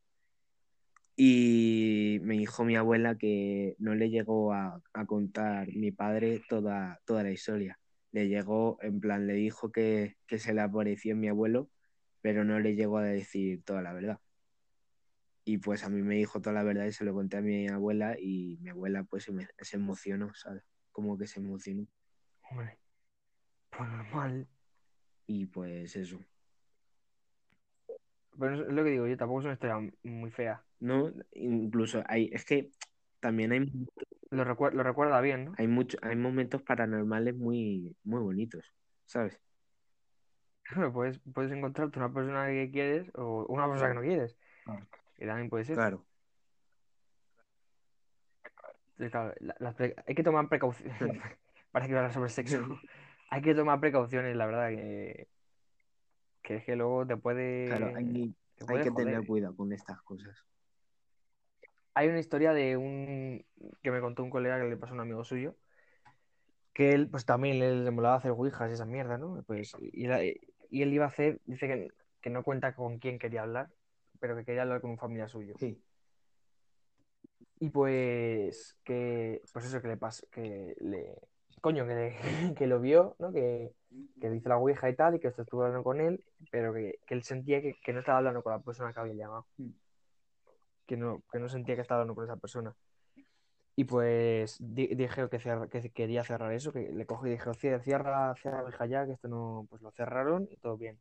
Y 1.16 2.18
me 2.22 2.34
dijo 2.38 2.64
mi 2.64 2.76
abuela 2.76 3.16
que 3.16 3.76
no 3.78 3.94
le 3.94 4.10
llegó 4.10 4.52
a, 4.52 4.82
a 4.92 5.06
contar 5.06 5.68
mi 5.68 5.92
padre 5.92 6.42
toda, 6.48 7.00
toda 7.06 7.22
la 7.22 7.30
historia. 7.32 7.78
Le 8.12 8.28
llegó, 8.28 8.78
en 8.82 9.00
plan, 9.00 9.26
le 9.26 9.34
dijo 9.34 9.70
que, 9.72 10.16
que 10.26 10.38
se 10.38 10.54
le 10.54 10.62
apareció 10.62 11.14
mi 11.16 11.28
abuelo, 11.28 11.70
pero 12.22 12.44
no 12.44 12.58
le 12.60 12.74
llegó 12.76 12.98
a 12.98 13.04
decir 13.04 13.62
toda 13.64 13.82
la 13.82 13.92
verdad. 13.92 14.18
Y 15.44 15.58
pues 15.58 15.84
a 15.84 15.90
mí 15.90 16.00
me 16.02 16.14
dijo 16.14 16.40
toda 16.40 16.54
la 16.54 16.62
verdad 16.62 16.86
y 16.86 16.92
se 16.92 17.04
lo 17.04 17.12
conté 17.12 17.36
a 17.36 17.42
mi 17.42 17.68
abuela 17.68 18.16
y 18.18 18.56
mi 18.62 18.70
abuela 18.70 19.04
pues 19.04 19.24
se, 19.24 19.32
me- 19.32 19.48
se 19.58 19.76
emocionó, 19.76 20.32
¿sabes? 20.34 20.62
Como 20.90 21.18
que 21.18 21.26
se 21.26 21.40
emocionó. 21.40 21.86
Hombre, 22.50 22.78
pues 23.70 23.88
normal. 23.90 24.48
Y 25.26 25.46
pues 25.46 25.96
eso. 25.96 26.18
Pero 28.38 28.66
es 28.66 28.72
lo 28.72 28.84
que 28.84 28.90
digo 28.90 29.06
yo, 29.06 29.16
tampoco 29.16 29.40
es 29.40 29.44
una 29.44 29.54
historia 29.54 29.78
muy 30.02 30.30
fea. 30.30 30.64
No, 30.80 31.12
incluso 31.32 32.02
hay, 32.06 32.30
es 32.32 32.44
que 32.44 32.70
también 33.20 33.52
hay, 33.52 33.72
Lo, 34.30 34.44
recuer- 34.44 34.72
lo 34.72 34.82
recuerda 34.82 35.20
bien, 35.20 35.46
¿no? 35.46 35.54
hay 35.56 35.68
mucho, 35.68 35.98
hay 36.02 36.16
momentos 36.16 36.62
paranormales 36.62 37.36
muy, 37.36 37.96
muy 38.02 38.20
bonitos, 38.20 38.64
¿sabes? 39.04 39.40
Claro, 40.62 40.92
puedes, 40.92 41.20
puedes 41.32 41.52
encontrarte 41.52 41.98
una 41.98 42.12
persona 42.12 42.46
que 42.48 42.70
quieres 42.72 43.10
o 43.14 43.44
una 43.48 43.68
persona 43.68 43.88
que 43.90 43.94
no 43.94 44.00
quieres, 44.00 44.36
Claro. 44.64 44.86
Que 45.16 45.26
también 45.26 45.48
puede 45.50 45.64
ser. 45.64 45.76
Claro, 45.76 46.04
claro, 49.10 49.34
la- 49.40 49.74
hay 50.06 50.14
que 50.14 50.22
tomar 50.22 50.48
precauciones. 50.48 50.94
Parece 51.72 51.90
que 51.90 51.96
hablar 51.96 52.12
sobre 52.12 52.30
sexo. 52.30 52.58
Hay 53.30 53.42
que 53.42 53.54
tomar 53.54 53.80
precauciones, 53.80 54.36
la 54.36 54.46
verdad, 54.46 54.68
que, 54.68 55.28
que 56.42 56.56
es 56.56 56.64
que 56.64 56.76
luego 56.76 57.06
te 57.06 57.16
claro, 57.16 57.22
puede, 57.22 57.96
hay, 57.96 58.34
te 58.56 58.72
hay 58.72 58.82
que 58.84 58.90
joder. 58.90 59.06
tener 59.06 59.26
cuidado 59.26 59.56
con 59.56 59.72
estas 59.72 60.00
cosas. 60.02 60.36
Hay 61.94 62.08
una 62.08 62.18
historia 62.20 62.52
de 62.52 62.76
un 62.76 63.44
que 63.82 63.90
me 63.90 64.00
contó 64.00 64.22
un 64.22 64.30
colega 64.30 64.58
que 64.60 64.68
le 64.68 64.76
pasó 64.76 64.92
a 64.92 64.96
un 64.96 65.00
amigo 65.00 65.24
suyo, 65.24 65.56
que 66.72 66.92
él, 66.92 67.08
pues 67.08 67.24
también 67.24 67.58
le, 67.58 67.84
le 67.84 67.90
molaba 67.90 68.16
hacer 68.16 68.32
ouijas 68.32 68.70
y 68.70 68.74
esa 68.74 68.84
mierda, 68.84 69.16
¿no? 69.18 69.42
Pues, 69.46 69.76
y, 69.80 70.06
la- 70.06 70.24
y 70.24 70.82
él 70.82 70.92
iba 70.92 71.04
a 71.04 71.08
hacer, 71.08 71.40
dice 71.46 71.68
que, 71.68 71.88
que 72.20 72.30
no 72.30 72.42
cuenta 72.42 72.74
con 72.74 72.98
quién 72.98 73.18
quería 73.18 73.42
hablar, 73.42 73.68
pero 74.24 74.36
que 74.36 74.44
quería 74.46 74.62
hablar 74.62 74.80
con 74.80 74.90
un 74.90 74.96
familiar 74.96 75.28
suyo. 75.28 75.52
Sí, 75.58 75.78
Y 77.60 77.68
pues 77.68 78.74
que, 78.82 79.42
pues 79.52 79.66
eso 79.66 79.82
que 79.82 79.88
le 79.88 79.98
pasó, 79.98 80.26
que 80.30 80.74
le, 80.80 81.14
coño, 81.60 81.86
que, 81.86 81.94
le- 81.94 82.16
que 82.56 82.66
lo 82.66 82.80
vio, 82.80 83.16
¿no? 83.18 83.34
Que, 83.34 83.74
que 84.18 84.30
le 84.30 84.36
hizo 84.36 84.48
la 84.48 84.56
ouija 84.56 84.88
y 84.88 84.96
tal, 84.96 85.16
y 85.16 85.20
que 85.20 85.28
esto 85.28 85.42
estuvo 85.42 85.60
hablando 85.62 85.84
con 85.84 86.00
él, 86.00 86.24
pero 86.50 86.72
que, 86.72 87.00
que 87.06 87.12
él 87.12 87.22
sentía 87.22 87.60
que, 87.60 87.74
que 87.84 87.92
no 87.92 87.98
estaba 87.98 88.16
hablando 88.16 88.42
con 88.42 88.52
la 88.54 88.60
persona 88.60 88.94
que 88.94 89.00
había 89.00 89.12
llamado. 89.12 89.44
Que 90.86 90.96
no, 90.96 91.22
que 91.30 91.38
no 91.38 91.50
sentía 91.50 91.74
que 91.74 91.82
estaba 91.82 92.00
hablando 92.00 92.14
con 92.14 92.24
esa 92.24 92.36
persona. 92.38 92.74
Y 93.76 93.84
pues 93.84 94.56
di- 94.58 94.94
dije 94.94 95.28
que, 95.28 95.38
cerra- 95.38 95.68
que 95.68 95.90
quería 95.90 96.24
cerrar 96.24 96.50
eso, 96.54 96.72
que 96.72 96.90
le 96.92 97.04
cogí 97.04 97.28
y 97.28 97.32
dije, 97.32 97.50
"Cier- 97.50 97.82
cierra, 97.82 98.34
cierra 98.36 98.58
la 98.58 98.64
ouija 98.64 98.86
ya, 98.86 99.04
que 99.04 99.12
esto 99.12 99.28
no, 99.28 99.66
pues 99.68 99.82
lo 99.82 99.90
cerraron 99.90 100.48
y 100.50 100.56
todo 100.56 100.78
bien. 100.78 100.98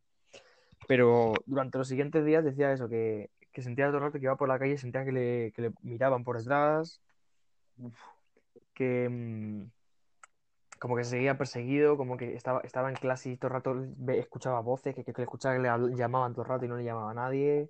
Pero 0.88 1.34
durante 1.46 1.78
los 1.78 1.88
siguientes 1.88 2.26
días 2.26 2.44
decía 2.44 2.72
eso, 2.72 2.90
que, 2.90 3.30
que 3.52 3.62
sentía 3.62 3.88
todo 3.88 3.98
el 3.98 4.04
rato 4.04 4.20
que 4.20 4.26
iba 4.26 4.36
por 4.36 4.48
la 4.50 4.60
calle, 4.60 4.78
sentía 4.78 5.06
que 5.06 5.12
le, 5.12 5.52
que 5.54 5.62
le 5.62 5.72
miraban 5.82 6.24
por 6.24 6.38
detrás, 6.38 7.02
que 8.74 9.10
mm, 9.10 9.64
como 10.80 10.98
que 10.98 11.04
se 11.06 11.12
seguía 11.12 11.38
perseguido, 11.38 11.96
como 11.96 12.18
que 12.18 12.36
estaba, 12.36 12.60
estaba 12.62 12.90
en 12.90 12.96
clase 12.96 13.30
y 13.30 13.38
todo 13.38 13.48
el 13.48 13.54
rato 13.54 13.86
escuchaba 14.14 14.60
voces, 14.60 14.94
que, 14.94 15.04
que, 15.06 15.14
que 15.14 15.22
le 15.22 15.24
escuchaba 15.24 15.56
que 15.56 15.62
le 15.62 15.96
llamaban 15.96 16.34
todo 16.34 16.42
el 16.44 16.50
rato 16.50 16.66
y 16.66 16.68
no 16.68 16.76
le 16.76 16.84
llamaba 16.84 17.12
a 17.12 17.14
nadie. 17.14 17.70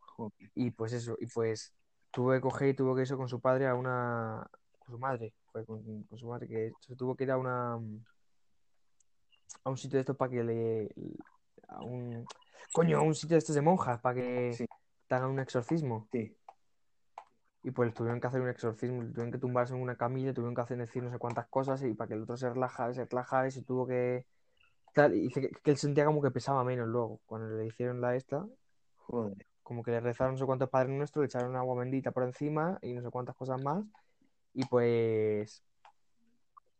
Joder. 0.00 0.50
Y 0.54 0.70
pues 0.72 0.92
eso, 0.92 1.16
y 1.20 1.26
pues 1.26 1.72
tuve 2.10 2.36
que 2.36 2.40
coger 2.40 2.68
y 2.70 2.74
tuvo 2.74 2.94
que 2.94 3.02
irse 3.02 3.16
con 3.16 3.28
su 3.28 3.40
padre 3.40 3.68
a 3.68 3.74
una. 3.74 4.46
con 4.80 4.94
su 4.94 4.98
madre, 4.98 5.32
fue 5.52 5.64
con, 5.64 6.02
con 6.04 6.18
su 6.18 6.26
madre, 6.28 6.48
que 6.48 6.72
se 6.80 6.96
tuvo 6.96 7.14
que 7.14 7.24
ir 7.24 7.30
a 7.30 7.38
una. 7.38 7.74
a 7.74 9.70
un 9.70 9.76
sitio 9.76 9.98
de 9.98 10.00
estos 10.00 10.16
para 10.16 10.30
que 10.30 10.42
le. 10.42 10.88
A 11.68 11.82
un. 11.82 12.26
coño, 12.72 12.98
a 12.98 13.02
un 13.02 13.14
sitio 13.14 13.34
de 13.34 13.38
estos 13.38 13.54
de 13.54 13.60
monjas, 13.62 14.00
para 14.00 14.16
que 14.16 14.52
Sí. 14.52 14.66
te 15.06 15.14
hagan 15.14 15.30
un 15.30 15.38
exorcismo. 15.40 16.08
Sí. 16.12 16.36
Y 17.62 17.70
pues 17.70 17.94
tuvieron 17.94 18.20
que 18.20 18.26
hacer 18.26 18.40
un 18.42 18.48
exorcismo, 18.50 19.02
tuvieron 19.04 19.32
que 19.32 19.38
tumbarse 19.38 19.74
en 19.74 19.80
una 19.80 19.96
camilla, 19.96 20.34
tuvieron 20.34 20.54
que 20.54 20.60
hacer 20.60 20.76
decir 20.76 21.02
no 21.02 21.10
sé 21.10 21.18
cuántas 21.18 21.46
cosas 21.48 21.82
y 21.82 21.94
para 21.94 22.08
que 22.08 22.14
el 22.14 22.22
otro 22.22 22.36
se 22.36 22.50
relajara, 22.50 22.92
se 22.92 23.04
relajara 23.06 23.48
y 23.48 23.50
se 23.52 23.62
tuvo 23.62 23.86
que. 23.86 24.26
Tal, 24.92 25.14
y 25.16 25.28
que 25.30 25.50
él 25.64 25.76
sentía 25.76 26.04
como 26.04 26.22
que 26.22 26.30
pesaba 26.30 26.62
menos 26.62 26.86
luego. 26.86 27.20
Cuando 27.26 27.48
le 27.56 27.66
hicieron 27.66 28.00
la 28.00 28.14
esta, 28.14 28.46
Joder. 28.98 29.46
como 29.62 29.82
que 29.82 29.90
le 29.90 30.00
rezaron 30.00 30.34
no 30.34 30.38
sé 30.38 30.44
cuántos 30.44 30.68
padres 30.70 30.96
nuestros, 30.96 31.22
le 31.22 31.26
echaron 31.26 31.56
agua 31.56 31.74
bendita 31.80 32.12
por 32.12 32.22
encima 32.22 32.78
y 32.82 32.92
no 32.92 33.02
sé 33.02 33.10
cuántas 33.10 33.34
cosas 33.34 33.62
más. 33.62 33.84
Y 34.52 34.64
pues. 34.66 35.64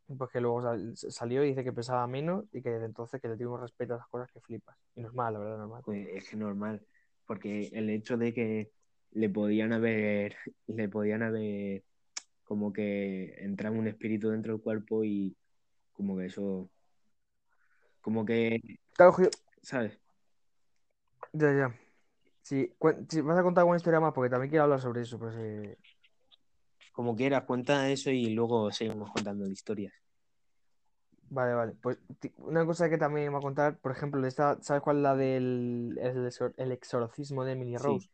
Pues 0.06 0.30
que 0.30 0.40
luego 0.40 0.60
sal- 0.62 0.94
salió 0.96 1.42
y 1.44 1.48
dice 1.48 1.64
que 1.64 1.72
pesaba 1.72 2.06
menos 2.06 2.44
y 2.52 2.60
que 2.60 2.70
desde 2.70 2.86
entonces 2.86 3.20
que 3.20 3.28
le 3.28 3.36
tuvimos 3.36 3.60
respeto 3.60 3.94
a 3.94 3.96
esas 3.96 4.08
cosas 4.08 4.30
que 4.32 4.40
flipas. 4.40 4.76
Y 4.94 5.00
normal, 5.00 5.32
la 5.34 5.38
verdad, 5.38 5.58
normal. 5.58 5.82
Pues 5.84 6.08
es 6.12 6.28
que 6.28 6.36
normal, 6.36 6.82
porque 7.26 7.68
el 7.72 7.88
hecho 7.90 8.16
de 8.16 8.34
que 8.34 8.70
le 9.12 9.30
podían 9.30 9.72
haber, 9.72 10.36
le 10.66 10.88
podían 10.88 11.22
haber 11.22 11.82
como 12.44 12.72
que 12.72 13.34
entrar 13.38 13.72
un 13.72 13.86
espíritu 13.88 14.28
dentro 14.28 14.52
del 14.52 14.62
cuerpo 14.62 15.04
y 15.04 15.34
como 15.94 16.16
que 16.18 16.26
eso, 16.26 16.68
como 18.02 18.24
que, 18.26 18.60
Claro, 18.92 19.16
¿sabes? 19.62 19.98
ya, 21.32 21.52
ya. 21.52 21.74
Sí, 22.42 22.74
cuen- 22.78 23.06
sí, 23.08 23.20
vas 23.22 23.38
a 23.38 23.42
contar 23.42 23.62
alguna 23.62 23.76
historia 23.78 24.00
más 24.00 24.12
porque 24.12 24.30
también 24.30 24.50
quiero 24.50 24.64
hablar 24.64 24.80
sobre 24.80 25.02
eso. 25.02 25.18
Pues, 25.18 25.34
Como 26.94 27.16
quieras, 27.16 27.42
cuenta 27.42 27.88
eso 27.90 28.10
y 28.10 28.30
luego 28.30 28.70
seguimos 28.70 29.10
contando 29.10 29.48
historias. 29.48 29.92
Vale, 31.28 31.52
vale. 31.54 31.72
Pues 31.82 31.98
una 32.36 32.64
cosa 32.64 32.88
que 32.88 32.98
también 32.98 33.34
va 33.34 33.38
a 33.38 33.42
contar, 33.42 33.78
por 33.78 33.90
ejemplo, 33.90 34.20
de 34.22 34.28
esta, 34.28 34.62
¿sabes 34.62 34.80
cuál 34.80 34.98
es 34.98 35.02
la 35.02 35.16
del 35.16 35.98
el, 36.00 36.16
exor- 36.24 36.54
el 36.56 36.70
exorcismo 36.70 37.44
de 37.44 37.52
Emily 37.52 37.76
Sí. 37.76 37.82
Rose? 37.82 38.08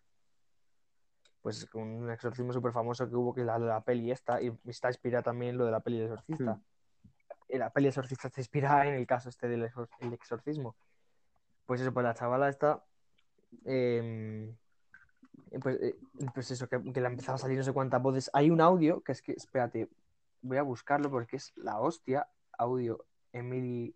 Pues 1.43 1.69
un 1.75 2.11
exorcismo 2.11 2.55
súper 2.55 2.73
famoso 2.73 3.07
que 3.07 3.17
hubo 3.17 3.35
que 3.35 3.45
la, 3.45 3.59
la 3.59 3.83
peli 3.83 4.11
esta, 4.11 4.41
y 4.41 4.51
está 4.65 4.89
inspirada 4.89 5.25
también 5.25 5.59
lo 5.59 5.67
de 5.67 5.73
la 5.73 5.81
peli 5.81 5.99
del 5.99 6.07
exorcista. 6.13 6.55
Hmm. 6.55 7.59
La 7.59 7.71
peli 7.71 7.89
exorcista 7.89 8.29
está 8.29 8.41
inspirada 8.41 8.87
en 8.87 8.95
el 8.95 9.07
caso 9.07 9.29
este 9.29 9.47
del 9.47 9.65
exor- 9.71 9.91
el 9.99 10.15
exorcismo. 10.15 10.75
Pues 11.67 11.83
eso, 11.83 11.93
pues 11.93 12.05
la 12.05 12.15
chavala 12.15 12.49
esta, 12.49 12.83
eh, 13.67 14.55
pues, 15.59 15.81
eh, 15.83 15.97
pues 16.35 16.51
eso, 16.51 16.69
que, 16.69 16.81
que 16.93 17.01
le 17.01 17.07
empezaba 17.07 17.37
a 17.37 17.39
salir 17.39 17.59
no 17.59 17.65
sé 17.65 17.73
cuántas 17.73 18.03
voces. 18.03 18.31
Hay 18.33 18.51
un 18.51 18.61
audio 18.61 19.01
que 19.03 19.13
es 19.13 19.23
que, 19.23 19.33
espérate, 19.33 19.89
voy 20.43 20.59
a 20.59 20.63
buscarlo 20.63 21.11
porque 21.11 21.37
es 21.37 21.53
la 21.57 21.81
hostia, 21.81 22.29
audio 22.59 23.05
Emily 23.33 23.95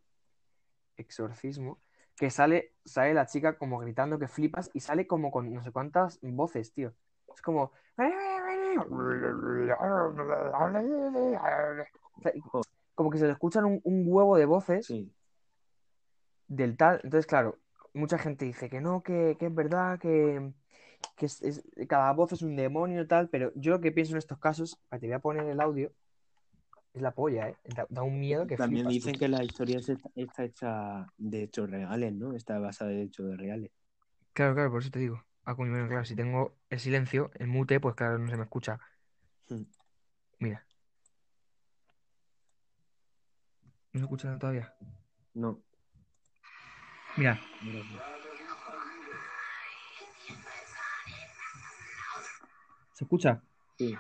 exorcismo, 0.97 1.79
que 2.17 2.31
sale, 2.31 2.73
sale 2.85 3.15
la 3.15 3.27
chica 3.27 3.59
como 3.59 3.79
gritando 3.79 4.19
que 4.19 4.29
flipas 4.29 4.71
y 4.73 4.81
sale 4.81 5.07
como 5.07 5.31
con 5.31 5.53
no 5.53 5.63
sé 5.63 5.71
cuántas 5.73 6.19
voces, 6.23 6.73
tío. 6.73 6.93
Es 7.33 7.43
como... 7.43 7.73
Como 12.95 13.11
que 13.11 13.19
se 13.19 13.27
le 13.27 13.33
escuchan 13.33 13.65
un, 13.65 13.81
un 13.83 14.05
huevo 14.07 14.37
de 14.37 14.47
voces 14.47 14.87
Sí, 14.87 15.13
del 16.49 16.77
tal. 16.77 17.01
Entonces, 17.03 17.27
claro, 17.27 17.59
mucha 17.93 18.19
gente 18.19 18.45
dice 18.45 18.69
que 18.69 18.81
no, 18.81 19.03
que, 19.03 19.37
que 19.39 19.47
es 19.47 19.55
verdad, 19.55 19.99
que, 19.99 20.53
que 21.17 21.27
es- 21.27 21.43
es- 21.43 21.63
cada 21.89 22.13
voz 22.13 22.33
es 22.33 22.43
un 22.43 22.57
demonio 22.57 23.03
y 23.03 23.07
tal, 23.07 23.29
pero 23.29 23.53
yo 23.55 23.73
lo 23.73 23.81
que 23.81 23.93
pienso 23.93 24.13
en 24.13 24.19
estos 24.19 24.39
casos, 24.39 24.79
te 24.91 24.99
voy 24.99 25.13
a 25.13 25.19
poner 25.21 25.47
el 25.47 25.61
audio, 25.61 25.93
es 26.93 27.03
la 27.03 27.13
polla, 27.13 27.49
¿eh? 27.49 27.57
Da, 27.65 27.87
da 27.89 28.03
un 28.03 28.21
miedo 28.21 28.47
que 28.47 28.57
también 28.57 28.87
flipas, 28.87 28.95
dicen 28.95 29.13
tú. 29.15 29.19
que 29.21 29.29
la 29.29 29.45
historia 29.45 29.79
está, 29.79 30.43
hecha 30.43 31.07
de 31.17 31.43
hechos 31.43 31.71
reales, 31.71 32.13
¿no? 32.15 32.35
Está 32.35 32.59
basada 32.59 32.93
en 32.93 33.01
hechos 33.01 33.37
reales. 33.37 33.71
Claro, 34.33 34.55
claro, 34.55 34.71
por 34.71 34.81
eso 34.83 34.91
te 34.91 34.99
digo. 35.01 35.23
Ah, 35.45 35.55
coño, 35.55 35.73
bueno, 35.73 35.89
claro, 35.89 36.05
si 36.05 36.17
tengo 36.17 36.57
el 36.71 36.81
silencio, 36.81 37.31
el 37.35 37.49
mute, 37.49 37.79
pues 37.81 37.95
claro, 37.95 38.19
no 38.19 38.31
se 38.31 38.37
me 38.37 38.45
escucha. 38.45 38.79
Hmm. 39.49 39.63
Mira. 40.39 40.67
¿No 43.93 44.01
se 44.01 44.05
escucha 44.05 44.39
todavía? 44.39 44.75
No. 45.35 45.61
Mira. 47.17 47.41
¿Se 52.95 53.03
escucha? 53.03 53.43
Sí. 53.77 53.95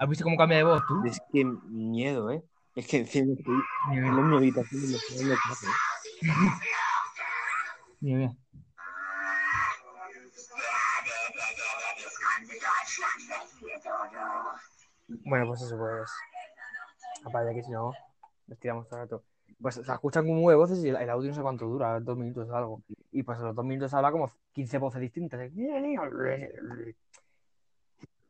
¿Has 0.00 0.08
visto 0.08 0.24
cómo 0.24 0.36
cambia 0.36 0.58
de 0.58 0.64
voz 0.64 0.82
tú? 0.88 1.02
Es 1.06 1.20
que 1.32 1.44
miedo, 1.44 2.30
¿eh? 2.32 2.42
Es 2.74 2.88
que 2.88 2.98
encima 2.98 3.32
estoy 3.32 3.54
en 3.92 4.02
mira, 4.02 4.10
mi 4.10 4.36
habitación 4.36 4.82
y 4.82 4.86
me 4.88 4.96
estoy 4.96 5.18
dando 5.18 5.36
clase, 5.36 5.66
¿eh? 5.66 6.22
mira, 8.00 8.18
mira. 8.18 8.36
Bueno, 15.08 15.46
pues 15.46 15.62
eso, 15.62 15.76
pues. 15.76 16.10
Aparte 17.24 17.54
que 17.54 17.62
si 17.62 17.70
no, 17.70 17.92
nos 18.46 18.58
tiramos 18.58 18.88
todo 18.88 19.00
el 19.00 19.04
rato. 19.04 19.24
Pues 19.60 19.76
se 19.76 19.80
escuchan 19.80 20.26
como 20.26 20.50
de 20.50 20.56
voces 20.56 20.84
y 20.84 20.88
el, 20.88 20.96
el 20.96 21.10
audio 21.10 21.28
no 21.28 21.34
sé 21.34 21.42
cuánto 21.42 21.66
dura, 21.66 22.00
dos 22.00 22.16
minutos 22.16 22.48
o 22.48 22.56
algo. 22.56 22.82
Y 23.12 23.22
pues 23.22 23.38
a 23.38 23.42
los 23.42 23.54
dos 23.54 23.64
minutos 23.64 23.94
habla 23.94 24.10
como 24.12 24.30
15 24.52 24.78
voces 24.78 25.00
distintas. 25.00 25.50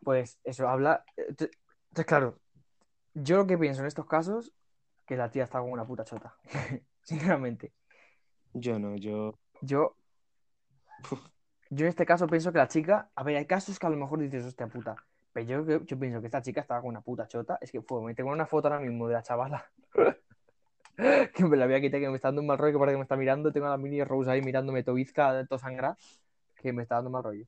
Pues 0.03 0.39
eso, 0.45 0.69
habla. 0.69 1.05
Entonces, 1.17 1.57
claro, 2.07 2.39
yo 3.15 3.37
lo 3.37 3.47
que 3.47 3.59
pienso 3.59 3.81
en 3.81 3.87
estos 3.87 4.07
casos, 4.07 4.53
que 5.07 5.17
la 5.17 5.31
tía 5.31 5.45
está 5.45 5.61
como 5.61 5.73
una 5.73 5.87
puta 5.87 6.05
chota. 6.05 6.37
Sinceramente. 7.03 7.73
Yo 8.53 8.79
no, 8.79 8.97
yo. 8.97 9.39
Yo. 9.61 9.97
Yo 11.71 11.87
en 11.87 11.91
este 11.91 12.07
caso 12.07 12.27
pienso 12.27 12.53
que 12.53 12.59
la 12.59 12.69
chica. 12.69 13.11
A 13.15 13.23
ver, 13.23 13.37
hay 13.37 13.47
casos 13.47 13.79
que 13.79 13.87
a 13.87 13.91
lo 13.91 13.97
mejor 13.97 14.19
dices, 14.21 14.45
hostia 14.45 14.67
puta. 14.67 14.97
Pero 15.35 15.47
yo, 15.47 15.67
yo, 15.67 15.85
yo 15.85 15.99
pienso 15.99 16.21
que 16.21 16.29
esta 16.29 16.41
chica 16.41 16.61
estaba 16.61 16.81
con 16.81 16.91
una 16.91 17.01
puta 17.01 17.27
chota. 17.27 17.59
Es 17.61 17.73
que 17.73 17.83
fue, 17.83 18.01
me 18.01 18.15
tengo 18.15 18.31
una 18.31 18.47
foto 18.47 18.69
ahora 18.69 18.81
mismo 18.81 19.09
de 19.09 19.15
la 19.15 19.23
chavala. 19.23 19.69
que 21.35 21.45
me 21.45 21.57
la 21.57 21.67
voy 21.67 21.75
a 21.75 21.81
quitar, 21.81 22.01
que 22.01 22.09
me 22.09 22.15
está 22.15 22.29
dando 22.29 22.41
un 22.41 22.47
mal 22.47 22.57
rollo, 22.57 22.75
que 22.75 22.79
parece 22.79 22.95
que 22.95 22.99
me 22.99 23.03
está 23.03 23.17
mirando. 23.17 23.53
Tengo 23.53 23.67
a 23.67 23.71
la 23.71 23.77
mini 23.77 24.03
Rose 24.05 24.31
ahí 24.31 24.41
mirándome 24.43 24.85
tobizca, 24.85 25.45
todo 25.47 25.59
sangra. 25.59 25.97
Que 26.55 26.73
me 26.73 26.83
está 26.83 26.95
dando 26.95 27.11
mal 27.11 27.25
rollo. 27.25 27.47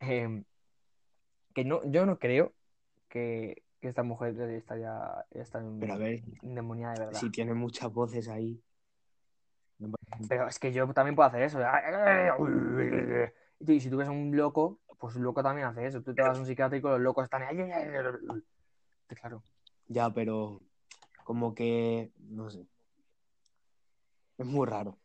Eh, 0.00 0.42
que 1.54 1.64
no, 1.66 1.84
yo 1.84 2.06
no 2.06 2.18
creo 2.18 2.54
que, 3.10 3.62
que 3.78 3.88
esta 3.88 4.02
mujer 4.02 4.40
está 4.52 4.78
ya 4.78 5.26
está 5.32 5.58
en, 5.58 5.80
Pero 5.80 5.92
a 5.92 5.98
ver, 5.98 6.22
endemoniada 6.42 6.94
de 6.94 7.00
verdad. 7.00 7.20
si 7.20 7.30
tiene 7.30 7.52
muchas 7.52 7.92
voces 7.92 8.26
ahí. 8.28 8.58
Pero 10.28 10.48
es 10.48 10.58
que 10.58 10.72
yo 10.72 10.90
también 10.94 11.14
puedo 11.14 11.28
hacer 11.28 11.42
eso. 11.42 11.58
Y 13.64 13.78
si 13.78 13.88
tú 13.88 13.96
ves 13.96 14.08
a 14.08 14.10
un 14.10 14.36
loco, 14.36 14.80
pues 15.02 15.16
un 15.16 15.24
loco 15.24 15.42
también 15.42 15.66
hace 15.66 15.84
eso. 15.84 16.00
Tú 16.00 16.14
te 16.14 16.22
vas 16.22 16.36
a 16.36 16.40
un 16.40 16.46
psiquiátrico, 16.46 16.88
los 16.90 17.00
locos 17.00 17.24
están 17.24 17.42
ahí. 17.42 17.56
Claro. 19.08 19.42
Ya, 19.88 20.08
pero 20.10 20.60
como 21.24 21.54
que. 21.56 22.12
No 22.20 22.48
sé. 22.48 22.64
Es 24.38 24.46
muy 24.46 24.64
raro. 24.64 24.96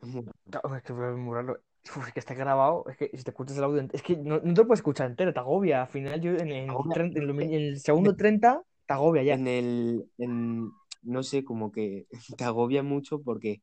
Es 0.00 0.08
muy 0.08 0.24
raro. 0.24 0.76
Es 0.76 0.82
que 0.82 0.92
es 0.92 0.98
muy 1.16 1.34
raro. 1.34 1.60
Uf, 1.96 2.08
es 2.08 2.12
que 2.12 2.18
está 2.18 2.34
grabado. 2.34 2.84
Es 2.88 2.96
que 2.96 3.08
si 3.14 3.22
te 3.22 3.30
escuchas 3.30 3.56
el 3.56 3.62
audio. 3.62 3.86
Es 3.92 4.02
que 4.02 4.16
no, 4.16 4.40
no 4.40 4.52
te 4.54 4.60
lo 4.62 4.66
puedes 4.66 4.80
escuchar 4.80 5.08
entero, 5.08 5.32
te 5.32 5.38
agobia. 5.38 5.82
Al 5.82 5.88
final, 5.88 6.20
yo 6.20 6.32
en, 6.32 6.50
en, 6.50 6.68
Agobia. 6.70 6.94
30 6.94 7.20
en 7.20 7.26
lo- 7.28 7.40
en 7.40 7.52
el 7.52 7.78
segundo 7.80 8.16
30 8.16 8.62
te 8.84 8.94
agobia 8.94 9.22
ya. 9.22 9.34
En 9.34 9.46
el. 9.46 10.10
En, 10.18 10.72
no 11.02 11.22
sé, 11.22 11.44
como 11.44 11.70
que 11.70 12.08
te 12.36 12.42
agobia 12.42 12.82
mucho 12.82 13.22
porque 13.22 13.62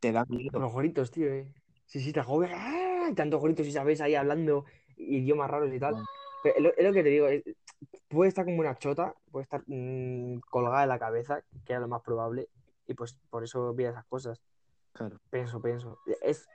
te 0.00 0.10
da 0.10 0.24
miedo. 0.28 0.58
los 0.58 0.74
gritos, 0.74 1.12
tío. 1.12 1.32
eh. 1.32 1.46
Sí, 1.86 2.00
sí, 2.00 2.12
te 2.12 2.18
agobia. 2.18 2.50
¡Ah! 3.12 3.14
Y 3.14 3.16
tantos 3.16 3.42
gritos 3.42 3.66
y 3.66 3.72
sabes 3.72 4.00
ahí 4.00 4.14
hablando 4.14 4.64
idiomas 4.96 5.50
raros 5.50 5.72
y 5.72 5.78
tal. 5.78 5.96
Pero 6.42 6.56
es 6.56 6.62
lo, 6.62 6.74
es 6.76 6.84
lo 6.84 6.92
que 6.92 7.02
te 7.02 7.08
digo. 7.10 7.28
es- 7.28 7.44
puede 8.08 8.28
estar 8.28 8.44
como 8.44 8.58
una 8.60 8.76
chota, 8.76 9.14
puede 9.30 9.44
estar 9.44 9.62
mm, 9.66 10.40
colgada 10.50 10.82
en 10.82 10.88
la 10.88 10.98
cabeza, 10.98 11.42
que 11.64 11.72
era 11.72 11.80
lo 11.80 11.88
más 11.88 12.02
probable. 12.02 12.48
Y 12.86 12.94
pues 12.94 13.14
por 13.30 13.44
eso 13.44 13.72
vi 13.74 13.84
esas 13.84 14.04
cosas. 14.06 14.40
Claro. 14.92 15.18
Pienso, 15.30 15.60
pienso. 15.62 15.98
Es, 16.22 16.46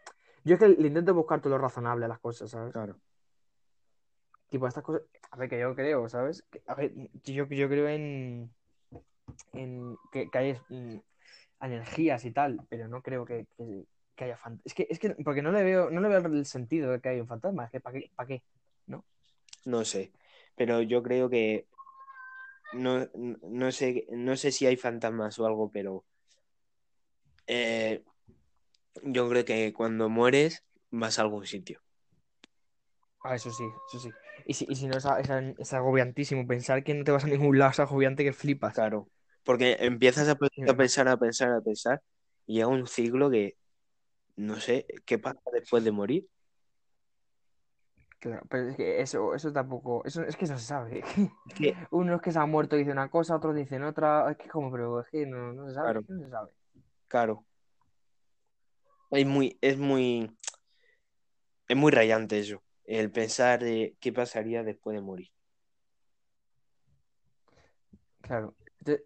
Yo 0.43 0.53
es 0.55 0.59
que 0.59 0.67
le 0.67 0.87
intento 0.87 1.13
buscar 1.13 1.41
todo 1.41 1.53
lo 1.53 1.57
razonable 1.57 2.05
a 2.05 2.09
las 2.09 2.19
cosas, 2.19 2.51
¿sabes? 2.51 2.73
Claro. 2.73 2.95
Tipo, 4.49 4.67
estas 4.67 4.83
cosas. 4.83 5.01
A 5.31 5.37
ver, 5.37 5.49
que 5.49 5.59
yo 5.59 5.75
creo, 5.75 6.07
¿sabes? 6.09 6.43
Que- 6.49 6.61
a 6.67 6.75
ver, 6.75 6.93
yo, 7.23 7.45
yo 7.47 7.67
creo 7.69 7.87
en. 7.87 8.49
en 9.53 9.97
que, 10.11 10.29
que 10.29 10.37
hay 10.37 10.57
mm, 10.69 10.99
energías 11.61 12.23
y 12.25 12.31
tal, 12.31 12.61
pero 12.69 12.87
no 12.87 13.01
creo 13.01 13.25
que, 13.25 13.45
que, 13.57 13.85
que 14.17 14.25
haya 14.25 14.37
fantasmas. 14.37 14.65
Es 14.65 14.73
que, 14.73 14.87
es 14.89 14.99
que, 14.99 15.11
porque 15.23 15.41
no 15.41 15.53
le 15.53 15.63
veo, 15.63 15.89
no 15.91 16.01
le 16.01 16.09
veo 16.09 16.19
el 16.19 16.45
sentido 16.45 16.91
de 16.91 16.99
que 16.99 17.09
haya 17.09 17.21
un 17.21 17.27
fantasma. 17.29 17.65
Es 17.65 17.71
que, 17.71 17.79
¿para 17.79 17.99
qué? 17.99 18.11
¿Para 18.15 18.27
qué? 18.27 18.43
No 19.65 19.83
sé. 19.85 20.11
Pero 20.55 20.81
yo 20.81 21.03
creo 21.03 21.29
que. 21.29 21.67
No, 22.73 23.07
no- 23.15 23.37
no 23.43 23.71
sé, 23.71 24.05
no 24.11 24.35
sé 24.35 24.51
si 24.51 24.65
hay 24.65 24.77
fantasmas 24.77 25.39
o 25.39 25.45
algo, 25.45 25.71
pero. 25.71 26.05
eh, 27.47 28.03
yo 29.03 29.29
creo 29.29 29.45
que 29.45 29.73
cuando 29.73 30.09
mueres 30.09 30.63
vas 30.89 31.19
a 31.19 31.21
algún 31.23 31.45
sitio. 31.45 31.81
Ah, 33.23 33.35
eso 33.35 33.51
sí, 33.51 33.65
eso 33.89 33.99
sí. 33.99 34.11
Y 34.45 34.53
si, 34.53 34.65
y 34.69 34.75
si 34.75 34.87
no, 34.87 34.97
es, 34.97 35.05
es, 35.59 35.73
agobiantísimo. 35.73 36.47
Pensar 36.47 36.83
que 36.83 36.93
no 36.93 37.03
te 37.03 37.11
vas 37.11 37.25
a 37.25 37.27
ningún 37.27 37.57
lado 37.59 37.71
es 37.71 37.79
agobiante 37.79 38.23
que 38.23 38.33
flipas. 38.33 38.73
Claro. 38.73 39.09
Porque 39.43 39.77
empiezas 39.79 40.27
a, 40.29 40.31
a 40.31 40.37
no- 40.65 40.77
pensar, 40.77 41.07
a 41.07 41.17
pensar, 41.17 41.51
a 41.51 41.61
pensar, 41.61 42.01
y 42.45 42.55
llega 42.55 42.67
un 42.67 42.87
ciclo 42.87 43.29
que 43.29 43.57
no 44.37 44.59
sé 44.59 44.85
qué 45.05 45.19
pasa 45.19 45.41
después 45.51 45.83
de 45.83 45.91
morir. 45.91 46.29
Claro, 48.19 48.43
pero 48.49 48.69
es 48.69 48.75
que 48.75 49.01
eso, 49.01 49.35
eso 49.35 49.53
tampoco. 49.53 50.03
Eso, 50.05 50.23
es 50.23 50.35
que 50.35 50.45
eso 50.45 50.57
se 50.57 50.65
sabe. 50.65 50.99
Es 50.99 51.53
que, 51.53 51.75
Unos 51.91 52.21
que 52.21 52.31
se 52.31 52.39
han 52.39 52.49
muerto 52.49 52.75
dicen 52.75 52.93
una 52.93 53.09
cosa, 53.09 53.35
otros 53.35 53.55
dicen 53.55 53.83
otra. 53.83 54.31
Es 54.31 54.37
que 54.37 54.49
como, 54.49 54.71
pero 54.71 55.01
es 55.01 55.09
que 55.09 55.25
no, 55.25 55.53
no 55.53 55.67
se 55.67 55.75
sabe. 55.75 55.85
Claro. 55.85 56.05
No 56.07 56.23
se 56.23 56.29
sabe. 56.29 56.51
claro. 57.07 57.45
Es 59.09 59.25
muy, 59.25 59.57
es 59.61 59.77
muy, 59.77 60.29
es 61.67 61.77
muy 61.77 61.91
rayante 61.91 62.39
eso. 62.39 62.61
El 62.83 63.11
pensar 63.11 63.63
de 63.63 63.95
qué 63.99 64.11
pasaría 64.11 64.63
después 64.63 64.95
de 64.95 65.01
morir. 65.01 65.29
Claro. 68.21 68.55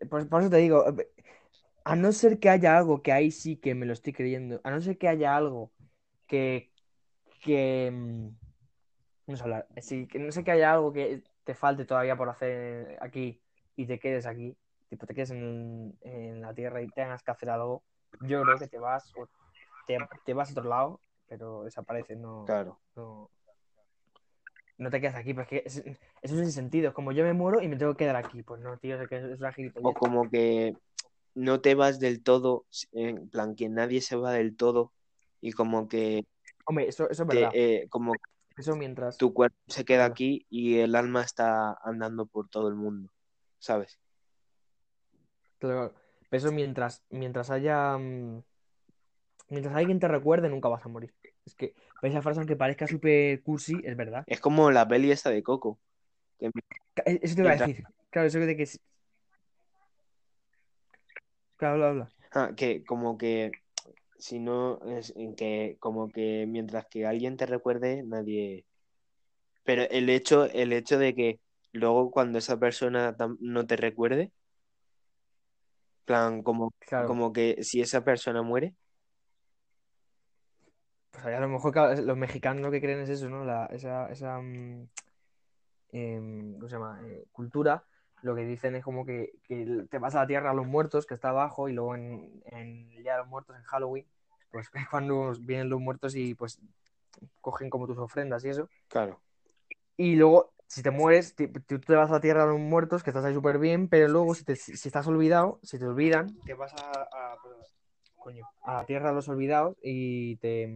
Por 0.09 0.41
eso 0.41 0.49
te 0.49 0.57
digo, 0.57 0.87
eh, 0.87 1.11
a 1.83 1.95
no 1.95 2.11
ser 2.11 2.39
que 2.39 2.49
haya 2.49 2.77
algo 2.77 3.01
que 3.01 3.11
ahí 3.11 3.31
sí 3.31 3.57
que 3.57 3.75
me 3.75 3.85
lo 3.85 3.93
estoy 3.93 4.13
creyendo, 4.13 4.61
a 4.63 4.71
no 4.71 4.81
ser 4.81 4.97
que 4.97 5.07
haya 5.07 5.35
algo 5.35 5.71
que, 6.27 6.71
que 7.41 7.89
mm, 7.91 8.27
vamos 9.27 9.41
a 9.41 9.43
hablar, 9.43 9.67
sí, 9.81 10.07
que 10.07 10.19
no 10.19 10.31
sé 10.31 10.43
que 10.43 10.51
haya 10.51 10.73
algo 10.73 10.93
que 10.93 11.23
te 11.43 11.55
falte 11.55 11.85
todavía 11.85 12.15
por 12.15 12.29
hacer 12.29 12.97
aquí 13.01 13.41
y 13.75 13.85
te 13.85 13.99
quedes 13.99 14.25
aquí, 14.25 14.55
tipo 14.89 15.05
te 15.05 15.13
quedes 15.13 15.31
en, 15.31 15.97
en 16.01 16.41
la 16.41 16.53
tierra 16.53 16.81
y 16.81 16.87
tengas 16.89 17.23
que 17.23 17.31
hacer 17.31 17.49
algo, 17.49 17.83
yo 18.21 18.43
creo 18.43 18.59
que 18.59 18.67
te 18.67 18.77
vas 18.77 19.11
o 19.15 19.27
te, 19.87 19.97
te 20.25 20.33
vas 20.33 20.49
a 20.49 20.51
otro 20.51 20.69
lado, 20.69 21.01
pero 21.27 21.63
desapareces, 21.63 22.17
no, 22.17 22.45
Claro. 22.45 22.79
no, 22.95 23.29
no 24.77 24.89
te 24.89 24.99
quedas 24.99 25.15
aquí, 25.15 25.33
porque 25.33 25.63
es, 25.65 25.77
eso 25.77 25.95
es 26.21 26.31
sin 26.31 26.51
sentido, 26.51 26.89
es 26.89 26.93
como 26.93 27.11
yo 27.11 27.23
me 27.23 27.33
muero 27.33 27.61
y 27.61 27.67
me 27.67 27.77
tengo 27.77 27.93
que 27.93 28.05
quedar 28.05 28.15
aquí, 28.15 28.43
pues 28.43 28.61
no, 28.61 28.77
tío, 28.77 28.99
es 29.01 29.07
que 29.07 29.17
es 29.17 29.39
una 29.39 29.53
O 29.83 29.93
como 29.93 30.29
que 30.29 30.75
no 31.35 31.61
te 31.61 31.75
vas 31.75 31.99
del 31.99 32.21
todo, 32.23 32.65
en 32.91 33.29
plan 33.29 33.55
que 33.55 33.69
nadie 33.69 34.01
se 34.01 34.15
va 34.15 34.31
del 34.33 34.55
todo 34.55 34.91
y 35.41 35.51
como 35.53 35.87
que 35.87 36.25
Hombre, 36.65 36.87
eso, 36.87 37.09
eso 37.09 37.23
es 37.23 37.29
te- 37.29 37.35
verdad. 37.35 37.51
eh, 37.53 37.87
como 37.89 38.15
Eso 38.57 38.75
mientras. 38.75 39.17
tu 39.17 39.33
cuerpo 39.33 39.57
se 39.67 39.85
queda 39.85 40.05
aquí 40.05 40.45
y 40.49 40.77
el 40.79 40.95
alma 40.95 41.23
está 41.23 41.77
andando 41.83 42.25
por 42.25 42.49
todo 42.49 42.67
el 42.67 42.75
mundo, 42.75 43.11
¿sabes? 43.59 43.97
Claro, 45.59 45.93
pero 46.29 46.37
eso 46.39 46.51
mientras, 46.51 47.03
mientras 47.09 47.49
haya. 47.49 47.97
mm, 47.97 48.43
Mientras 49.49 49.75
alguien 49.75 49.99
te 49.99 50.07
recuerde, 50.07 50.49
nunca 50.49 50.69
vas 50.69 50.85
a 50.85 50.89
morir. 50.89 51.13
Es 51.45 51.55
que 51.55 51.73
esa 52.01 52.21
frase, 52.21 52.39
aunque 52.39 52.55
parezca 52.55 52.87
súper 52.87 53.43
cursi, 53.43 53.81
es 53.83 53.97
verdad. 53.97 54.23
Es 54.27 54.39
como 54.39 54.71
la 54.71 54.87
peli 54.87 55.11
esta 55.11 55.29
de 55.29 55.43
Coco. 55.43 55.77
que 56.39 56.47
e, 57.05 57.19
Eso 57.21 57.35
te 57.35 57.41
iba 57.41 57.51
a 57.51 57.57
decir. 57.57 57.83
Claro, 58.09 58.27
eso 58.29 58.39
de 58.39 58.55
que. 58.55 58.65
Habla, 61.65 61.89
habla. 61.89 62.09
Ah, 62.33 62.51
que 62.55 62.83
como 62.85 63.17
que 63.17 63.51
si 64.17 64.39
no 64.39 64.79
es 64.85 65.13
en 65.15 65.35
que 65.35 65.77
como 65.79 66.09
que 66.09 66.45
mientras 66.47 66.85
que 66.87 67.05
alguien 67.05 67.37
te 67.37 67.45
recuerde 67.45 68.03
nadie 68.03 68.65
pero 69.63 69.83
el 69.83 70.09
hecho 70.09 70.45
el 70.45 70.73
hecho 70.73 70.97
de 70.97 71.15
que 71.15 71.39
luego 71.71 72.11
cuando 72.11 72.37
esa 72.39 72.57
persona 72.57 73.15
no 73.39 73.65
te 73.65 73.75
recuerde 73.77 74.31
plan 76.05 76.43
como 76.43 76.73
Claro. 76.79 77.07
como 77.07 77.33
que 77.33 77.63
si 77.63 77.81
esa 77.81 78.03
persona 78.03 78.41
muere 78.41 78.75
Pues 81.11 81.25
a 81.25 81.39
lo 81.39 81.49
mejor 81.49 81.99
los 81.99 82.17
mexicanos 82.17 82.61
lo 82.61 82.71
que 82.71 82.79
creen 82.81 83.01
es 83.01 83.09
eso, 83.09 83.29
¿no? 83.29 83.43
La, 83.43 83.65
esa, 83.67 84.09
esa 84.09 84.39
mm, 84.39 84.87
em, 85.91 86.53
¿cómo 86.53 86.69
se 86.69 86.75
llama? 86.75 86.99
Eh, 87.05 87.25
cultura, 87.31 87.83
lo 88.21 88.35
que 88.35 88.45
dicen 88.45 88.75
es 88.75 88.83
como 88.83 89.05
que, 89.05 89.33
que 89.43 89.85
te 89.89 89.97
vas 89.99 90.15
a 90.15 90.21
la 90.21 90.27
tierra 90.27 90.51
a 90.51 90.53
los 90.53 90.67
muertos, 90.67 91.05
que 91.05 91.13
está 91.13 91.29
abajo, 91.29 91.69
y 91.69 91.73
luego 91.73 91.95
en, 91.95 92.41
en 92.45 92.91
el 92.91 93.03
Día 93.03 93.13
de 93.13 93.19
los 93.19 93.27
Muertos, 93.27 93.55
en 93.55 93.63
Halloween, 93.63 94.05
pues 94.51 94.69
es 94.73 94.87
cuando 94.89 95.33
vienen 95.41 95.69
los 95.69 95.79
muertos 95.79 96.15
y 96.15 96.35
pues 96.35 96.59
cogen 97.41 97.69
como 97.69 97.87
tus 97.87 97.97
ofrendas 97.97 98.43
y 98.45 98.49
eso. 98.49 98.69
claro 98.87 99.21
Y 99.97 100.15
luego, 100.15 100.53
si 100.67 100.81
te 100.81 100.91
mueres, 100.91 101.35
ti- 101.35 101.47
tú 101.47 101.79
te 101.79 101.95
vas 101.95 102.09
a 102.09 102.13
la 102.13 102.21
tierra 102.21 102.45
de 102.45 102.51
los 102.51 102.59
muertos, 102.59 103.03
que 103.03 103.09
estás 103.09 103.25
ahí 103.25 103.33
súper 103.33 103.59
bien, 103.59 103.87
pero 103.87 104.07
luego 104.07 104.33
si, 104.35 104.43
te, 104.43 104.55
si 104.55 104.87
estás 104.87 105.07
olvidado, 105.07 105.59
si 105.63 105.77
te 105.77 105.85
olvidan, 105.85 106.35
te 106.45 106.53
vas 106.53 106.73
a, 106.73 106.91
a- 107.01 107.37
coño, 108.15 108.47
a 108.63 108.73
la 108.75 108.85
tierra 108.85 109.09
de 109.09 109.15
los 109.15 109.27
olvidados 109.29 109.77
y 109.83 110.37
te 110.37 110.69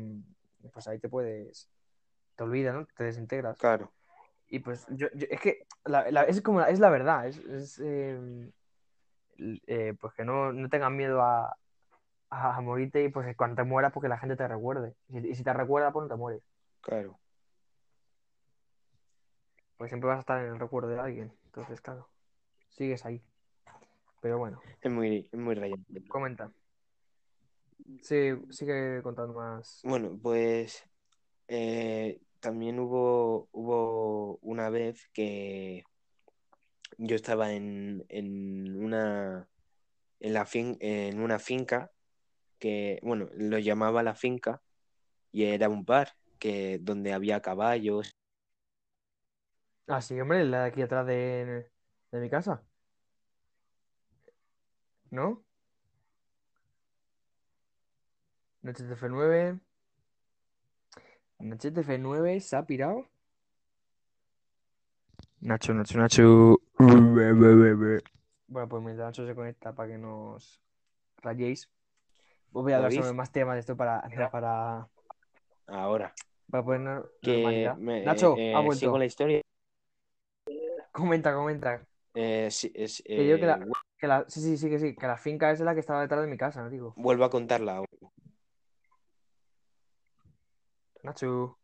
pues 0.74 0.88
ahí 0.88 0.98
te 1.00 1.10
puedes 1.10 1.70
te 2.36 2.44
olvidas, 2.44 2.76
¿no? 2.76 2.86
Te 2.98 3.04
desintegras. 3.06 3.58
claro 3.58 3.92
Y 4.56 4.60
pues 4.60 4.86
yo, 4.92 5.08
yo- 5.16 5.28
es 5.30 5.42
que 5.42 5.68
la- 5.84 6.10
la- 6.12 6.24
es 6.24 6.42
como 6.42 6.62
la- 6.62 6.70
es 6.70 6.80
la 6.80 6.90
verdad, 6.90 7.28
es, 7.28 7.38
es, 7.40 7.78
eh, 7.84 8.50
eh, 9.68 9.94
pues 10.00 10.14
que 10.14 10.24
no, 10.24 10.54
no 10.54 10.70
tengan 10.70 10.96
miedo 10.96 11.22
a, 11.22 11.58
a, 12.30 12.56
a 12.56 12.62
morirte 12.62 13.04
y 13.04 13.10
pues 13.10 13.36
cuando 13.36 13.58
te 13.58 13.64
mueras 13.64 13.92
porque 13.92 14.08
la 14.08 14.18
gente 14.18 14.38
te 14.38 14.48
recuerde. 14.48 14.96
Y 15.10 15.20
si, 15.20 15.28
y 15.28 15.36
si 15.36 15.44
te 15.44 15.52
recuerda, 15.52 15.92
pues 15.92 16.04
no 16.04 16.08
te 16.10 16.16
mueres. 16.16 16.42
claro 16.80 17.20
Pues 19.76 19.90
siempre 19.90 20.08
vas 20.08 20.16
a 20.16 20.20
estar 20.22 20.42
en 20.42 20.54
el 20.54 20.60
recuerdo 20.60 20.88
de 20.88 21.00
alguien. 21.02 21.34
Entonces, 21.48 21.82
claro, 21.82 22.08
sigues 22.70 23.06
ahí. 23.06 23.22
Pero 24.22 24.38
bueno, 24.38 24.62
es 24.80 24.90
muy 24.90 25.28
es 25.30 25.38
muy 25.38 25.56
rayante 25.56 26.08
comenta. 26.08 26.50
Sí, 28.02 28.32
sigue 28.52 29.02
contando 29.04 29.34
más. 29.34 29.82
bueno 29.84 30.18
pues 30.24 30.82
eh, 31.50 32.22
también 32.46 32.80
hubo 32.80 33.50
hubo 33.54 34.38
una 34.44 34.70
vez 34.70 35.10
que 35.14 35.84
yo 37.00 37.16
estaba 37.16 37.54
en, 37.54 38.06
en 38.08 38.84
una 38.86 39.50
en 40.20 40.34
la 40.34 40.46
fin, 40.46 40.78
en 40.80 41.22
una 41.22 41.40
finca 41.40 41.92
que 42.60 43.00
bueno 43.02 43.28
lo 43.34 43.58
llamaba 43.58 44.04
la 44.04 44.14
finca 44.14 44.62
y 45.32 45.46
era 45.46 45.70
un 45.70 45.86
bar 45.86 46.10
que 46.38 46.78
donde 46.80 47.14
había 47.14 47.42
caballos 47.42 48.12
Ah, 49.88 50.02
sí, 50.02 50.20
hombre, 50.22 50.46
la 50.46 50.62
de 50.62 50.68
aquí 50.68 50.84
atrás 50.84 51.08
de, 51.08 51.72
de 52.12 52.20
mi 52.20 52.30
casa. 52.30 52.64
¿No? 55.10 55.44
Noches 58.62 58.88
de 58.88 58.96
F9. 58.96 59.60
Noches 61.40 61.74
de 61.74 61.82
F9 61.84 62.40
se 62.40 62.56
ha 62.56 62.66
pirado. 62.66 63.06
Nacho, 65.42 65.74
Nacho, 65.74 65.98
Nacho. 65.98 66.60
Bueno, 68.48 68.70
pues 68.70 68.84
mientras 68.84 69.08
Nacho 69.08 69.28
se 69.28 69.36
conecta 69.36 69.74
para 69.74 69.90
que 69.90 69.98
nos 69.98 70.62
rayéis. 71.18 71.70
Os 72.52 72.64
voy 72.64 72.74
a 72.74 72.78
hablar 72.78 72.94
sobre 72.94 73.14
más 73.14 73.32
temas 73.32 73.56
de 73.56 73.60
esto 73.60 73.76
para, 73.76 74.02
para, 74.32 74.88
ahora 75.68 76.14
para 76.50 76.64
poner 76.64 77.04
que 77.22 77.74
me- 77.78 78.04
Nacho, 78.06 78.36
eh, 78.38 78.54
ha 78.56 78.60
vuelto. 78.62 78.80
sigo 78.80 78.98
la 78.98 79.06
historia 79.06 79.42
Comenta, 80.92 81.34
comenta. 81.34 81.86
Eh, 82.14 82.48
sí, 82.50 82.72
es- 82.74 83.04
Que 83.06 83.28
yo 83.28 83.36
eh, 83.36 83.40
que 83.40 83.46
la, 83.46 83.60
que 83.98 84.08
la- 84.08 84.26
sí, 84.30 84.40
sí, 84.40 84.58
sí, 84.58 84.70
que 84.70 84.80
sí, 84.80 84.96
que 84.96 85.08
la 85.08 85.18
finca 85.18 85.52
es 85.52 85.60
la 85.60 85.74
que 85.74 85.82
estaba 85.82 86.02
detrás 86.02 86.22
de 86.22 86.28
mi 86.28 86.38
casa, 86.38 86.62
¿no? 86.64 86.70
Digo, 86.70 86.94
vuelvo 86.96 87.26
a 87.26 87.30
contarla 87.30 87.76
ahora. 87.78 87.90
Nacho. 91.06 91.60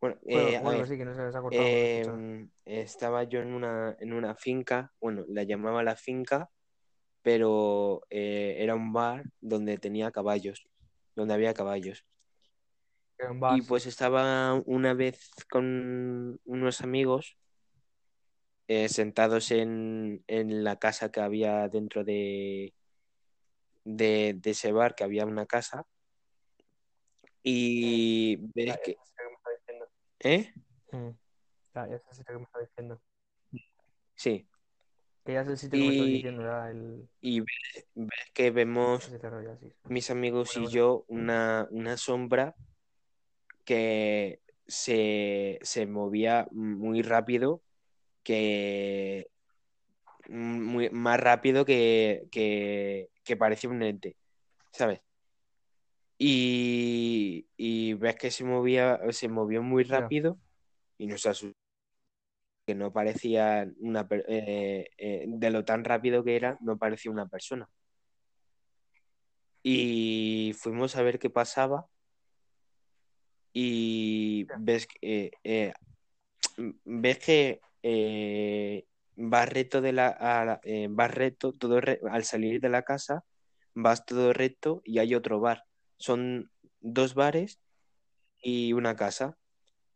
bueno, 0.00 0.16
Bueno, 0.24 0.48
eh, 0.48 0.60
bueno, 0.62 0.86
sí, 0.86 0.96
que 0.96 1.04
no 1.04 1.14
se 1.14 1.22
les 1.24 1.34
ha 1.34 1.40
cortado. 1.40 1.66
eh, 1.66 2.00
escuchar. 2.00 2.48
estaba 2.64 3.24
yo 3.24 3.40
en 3.40 3.54
una 3.54 3.96
en 3.98 4.12
una 4.12 4.34
finca 4.34 4.92
bueno 5.00 5.24
la 5.28 5.42
llamaba 5.44 5.82
la 5.82 5.96
finca 5.96 6.50
pero 7.22 8.02
eh, 8.10 8.56
era 8.58 8.74
un 8.74 8.92
bar 8.92 9.24
donde 9.40 9.78
tenía 9.78 10.10
caballos 10.10 10.66
donde 11.16 11.34
había 11.34 11.54
caballos 11.54 12.04
Era 13.18 13.30
un 13.32 13.40
Y 13.56 13.62
pues 13.62 13.86
estaba 13.86 14.60
una 14.66 14.94
vez 14.94 15.30
con 15.50 16.40
unos 16.44 16.80
amigos 16.80 17.36
eh, 18.68 18.88
sentados 18.88 19.50
en, 19.50 20.24
en 20.26 20.64
la 20.64 20.78
casa 20.78 21.10
que 21.10 21.20
había 21.20 21.68
dentro 21.68 22.02
de, 22.04 22.74
de, 23.84 24.34
de 24.36 24.50
ese 24.50 24.72
bar, 24.72 24.94
que 24.94 25.04
había 25.04 25.26
una 25.26 25.46
casa. 25.46 25.84
Y 27.44 28.36
ves 28.54 28.66
Ya, 28.66 28.76
que... 28.82 28.92
ese 28.92 29.04
sitio 29.04 29.24
que 29.24 29.30
me 29.30 29.36
está 29.36 29.50
diciendo. 29.58 29.88
¿Eh? 30.20 30.54
Mm. 30.92 31.10
Ya, 31.74 31.88
ya 31.88 31.96
es 31.96 32.02
el 32.08 32.14
sitio 32.16 32.34
que 32.34 32.38
me 32.38 32.44
está 32.44 32.60
diciendo. 32.60 33.02
Sí. 34.16 34.48
Que 35.24 35.32
ya 35.34 35.40
es 35.42 35.48
el 35.48 35.58
sitio 35.58 35.78
que 35.78 35.84
me 35.86 35.92
estás 35.92 36.06
Y, 36.06 36.12
diciendo, 36.12 36.42
ya 36.42 36.70
el... 36.70 37.08
y 37.20 37.40
ves, 37.40 37.88
ves 37.94 38.30
que 38.34 38.50
vemos 38.50 39.04
sí. 39.04 39.72
mis 39.84 40.10
amigos 40.10 40.54
Bueno, 40.54 40.68
y 40.70 40.70
bueno. 40.70 40.70
yo 40.70 41.04
una, 41.08 41.68
una 41.70 41.96
sombra 41.96 42.54
que 43.64 44.40
se, 44.66 45.58
se 45.62 45.86
movía 45.86 46.46
muy 46.52 47.02
rápido, 47.02 47.62
que 48.22 49.30
muy, 50.28 50.90
más 50.90 51.20
rápido 51.20 51.64
que, 51.64 52.28
que, 52.30 53.10
que 53.24 53.36
parecía 53.36 53.70
un 53.70 53.82
ente, 53.82 54.16
¿sabes? 54.72 55.00
Y, 56.26 57.48
y 57.58 57.92
ves 57.92 58.16
que 58.16 58.30
se 58.30 58.44
movía, 58.44 58.98
se 59.10 59.28
movió 59.28 59.62
muy 59.62 59.84
rápido 59.84 60.38
y 60.96 61.06
nos 61.06 61.26
asustó 61.26 61.52
que 62.66 62.74
no 62.74 62.94
parecía 62.94 63.70
una 63.78 64.08
eh, 64.10 64.88
eh, 64.96 65.24
de 65.28 65.50
lo 65.50 65.66
tan 65.66 65.84
rápido 65.84 66.24
que 66.24 66.36
era, 66.36 66.56
no 66.62 66.78
parecía 66.78 67.12
una 67.12 67.28
persona. 67.28 67.68
Y 69.62 70.54
fuimos 70.58 70.96
a 70.96 71.02
ver 71.02 71.18
qué 71.18 71.28
pasaba 71.28 71.88
y 73.52 74.46
ves 74.60 74.86
que 74.86 75.32
eh, 75.44 75.74
ves 76.86 77.18
que 77.18 77.60
vas 79.16 79.48
recto 79.50 79.82
de 79.82 79.92
la, 79.92 80.16
a 80.18 80.58
vas 80.88 81.10
recto, 81.10 81.52
todo 81.52 81.82
re- 81.82 82.00
al 82.10 82.24
salir 82.24 82.62
de 82.62 82.70
la 82.70 82.80
casa, 82.82 83.26
vas 83.74 84.06
todo 84.06 84.32
recto 84.32 84.80
y 84.86 85.00
hay 85.00 85.14
otro 85.14 85.38
bar. 85.38 85.64
Son 86.04 86.50
dos 86.80 87.14
bares 87.14 87.60
y 88.42 88.74
una 88.74 88.94
casa. 88.94 89.38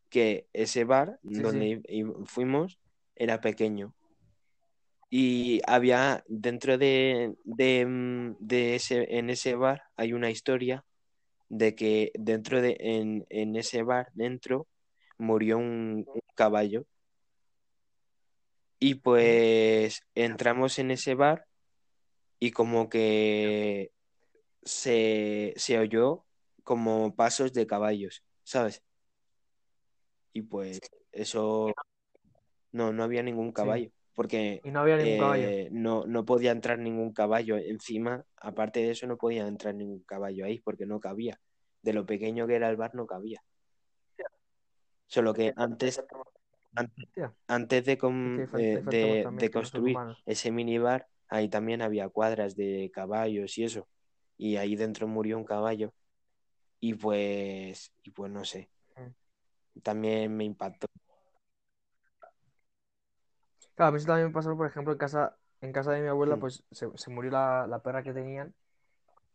Que 0.08 0.46
ese 0.54 0.84
bar 0.84 1.18
Sí, 1.22 1.42
donde 1.42 1.82
sí. 1.86 2.02
fuimos 2.24 2.78
era 3.14 3.42
pequeño. 3.42 3.94
Y 5.10 5.60
había 5.66 6.24
dentro 6.28 6.78
de, 6.78 7.34
de, 7.44 7.84
mm, 7.84 8.36
de 8.38 8.74
ese, 8.76 9.18
en 9.18 9.28
ese 9.28 9.54
bar 9.54 9.82
hay 9.96 10.14
una 10.14 10.30
historia 10.30 10.86
de 11.50 11.74
que 11.74 12.10
dentro 12.14 12.62
de, 12.62 12.78
en, 12.80 13.26
en 13.28 13.56
ese 13.56 13.82
bar, 13.82 14.08
dentro, 14.14 14.66
murió 15.18 15.58
un, 15.58 16.04
un 16.06 16.20
caballo. 16.34 16.86
Y 18.78 18.94
pues 18.94 20.00
entramos 20.14 20.78
en 20.78 20.90
ese 20.90 21.14
bar 21.14 21.44
y 22.40 22.50
como 22.52 22.88
que 22.88 23.90
se, 24.68 25.54
se 25.56 25.78
oyó 25.78 26.24
como 26.62 27.14
pasos 27.16 27.52
de 27.52 27.66
caballos, 27.66 28.22
¿sabes? 28.44 28.82
Y 30.32 30.42
pues 30.42 30.80
eso 31.12 31.72
no, 32.72 32.92
no 32.92 33.02
había 33.02 33.22
ningún 33.22 33.48
Sí. 33.48 33.54
caballo, 33.54 33.90
porque 34.14 34.60
Y 34.64 34.70
no 34.70 34.80
había 34.80 34.98
ningún 34.98 35.18
caballo. 35.18 35.48
eh, 35.48 35.68
no, 35.72 36.06
no 36.06 36.24
podía 36.24 36.52
entrar 36.52 36.78
ningún 36.78 37.12
caballo. 37.12 37.56
Encima, 37.56 38.24
aparte 38.36 38.80
de 38.80 38.90
eso, 38.90 39.06
no 39.06 39.16
podía 39.16 39.46
entrar 39.46 39.74
ningún 39.74 40.02
caballo 40.02 40.44
ahí 40.44 40.60
porque 40.60 40.86
no 40.86 41.00
cabía. 41.00 41.40
De 41.82 41.92
lo 41.92 42.04
pequeño 42.04 42.46
que 42.46 42.56
era 42.56 42.68
el 42.68 42.76
bar, 42.76 42.94
no 42.94 43.06
cabía. 43.06 43.42
Solo 45.06 45.32
que 45.32 45.54
antes, 45.56 46.04
antes, 46.74 46.94
antes 47.46 47.84
de, 47.84 47.96
falta, 47.96 48.60
eh, 48.60 48.82
de, 48.84 49.26
de 49.32 49.50
con 49.50 49.62
construir 49.62 49.96
ese 50.26 50.50
minibar, 50.50 51.06
ahí 51.30 51.48
también 51.48 51.80
había 51.80 52.08
cuadras 52.10 52.56
de 52.56 52.90
caballos 52.92 53.56
y 53.56 53.64
eso. 53.64 53.88
Y 54.38 54.56
ahí 54.56 54.76
dentro 54.76 55.08
murió 55.08 55.38
un 55.38 55.44
caballo. 55.44 55.92
Y 56.80 56.94
pues, 56.94 57.92
y 58.04 58.10
pues 58.12 58.32
no 58.32 58.44
sé, 58.44 58.70
también 59.82 60.36
me 60.36 60.44
impactó. 60.44 60.86
Claro, 63.74 63.90
a 63.90 63.92
mí 63.92 63.98
eso 63.98 64.06
también 64.06 64.28
me 64.28 64.34
pasó, 64.34 64.56
por 64.56 64.66
ejemplo, 64.66 64.92
en 64.92 64.98
casa, 64.98 65.36
en 65.60 65.72
casa 65.72 65.92
de 65.92 66.00
mi 66.02 66.08
abuela, 66.08 66.38
pues 66.38 66.64
se, 66.72 66.88
se 66.96 67.10
murió 67.10 67.30
la, 67.30 67.66
la 67.68 67.80
perra 67.82 68.02
que 68.02 68.12
tenían. 68.12 68.54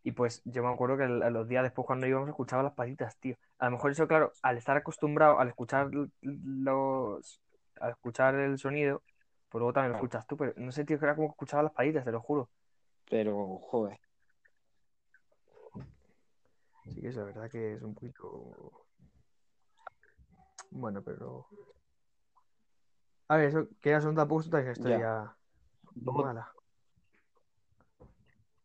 Y 0.03 0.13
pues 0.13 0.41
yo 0.45 0.63
me 0.63 0.69
acuerdo 0.71 0.97
que 0.97 1.05
el- 1.05 1.19
los 1.33 1.47
días 1.47 1.63
después 1.63 1.87
cuando 1.87 2.07
íbamos 2.07 2.29
escuchaba 2.29 2.63
las 2.63 2.73
patitas, 2.73 3.17
tío. 3.19 3.37
A 3.59 3.65
lo 3.67 3.71
mejor 3.73 3.91
eso, 3.91 4.07
claro, 4.07 4.33
al 4.43 4.57
estar 4.57 4.77
acostumbrado, 4.77 5.39
al 5.39 5.49
escuchar 5.49 5.89
los, 6.21 7.41
al 7.81 7.91
escuchar 7.91 8.35
el 8.35 8.57
sonido, 8.59 9.03
pues 9.49 9.59
luego 9.61 9.73
también 9.73 9.91
lo 9.93 9.97
escuchas 9.97 10.27
tú, 10.27 10.37
pero 10.37 10.53
no 10.57 10.71
sé, 10.73 10.85
tío, 10.85 10.99
que 10.99 11.05
era 11.05 11.15
como 11.15 11.29
que 11.29 11.33
escuchaba 11.33 11.63
las 11.63 11.73
patitas, 11.73 12.05
te 12.05 12.11
lo 12.13 12.21
juro. 12.21 12.49
Pero, 13.09 13.59
joder, 13.59 13.99
Sí 16.89 17.01
que 17.01 17.09
es 17.09 17.15
la 17.15 17.23
verdad 17.23 17.49
que 17.49 17.73
es 17.73 17.81
un 17.81 17.93
poquito... 17.93 18.85
Bueno, 20.71 21.03
pero... 21.03 21.47
A 23.27 23.37
ver, 23.37 23.49
eso, 23.49 23.67
que 23.79 23.99
son 24.01 24.15
tampoco 24.15 24.41
es 24.41 24.47
historia 24.77 25.35
mala. 25.95 26.51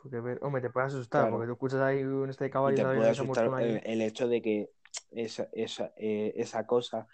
Porque, 0.03 0.21
ver, 0.21 0.39
hombre, 0.43 0.63
te 0.63 0.71
puede 0.71 0.87
asustar, 0.87 1.23
claro. 1.23 1.33
porque 1.33 1.47
tú 1.47 1.53
escuchas 1.53 1.81
ahí 1.81 2.03
un 2.03 2.31
este 2.31 2.51
caballo 2.51 2.75
y 2.75 2.77
te 2.77 2.85
puede 2.85 3.11
asustar 3.11 3.63
el, 3.63 3.83
el 3.85 4.03
hecho 4.03 4.29
de 4.29 4.41
que 4.41 4.71
esa, 5.11 5.49
esa, 5.53 5.93
eh, 5.97 6.33
esa 6.37 6.67
cosa, 6.67 7.09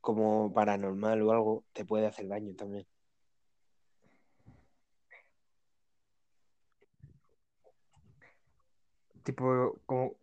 como 0.00 0.52
paranormal 0.52 1.22
o 1.22 1.32
algo, 1.32 1.64
te 1.72 1.84
puede 1.84 2.06
hacer 2.06 2.28
daño 2.28 2.54
también. 2.54 2.86
Tipo, 9.22 9.78
como... 9.86 10.14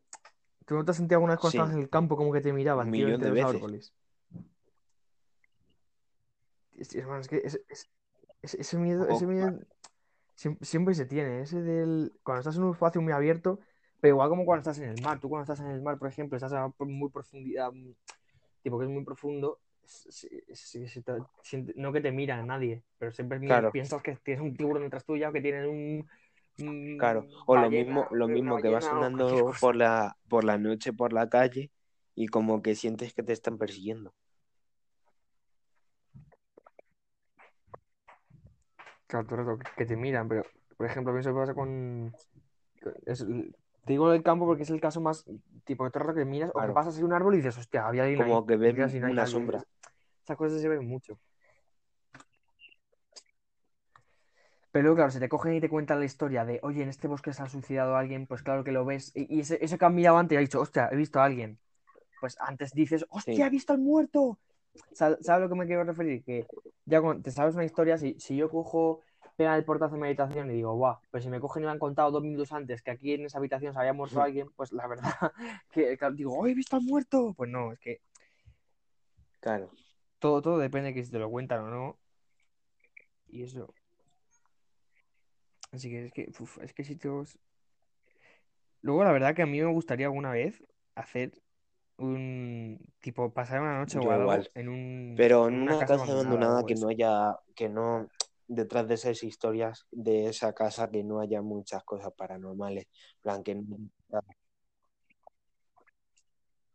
¿Tú 0.66 0.76
no 0.76 0.84
te 0.84 0.92
has 0.92 0.98
sentido 0.98 1.18
alguna 1.18 1.34
vez 1.34 1.40
cuando 1.42 1.50
estabas 1.52 1.72
Sí, 1.74 1.78
en 1.78 1.84
el 1.84 1.90
campo 1.90 2.18
como 2.18 2.34
que 2.34 2.42
te 2.42 2.50
un 2.50 2.56
miraban, 2.56 2.92
tío, 2.92 3.06
millón 3.06 3.22
de 3.22 3.32
veces. 3.32 3.56
árboles? 3.56 3.94
Es, 6.74 6.90
es, 6.90 6.96
hermano, 6.96 7.22
es 7.22 7.28
que 7.28 7.42
ese, 8.42 8.78
miedo, 8.78 9.08
ese 9.08 9.28
miedo 9.28 9.60
siem- 10.36 10.58
siempre, 10.62 10.94
se 10.96 11.06
tiene, 11.06 11.42
ese 11.42 11.62
del... 11.62 12.14
Cuando 12.24 12.40
estás 12.40 12.58
en 12.58 12.64
un 12.64 12.74
espacio 12.74 13.02
muy 13.02 13.14
abierto, 13.14 13.60
pero 14.02 14.16
igual 14.16 14.30
como 14.30 14.46
cuando 14.46 14.62
estás 14.62 14.80
en 14.80 14.90
el 14.90 15.02
mar. 15.02 15.20
Tú 15.20 15.30
cuando 15.30 15.44
estás 15.44 15.66
en 15.66 15.72
el 15.72 15.82
mar, 15.82 15.98
por 15.98 16.08
ejemplo, 16.08 16.36
estás 16.36 16.54
a 16.54 16.72
muy 16.80 17.10
profundidad, 17.10 17.72
mm, 17.72 17.92
tipo 18.64 18.80
que 18.80 18.86
es 18.86 18.92
muy 18.92 19.04
profundo, 19.04 19.60
es- 19.84 20.28
es- 20.48 20.76
es- 20.76 21.76
no 21.76 21.94
que 21.94 22.02
te 22.02 22.12
mira 22.12 22.42
nadie, 22.44 22.84
pero 22.98 23.12
siempre 23.12 23.40
Claro, 23.40 23.72
piensas 23.72 24.02
que 24.02 24.16
tienes 24.18 24.42
un 24.44 24.56
tiburón 24.58 24.84
detrás 24.84 25.06
tuya 25.06 25.30
o 25.30 25.32
que 25.32 25.42
tienes 25.42 25.68
un... 25.68 26.08
claro. 26.98 27.26
O 27.46 27.56
lo 27.56 27.70
mismo, 27.70 28.08
lo 28.12 28.28
mismo 28.28 28.62
que 28.62 28.70
vas 28.70 28.86
andando 28.92 29.54
por 29.60 29.76
la, 29.76 30.18
por 30.30 30.44
la 30.44 30.58
noche 30.58 30.94
por 30.94 31.14
la 31.14 31.30
calle 31.30 31.72
y 32.16 32.28
como 32.28 32.62
que 32.62 32.76
sientes 32.76 33.14
que 33.14 33.24
te 33.24 33.34
están 33.34 33.58
persiguiendo. 33.58 34.14
Claro, 39.08 39.26
todo 39.28 39.40
el 39.42 39.46
rato 39.46 39.60
que 39.60 39.70
que 39.78 39.86
te 39.86 39.96
miran, 39.96 40.28
pero 40.28 40.44
por 40.78 40.88
ejemplo, 40.88 41.12
a 41.12 41.16
mí 41.16 41.22
eso 41.22 41.34
pasa 41.34 41.54
con. 41.54 42.14
es- 43.06 43.26
te 43.26 43.94
digo 43.94 44.12
el 44.12 44.24
campo 44.24 44.46
porque 44.48 44.64
es 44.64 44.70
el 44.72 44.82
caso 44.82 45.00
más. 45.00 45.24
Tipo, 45.64 45.84
que 45.86 45.92
todo 45.92 46.02
el 46.04 46.08
rato 46.08 46.18
que 46.18 46.26
miras 46.26 46.52
o 46.56 46.60
que 46.62 46.74
pasas 46.74 46.98
ahí 46.98 47.04
un 47.04 47.14
árbol 47.14 47.36
y 47.36 47.38
dices, 47.38 47.58
hostia, 47.58 47.86
había 47.88 48.04
alguien 48.04 48.22
ahí. 48.22 48.28
como 48.30 48.46
que 48.48 48.56
Y 48.56 48.58
ves 48.58 48.74
miras 48.74 48.94
y 48.96 49.00
no 49.00 49.08
hay 49.08 49.14
una 49.14 49.28
sombra. 49.28 49.60
Es- 49.60 49.66
Esas 50.24 50.38
cosas 50.38 50.60
se 50.62 50.68
ven 50.68 50.88
mucho. 50.88 51.20
Pero 54.76 54.84
luego, 54.84 54.98
claro, 54.98 55.12
si 55.12 55.22
te 55.22 55.30
cogen 55.30 55.54
y 55.54 55.62
te 55.62 55.70
cuentan 55.70 56.00
la 56.00 56.06
historia 56.06 56.44
de, 56.44 56.60
oye, 56.62 56.84
en 56.84 56.90
este 56.90 57.08
bosque 57.08 57.32
se 57.32 57.42
ha 57.42 57.48
suicidado 57.48 57.96
alguien, 57.96 58.28
pues 58.28 58.44
claro 58.44 58.66
que 58.66 58.74
lo 58.74 58.84
ves. 58.84 59.14
Y, 59.16 59.34
y 59.34 59.40
ese, 59.40 59.58
eso 59.64 59.78
que 59.78 59.86
han 59.86 59.96
mirado 59.96 60.18
antes 60.18 60.36
y 60.36 60.38
ha 60.38 60.42
dicho, 60.42 60.60
hostia, 60.60 60.90
he 60.92 60.98
visto 60.98 61.22
a 61.22 61.24
alguien. 61.24 61.58
Pues 62.20 62.36
antes 62.42 62.74
dices, 62.74 63.06
hostia, 63.08 63.36
Sí, 63.36 63.42
he 63.42 63.50
visto 63.50 63.72
al 63.72 63.80
muerto. 63.80 64.38
Sa- 64.92 65.16
¿Sabes 65.22 65.30
a 65.30 65.40
lo 65.40 65.48
que 65.48 65.56
me 65.56 65.66
quiero 65.66 65.86
referir? 65.86 66.26
Que 66.26 66.46
ya 66.84 67.00
cuando 67.00 67.24
te 67.24 67.32
sabes 67.32 67.56
una 67.56 67.64
historia, 67.64 67.98
si, 67.98 68.20
si 68.20 68.36
yo 68.36 68.50
cojo, 68.50 69.00
pega 69.38 69.56
el 69.56 69.64
portazo 69.64 69.96
de 69.96 70.02
meditación 70.02 70.52
y 70.52 70.56
digo, 70.56 70.74
guau, 70.76 70.98
pues 71.10 71.24
si 71.24 71.30
me 71.30 71.40
cogen 71.40 71.64
y 71.64 71.68
me 71.68 71.72
han 71.72 71.80
contado 71.80 72.12
dos 72.12 72.22
minutos 72.22 72.52
antes 72.52 72.82
que 72.82 72.92
aquí 72.92 73.14
en 73.14 73.24
esa 73.28 73.38
habitación 73.38 73.72
se 73.72 73.80
había 73.80 73.94
muerto 73.94 74.22
alguien, 74.22 74.50
pues 74.58 74.74
la 74.74 74.88
verdad 74.88 75.14
que 75.72 75.98
claro, 75.98 76.16
digo, 76.16 76.38
oh, 76.38 76.48
he 76.48 76.54
visto 76.54 76.76
al 76.76 76.82
muerto. 76.82 77.34
Pues 77.38 77.50
no, 77.50 77.72
es 77.72 77.80
que 77.80 78.02
claro. 79.40 79.72
todo, 80.20 80.42
todo 80.42 80.58
depende 80.58 80.90
de 80.90 80.96
que 80.96 81.06
si 81.06 81.12
te 81.12 81.20
lo 81.20 81.30
cuentan 81.30 81.62
o 81.62 81.70
no. 81.70 81.98
Y 83.30 83.44
eso. 83.44 83.74
Así 85.76 85.90
que 85.90 86.06
es 86.06 86.14
que, 86.14 86.32
uf, 86.40 86.58
es 86.64 86.74
que 86.74 86.84
sitios. 86.86 87.38
Luego, 88.82 89.04
la 89.04 89.12
verdad 89.12 89.36
que 89.36 89.42
a 89.42 89.46
mí 89.46 89.60
me 89.60 89.72
gustaría 89.72 90.06
alguna 90.06 90.32
vez 90.32 90.64
hacer 90.96 91.34
un 91.98 92.80
tipo 93.00 93.34
pasar 93.34 93.62
una 93.62 93.78
noche 93.80 93.98
o 93.98 94.12
algo 94.12 94.32
igual. 94.32 94.52
en 94.56 94.70
un 94.70 95.14
Pero 95.18 95.48
en 95.48 95.56
una 95.56 95.74
una 95.74 95.80
casa 95.80 95.96
casa 95.96 96.04
abandonada 96.04 96.64
que 96.66 96.76
de 96.76 96.80
no 96.82 96.88
haya, 96.90 97.36
que 97.56 97.68
no, 97.70 98.10
detrás 98.48 98.88
de 98.88 98.94
esas 98.96 99.22
historias 99.24 99.86
de 99.92 100.28
esa 100.28 100.54
casa 100.54 100.90
que 100.90 101.04
no 101.04 101.20
haya 101.20 101.42
muchas 101.42 101.84
cosas 101.84 102.14
paranormales. 102.14 102.88
Plan, 103.22 103.44
que 103.44 103.56
no- 103.56 103.64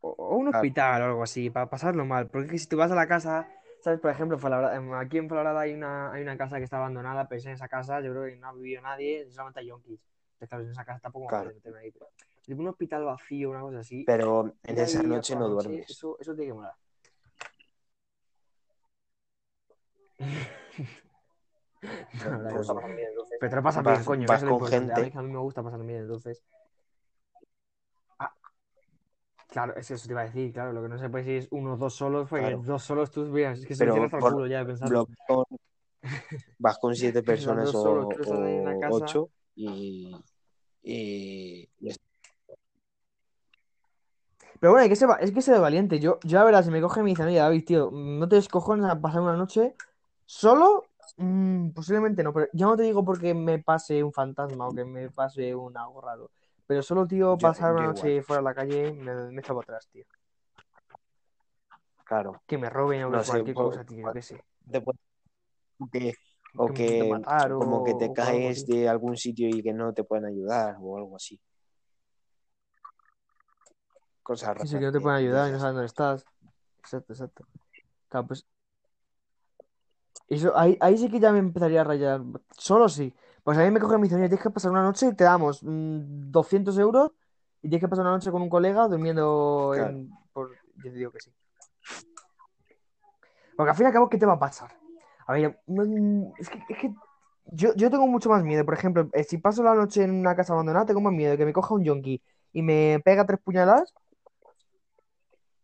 O, 0.03 0.09
o 0.17 0.35
un 0.37 0.47
Claro, 0.49 0.57
hospital 0.57 1.01
o 1.01 1.05
algo 1.05 1.23
así, 1.23 1.49
para 1.49 1.69
pasarlo 1.69 2.05
mal. 2.05 2.27
Porque 2.29 2.57
si 2.57 2.67
tú 2.67 2.77
vas 2.77 2.91
a 2.91 2.95
la 2.95 3.07
casa, 3.07 3.47
¿sabes? 3.81 3.99
Por 3.99 4.11
ejemplo, 4.11 4.37
em, 4.73 4.93
aquí 4.93 5.17
en 5.17 5.27
Fuenlabrada 5.27 5.61
hay 5.61 5.73
una, 5.73 6.11
hay 6.11 6.21
una 6.23 6.37
casa 6.37 6.57
que 6.57 6.63
está 6.63 6.77
abandonada, 6.77 7.27
pero 7.27 7.41
en 7.41 7.49
esa 7.49 7.67
casa 7.67 7.99
yo 8.01 8.11
creo 8.11 8.25
que 8.25 8.37
no 8.37 8.47
ha 8.47 8.53
vivido 8.53 8.81
nadie, 8.81 9.29
solamente 9.31 9.59
hay 9.59 9.67
yonkis. 9.67 9.99
Entonces, 10.33 10.49
claro, 10.49 10.63
en 10.63 10.71
esa 10.71 10.85
casa 10.85 10.99
tampoco 10.99 11.25
me 11.25 11.29
claro. 11.29 11.49
apetece 11.49 11.69
meterme 11.69 11.79
ahí. 11.85 11.91
pero 11.91 12.07
Tipo 12.43 12.61
un 12.61 12.67
hospital 12.69 13.03
vacío, 13.05 13.49
una 13.51 13.61
cosa 13.61 13.79
así. 13.79 14.03
Pero 14.05 14.53
en 14.63 14.77
esa 14.77 14.99
a 14.99 15.03
noche 15.03 15.35
no 15.35 15.41
la 15.41 15.47
duermes. 15.47 15.89
Eso, 15.89 16.17
eso 16.19 16.33
tiene 16.35 16.49
que 16.49 16.53
molar. 16.53 16.73
No, 21.83 22.39
Pues 22.51 22.67
no. 22.67 22.75
sí. 22.75 23.35
Pero 23.39 23.49
te 23.49 23.55
lo 23.55 23.63
pasas 23.63 23.83
bien, 23.83 24.03
coño. 24.03 24.27
vas 24.27 24.41
con 24.43 24.51
importante. 24.51 24.93
A 24.93 24.95
gente. 24.97 25.11
mí, 25.15 25.19
a 25.19 25.21
mí 25.23 25.31
me 25.31 25.39
gusta 25.39 25.63
pasarme 25.63 25.85
bien, 25.85 26.01
entonces. 26.01 26.43
Claro, 29.51 29.75
es 29.75 29.91
eso 29.91 30.07
te 30.07 30.13
iba 30.13 30.21
a 30.21 30.25
decir, 30.25 30.53
claro. 30.53 30.71
Lo 30.71 30.81
que 30.81 30.87
no 30.87 30.97
se 30.97 31.09
puede 31.09 31.25
decir 31.25 31.43
es 31.43 31.47
unos 31.51 31.77
dos 31.77 31.93
solos, 31.93 32.29
porque 32.29 32.45
Claro. 32.45 32.63
dos 32.63 32.83
solos 32.83 33.11
tú, 33.11 33.25
mira, 33.25 33.51
es 33.51 33.65
que 33.65 33.75
se 33.75 33.85
me 33.85 34.05
hasta 34.05 34.17
el 34.17 34.23
culo 34.23 34.47
ya 34.47 34.59
de 34.59 34.65
pensarlo. 34.65 34.99
Lo- 34.99 35.07
con- 35.27 35.45
vas 36.57 36.77
con 36.79 36.95
siete 36.95 37.21
personas 37.23 37.67
o, 37.75 37.81
solos, 37.83 38.07
casa. 38.79 38.95
ocho 38.95 39.29
y, 39.53 40.15
y- 40.83 41.69
Pero 44.61 44.71
bueno, 44.71 44.83
hay 44.83 44.89
que 44.89 44.95
ser, 44.95 45.09
es 45.19 45.31
que 45.31 45.41
ser 45.41 45.59
valiente. 45.59 45.99
Yo, 45.99 46.17
yo 46.23 46.37
la 46.37 46.45
verdad, 46.45 46.63
si 46.63 46.71
me 46.71 46.79
coge 46.79 47.01
y 47.01 47.03
me 47.03 47.09
dice, 47.09 47.23
oye, 47.23 47.37
David, 47.37 47.65
tío, 47.65 47.89
no 47.91 48.29
te 48.29 48.35
descojones 48.37 48.85
a 48.89 49.01
pasar 49.01 49.21
una 49.21 49.35
noche 49.35 49.75
solo, 50.25 50.85
Mm, 51.17 51.71
posiblemente 51.71 52.23
no, 52.23 52.31
pero 52.33 52.47
ya 52.53 52.65
no 52.65 52.77
te 52.77 52.83
digo 52.83 53.03
porque 53.03 53.33
me 53.33 53.59
pase 53.59 54.01
un 54.01 54.13
fantasma 54.13 54.67
o 54.67 54.73
que 54.73 54.85
me 54.85 55.09
pase 55.09 55.53
un 55.53 55.77
algo 55.77 55.99
raro. 56.01 56.31
Pero 56.71 56.83
solo, 56.83 57.05
tío, 57.05 57.37
Yo- 57.37 57.37
pasar 57.37 57.73
una 57.73 57.81
yo 57.81 57.87
noche 57.89 58.07
igual. 58.11 58.23
fuera 58.23 58.39
de 58.39 58.43
la 58.45 58.53
calle 58.55 58.93
me, 58.93 59.13
me 59.29 59.41
para 59.41 59.59
atrás, 59.59 59.89
tío. 59.91 60.05
claro, 62.05 62.41
Que 62.47 62.57
me 62.57 62.69
roben 62.69 63.03
o 63.03 63.09
No 63.09 63.21
cualquier 63.25 63.53
por- 63.53 63.65
cosa, 63.71 63.83
tío, 63.83 64.05
yo 64.05 64.13
qué 64.13 64.21
sé. 64.21 64.41
te 64.71 64.79
puede- 64.79 64.97
o 66.55 66.67
que, 66.67 66.73
Que 66.73 67.09
matar 67.09 67.51
como 67.51 67.83
que 67.83 67.93
te 67.95 68.13
caes 68.13 68.65
de 68.65 68.87
algún 68.87 69.17
sitio 69.17 69.49
y 69.49 69.61
que 69.61 69.73
no 69.73 69.93
te 69.93 70.05
pueden 70.05 70.23
ayudar 70.23 70.77
o 70.79 70.95
algo 70.97 71.17
así. 71.17 71.37
Cosas 74.23 74.55
Sí, 74.61 74.67
sí, 74.67 74.75
raras 74.75 74.79
que 74.79 74.85
no 74.85 74.91
te 74.93 74.97
de- 74.99 75.03
pueden 75.03 75.19
de 75.19 75.25
ayudar 75.27 75.49
y 75.49 75.51
no 75.51 75.59
saben 75.59 75.75
dónde 75.75 75.87
estás. 75.87 76.25
Exacto, 76.79 77.11
exacto. 77.11 77.45
Claro, 78.07 78.27
pues. 78.27 78.45
Eso, 80.29 80.57
ahí, 80.57 80.77
ahí 80.79 80.97
sí 80.97 81.09
que 81.09 81.19
ya 81.19 81.33
me 81.33 81.39
empezaría 81.39 81.81
a 81.81 81.83
rayar. 81.83 82.21
Solo 82.57 82.87
sí. 82.87 83.13
Pues 83.43 83.57
a 83.57 83.63
mí 83.63 83.71
me 83.71 83.79
cogen 83.79 83.97
y 83.97 84.01
me 84.01 84.03
dicen, 84.05 84.19
"Oye, 84.19 84.29
tienes 84.29 84.43
que 84.43 84.49
pasar 84.51 84.71
una 84.71 84.83
noche 84.83 85.07
y 85.07 85.15
te 85.15 85.23
damos 85.23 85.63
mm, 85.63 86.31
200 86.31 86.77
euros 86.77 87.11
y 87.61 87.69
tienes 87.69 87.81
que 87.81 87.87
pasar 87.87 88.05
una 88.05 88.13
noche 88.13 88.31
con 88.31 88.41
un 88.41 88.49
colega 88.49 88.87
durmiendo 88.87 89.71
Claro. 89.73 89.89
en. 89.89 90.11
Por... 90.31 90.51
Yo 90.75 90.91
te 90.91 90.97
digo 90.97 91.11
que 91.11 91.19
sí. 91.19 91.31
Porque 93.55 93.69
al 93.71 93.75
fin 93.75 93.85
y 93.85 93.87
al 93.87 93.93
cabo, 93.93 94.09
¿qué 94.09 94.17
te 94.17 94.25
va 94.25 94.33
a 94.33 94.39
pasar? 94.39 94.71
A 95.27 95.33
ver, 95.33 95.59
es 96.39 96.49
que, 96.49 96.63
es 96.69 96.77
que 96.77 96.93
yo, 97.45 97.75
yo 97.75 97.89
tengo 97.89 98.07
mucho 98.07 98.29
más 98.29 98.43
miedo. 98.43 98.65
Por 98.65 98.73
ejemplo, 98.73 99.09
eh, 99.13 99.23
si 99.23 99.37
paso 99.37 99.63
la 99.63 99.75
noche 99.75 100.03
en 100.03 100.11
una 100.11 100.35
casa 100.35 100.53
abandonada, 100.53 100.85
tengo 100.85 101.01
más 101.01 101.13
miedo 101.13 101.31
de 101.31 101.37
que 101.37 101.45
me 101.45 101.53
coja 101.53 101.73
un 101.73 101.83
yonki 101.83 102.21
y 102.53 102.61
me 102.61 103.01
pega 103.03 103.25
tres 103.25 103.39
puñaladas 103.43 103.93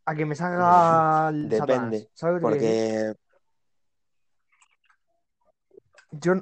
a 0.06 0.16
que 0.16 0.26
me 0.26 0.36
salga 0.36 1.30
el 1.30 1.50
Depende, 1.50 2.00
Satanás. 2.00 2.08
¿Sabes 2.14 2.42
porque 2.42 3.14
Yo. 6.12 6.34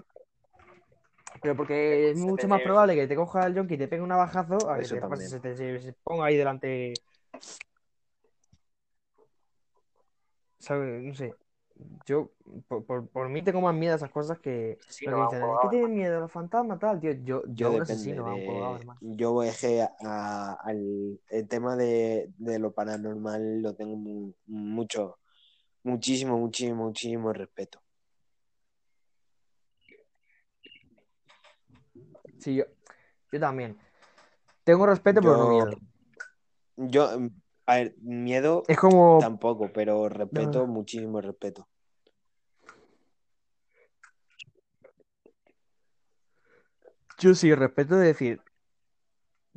Pero 1.46 1.58
porque 1.58 2.10
es 2.10 2.18
mucho 2.18 2.48
más 2.48 2.60
probable 2.64 2.96
que 2.96 3.06
te 3.06 3.16
coja 3.16 3.46
el 3.46 3.54
yonki 3.54 3.76
y 3.76 3.78
te 3.78 3.88
pegue 3.88 4.02
un 4.02 4.10
navajazo 4.10 4.68
a 4.68 4.78
que 4.78 4.82
Eso 4.82 4.96
te, 4.96 5.02
pase- 5.02 5.30
también. 5.30 5.30
se, 5.30 5.39
te- 5.39 5.56
se- 5.56 5.80
se 5.80 5.93
ponga 6.04 6.26
ahí 6.26 6.36
delante. 6.36 6.93
¿Sabes? 10.58 11.04
No 11.04 11.14
sé. 11.14 11.36
Yo, 12.08 12.32
por, 12.68 12.84
por, 12.84 13.08
por 13.10 13.30
mí, 13.30 13.43
tengo 13.43 13.62
más 13.62 13.76
miedo 13.76 13.93
a 13.93 13.98
esas 13.98 14.10
cosas 14.10 14.39
que. 14.39 14.80
Sí, 14.88 15.06
no, 15.06 15.30
dicen, 15.30 15.48
¿qué 15.62 15.68
tienes 15.70 15.89
miedo 15.89 16.18
a 16.18 16.22
los 16.22 16.32
fantasmas? 16.32 16.80
Tal, 16.80 17.00
tío. 17.00 17.12
Yo, 17.12 17.43
yo, 17.46 17.74
yo 17.76 17.82
asesino, 17.84 18.26
de... 18.26 18.80
Yo 19.02 19.39
dejé 19.41 19.88
al 20.00 21.20
el 21.30 21.48
tema 21.48 21.76
de, 21.76 22.32
de 22.39 22.58
lo 22.58 22.72
paranormal 22.72 23.62
lo 23.62 23.76
tengo 23.76 23.96
mu- 23.98 24.34
mucho, 24.48 25.20
muchísimo, 25.84 26.39
muchísimo, 26.39 26.86
muchísimo 26.86 27.32
respeto. 27.34 27.82
Sí, 32.46 32.54
yo, 32.54 32.66
yo 33.32 33.39
también. 33.39 33.76
Tengo 34.64 34.86
respeto, 34.86 35.20
pero 35.20 35.36
no 35.36 35.48
miedo. 35.48 35.72
yo, 36.76 37.10
a 37.66 37.76
ver, 37.76 37.96
miedo 38.04 38.62
Es 38.68 38.78
como. 38.78 39.18
tampoco, 39.20 39.72
pero 39.74 40.08
respeto, 40.10 40.68
muchísimo 40.68 41.22
respeto. 41.22 41.68
Yo 47.18 47.34
sí, 47.34 47.56
respeto 47.56 47.96
de 47.96 48.06
decir. 48.06 48.41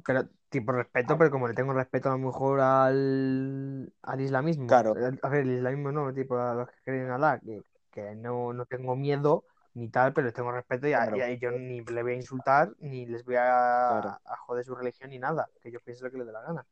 Pero, 0.06 0.26
tipo, 0.48 0.72
respeto, 0.72 1.18
pero 1.18 1.30
como 1.30 1.46
le 1.46 1.52
tengo 1.52 1.74
respeto 1.74 2.08
a 2.08 2.12
lo 2.12 2.18
mejor 2.18 2.60
al, 2.60 3.92
al 4.00 4.20
islamismo. 4.22 4.66
Claro. 4.66 4.94
A 5.20 5.28
ver, 5.28 5.42
el 5.42 5.56
islamismo 5.56 5.92
no, 5.92 6.14
tipo, 6.14 6.38
a 6.38 6.54
los 6.54 6.70
que 6.70 6.76
creen 6.84 7.04
en 7.04 7.10
Alá, 7.10 7.38
que, 7.38 7.60
que 7.90 8.14
no, 8.14 8.54
no 8.54 8.64
tengo 8.64 8.96
miedo 8.96 9.44
ni 9.78 9.88
tal, 9.88 10.12
pero 10.12 10.26
les 10.26 10.34
tengo 10.34 10.52
respeto 10.52 10.86
y, 10.88 10.92
a, 10.92 11.04
Claro. 11.04 11.16
y 11.16 11.22
ellos 11.22 11.52
ni 11.54 11.80
le 11.84 12.02
voy 12.02 12.12
a 12.12 12.16
insultar, 12.16 12.74
ni 12.80 13.06
les 13.06 13.24
voy 13.24 13.36
a, 13.36 13.88
Claro. 14.00 14.18
a 14.24 14.36
joder 14.38 14.64
su 14.64 14.74
religión 14.74 15.10
ni 15.10 15.18
nada, 15.18 15.48
que 15.60 15.68
ellos 15.68 15.82
piensen 15.82 16.06
lo 16.06 16.10
que 16.10 16.18
les 16.18 16.26
dé 16.26 16.32
la 16.32 16.42
gana. 16.42 16.66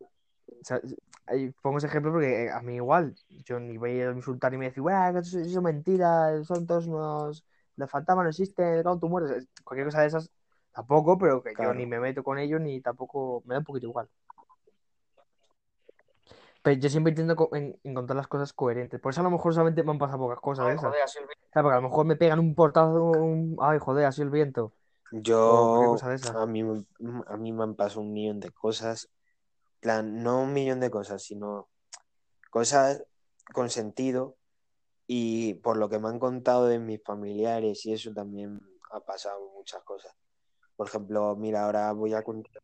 O 0.00 0.64
sea, 0.64 0.80
ahí 1.26 1.50
pongo 1.62 1.78
ese 1.78 1.86
ejemplo 1.86 2.12
porque 2.12 2.44
eh, 2.46 2.50
a 2.50 2.60
mí 2.60 2.74
igual, 2.76 3.14
yo 3.28 3.58
ni 3.60 3.78
voy 3.78 4.00
a 4.00 4.10
insultar 4.10 4.52
ni 4.52 4.58
me 4.58 4.66
decir, 4.66 4.82
"Buah, 4.82 5.12
que 5.12 5.20
eso, 5.20 5.38
eso 5.38 5.58
es 5.58 5.62
mentira, 5.62 6.42
son 6.44 6.66
todos 6.66 6.86
unos, 6.86 7.44
los 7.76 7.90
fantasmas 7.90 8.24
no 8.24 8.30
existen, 8.30 8.82
cuando 8.82 8.98
tú 9.00 9.08
mueres, 9.08 9.46
cualquier 9.64 9.86
cosa 9.86 10.02
de 10.02 10.08
esas, 10.08 10.30
tampoco, 10.72 11.16
pero 11.18 11.42
que 11.42 11.50
yo 11.50 11.56
Claro. 11.56 11.74
ni 11.74 11.86
me 11.86 11.98
meto 12.00 12.22
con 12.22 12.38
ellos 12.38 12.60
ni 12.60 12.80
tampoco, 12.80 13.42
me 13.46 13.54
da 13.54 13.60
un 13.60 13.64
poquito 13.64 13.86
igual. 13.86 14.08
Pero 16.62 16.78
yo 16.80 16.88
siempre 16.88 17.10
intento 17.12 17.36
co- 17.36 17.54
en- 17.56 17.78
encontrar 17.84 18.16
las 18.16 18.28
cosas 18.28 18.52
coherentes, 18.52 19.00
por 19.00 19.12
eso 19.12 19.20
a 19.20 19.24
lo 19.24 19.30
mejor 19.30 19.54
solamente 19.54 19.82
me 19.82 19.92
han 19.92 19.98
pasado 19.98 20.18
pocas 20.20 20.40
cosas 20.40 20.68
de 20.68 20.74
esas. 20.74 20.92
Claro, 21.52 21.66
porque 21.66 21.76
a 21.76 21.80
lo 21.80 21.88
mejor 21.88 22.06
me 22.06 22.16
pegan 22.16 22.38
un 22.38 22.54
portazo, 22.54 23.02
un... 23.10 23.56
ay, 23.60 23.78
joder, 23.78 24.04
ha 24.06 24.12
sido 24.12 24.26
el 24.26 24.30
viento. 24.30 24.72
Yo, 25.10 25.74
cosa 25.90 26.08
de 26.10 26.14
esas. 26.16 26.36
a 26.36 26.46
mí, 26.46 26.62
me- 26.62 26.84
a 27.26 27.36
mí 27.36 27.52
me 27.52 27.64
han 27.64 27.74
pasado 27.74 28.02
un 28.02 28.12
millón 28.12 28.40
de 28.40 28.50
cosas. 28.50 29.08
plan, 29.80 30.22
no 30.22 30.42
un 30.42 30.52
millón 30.52 30.80
de 30.80 30.90
cosas, 30.90 31.22
sino 31.22 31.68
cosas 32.50 33.02
con 33.54 33.70
sentido. 33.70 34.36
Y 35.06 35.54
por 35.54 35.76
lo 35.76 35.88
que 35.88 35.98
me 35.98 36.08
han 36.08 36.20
contado 36.20 36.66
de 36.66 36.78
mis 36.78 37.02
familiares 37.02 37.84
y 37.86 37.92
eso 37.92 38.12
también 38.12 38.60
ha 38.92 39.00
pasado 39.00 39.50
muchas 39.56 39.82
cosas. 39.82 40.12
Por 40.76 40.88
ejemplo, 40.88 41.34
mira, 41.36 41.64
ahora 41.64 41.92
voy 41.92 42.14
a 42.14 42.22
contar. 42.22 42.62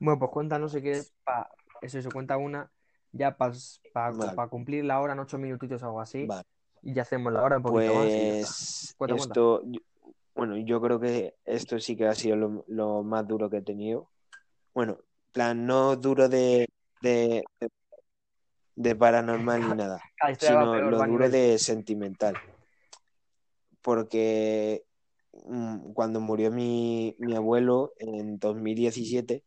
Bueno, 0.00 0.18
pues 0.18 0.30
cuéntanos 0.30 0.72
si 0.72 0.80
quieres, 0.80 1.12
pa... 1.24 1.50
eso, 1.82 1.98
eso, 1.98 2.12
cuenta 2.12 2.36
una, 2.36 2.70
ya 3.12 3.36
para 3.36 3.54
Vale. 3.92 4.48
cumplir 4.50 4.84
la 4.84 5.00
hora 5.00 5.12
en 5.14 5.18
ocho 5.20 5.38
minutitos 5.38 5.82
o 5.82 5.86
algo 5.86 6.00
así, 6.00 6.26
Vale. 6.26 6.44
y 6.82 6.92
ya 6.94 7.02
hacemos 7.02 7.32
la 7.32 7.42
hora 7.42 7.56
un 7.56 7.62
poquito 7.62 7.92
más. 7.94 8.12
Pues 8.12 8.94
Cuenta, 8.96 9.14
cuenta. 9.16 9.24
esto, 9.24 9.62
yo- 9.66 9.80
bueno, 10.34 10.56
yo 10.56 10.80
creo 10.80 11.00
que 11.00 11.34
esto 11.44 11.78
sí 11.80 11.96
que 11.96 12.06
ha 12.06 12.14
sido 12.14 12.36
lo, 12.36 12.64
lo 12.68 13.02
más 13.02 13.26
duro 13.26 13.50
que 13.50 13.56
he 13.58 13.62
tenido. 13.62 14.08
Bueno, 14.74 14.98
plan, 15.32 15.66
no 15.66 15.96
duro 15.96 16.28
de, 16.28 16.68
de, 17.00 17.42
de- 17.60 17.70
de 18.76 18.94
paranormal 18.94 19.60
ni 19.60 19.74
nada, 19.74 20.00
sino 20.38 20.72
peor, 20.72 20.84
lo 20.92 20.98
duro 20.98 21.28
de 21.28 21.58
sentimental. 21.58 22.38
Porque 23.82 24.84
mm, 25.46 25.92
cuando 25.92 26.20
murió 26.20 26.50
mi, 26.50 27.16
mi 27.18 27.34
abuelo 27.34 27.92
en 27.98 28.38
2017, 28.38 29.42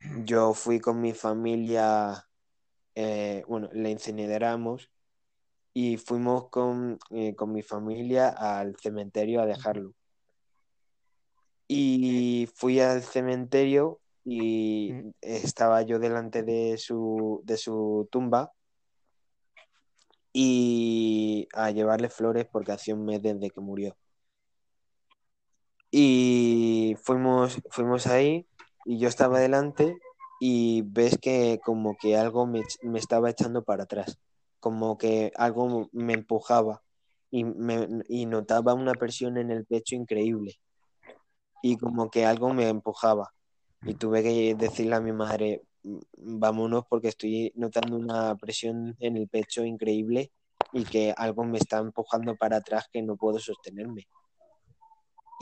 yo 0.00 0.54
fui 0.54 0.80
con 0.80 1.00
mi 1.00 1.12
familia, 1.12 2.26
eh, 2.94 3.44
bueno, 3.48 3.68
le 3.72 3.90
incineramos 3.90 4.90
y 5.74 5.96
fuimos 5.98 6.48
con, 6.50 6.98
eh, 7.10 7.34
con 7.36 7.52
mi 7.52 7.62
familia 7.62 8.28
al 8.28 8.76
cementerio 8.76 9.40
a 9.40 9.46
dejarlo. 9.46 9.94
Y 11.68 12.48
fui 12.54 12.80
al 12.80 13.02
cementerio 13.02 14.00
y 14.24 14.92
estaba 15.20 15.82
yo 15.82 15.98
delante 15.98 16.42
de 16.42 16.76
su, 16.78 17.42
de 17.44 17.56
su 17.56 18.08
tumba 18.10 18.52
y 20.32 21.48
a 21.54 21.70
llevarle 21.70 22.08
flores 22.08 22.46
porque 22.50 22.72
hacía 22.72 22.94
un 22.94 23.04
mes 23.04 23.22
desde 23.22 23.50
que 23.50 23.60
murió. 23.60 23.96
Y 25.92 26.96
fuimos, 27.02 27.60
fuimos 27.70 28.06
ahí 28.06 28.46
y 28.90 28.98
yo 28.98 29.06
estaba 29.06 29.38
delante 29.38 30.00
y 30.40 30.82
ves 30.82 31.16
que 31.16 31.60
como 31.64 31.96
que 31.96 32.16
algo 32.16 32.44
me, 32.44 32.64
me 32.82 32.98
estaba 32.98 33.30
echando 33.30 33.62
para 33.62 33.84
atrás, 33.84 34.18
como 34.58 34.98
que 34.98 35.30
algo 35.36 35.88
me 35.92 36.14
empujaba 36.14 36.82
y, 37.30 37.44
me, 37.44 37.86
y 38.08 38.26
notaba 38.26 38.74
una 38.74 38.94
presión 38.94 39.38
en 39.38 39.52
el 39.52 39.64
pecho 39.64 39.94
increíble 39.94 40.58
y 41.62 41.76
como 41.76 42.10
que 42.10 42.26
algo 42.26 42.52
me 42.52 42.68
empujaba 42.68 43.32
y 43.82 43.94
tuve 43.94 44.24
que 44.24 44.56
decirle 44.56 44.96
a 44.96 45.00
mi 45.00 45.12
madre, 45.12 45.62
vámonos 46.16 46.82
porque 46.88 47.06
estoy 47.06 47.52
notando 47.54 47.96
una 47.96 48.34
presión 48.34 48.96
en 48.98 49.16
el 49.16 49.28
pecho 49.28 49.64
increíble 49.64 50.32
y 50.72 50.84
que 50.84 51.14
algo 51.16 51.44
me 51.44 51.58
está 51.58 51.78
empujando 51.78 52.34
para 52.34 52.56
atrás 52.56 52.88
que 52.92 53.02
no 53.02 53.16
puedo 53.16 53.38
sostenerme. 53.38 54.08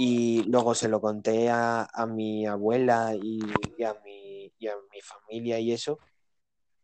Y 0.00 0.44
luego 0.44 0.76
se 0.76 0.88
lo 0.88 1.00
conté 1.00 1.50
a, 1.50 1.82
a 1.92 2.06
mi 2.06 2.46
abuela 2.46 3.16
y, 3.16 3.40
y 3.76 3.82
a 3.82 3.94
mi, 4.04 4.52
y 4.56 4.68
a 4.68 4.76
mi 4.92 5.00
familia 5.02 5.58
y 5.58 5.72
eso. 5.72 5.98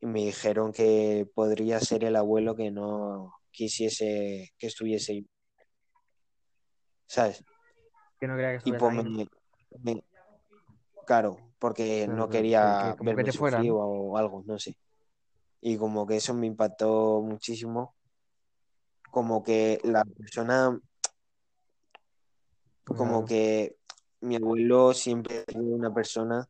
Y 0.00 0.06
me 0.06 0.24
dijeron 0.24 0.72
que 0.72 1.30
podría 1.32 1.78
ser 1.78 2.02
el 2.02 2.16
abuelo 2.16 2.56
que 2.56 2.72
no 2.72 3.32
quisiese 3.52 4.52
que 4.58 4.66
estuviese 4.66 5.12
ahí. 5.12 5.26
¿Sabes? 7.06 7.44
Que 8.18 8.26
no 8.26 8.34
quería 8.34 8.50
que 8.50 8.56
Y 8.56 8.58
estuvieras 8.72 8.80
pues 8.80 9.06
ahí. 9.06 9.28
me, 9.80 9.94
me- 9.94 10.04
claro, 11.06 11.38
porque 11.60 12.08
no 12.08 12.28
que- 12.28 12.38
quería 12.38 12.78
que- 12.82 12.90
que 12.90 12.98
que 12.98 13.04
verme 13.14 13.30
sufrir 13.30 13.70
¿no? 13.70 13.76
o 13.76 14.16
algo, 14.18 14.42
no 14.44 14.58
sé. 14.58 14.76
Y 15.60 15.76
como 15.76 16.04
que 16.04 16.16
eso 16.16 16.34
me 16.34 16.48
impactó 16.48 17.22
muchísimo, 17.22 17.94
como 19.10 19.44
que 19.44 19.80
la 19.84 20.04
persona, 20.04 20.80
como 22.84 23.24
Claro. 23.24 23.24
que 23.26 23.76
mi 24.20 24.36
abuelo 24.36 24.94
siempre 24.94 25.44
fue 25.50 25.62
una 25.62 25.92
persona, 25.92 26.48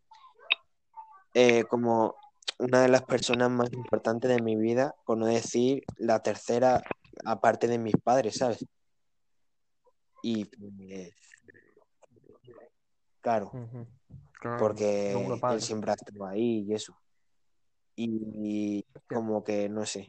eh, 1.35 1.65
como 1.65 2.15
una 2.59 2.83
de 2.83 2.89
las 2.89 3.03
personas 3.03 3.51
más 3.51 3.73
importantes 3.73 4.31
de 4.31 4.43
mi 4.43 4.57
vida, 4.57 4.95
por 5.05 5.19
no 5.19 5.27
decir 5.27 5.83
la 5.97 6.21
tercera, 6.21 6.83
aparte 7.25 7.67
de 7.67 7.79
mis 7.79 7.97
padres, 7.97 8.37
¿sabes? 8.37 8.65
Y 10.23 10.45
pues, 10.47 11.15
claro, 13.21 13.53
porque 14.59 15.13
él 15.51 15.61
siempre 15.61 15.91
ha 15.91 15.95
estado 15.95 16.27
ahí 16.27 16.65
y 16.67 16.75
eso. 16.75 16.97
Y 17.97 18.85
como 19.09 19.45
que, 19.45 19.69
no 19.69 19.85
sé, 19.85 20.07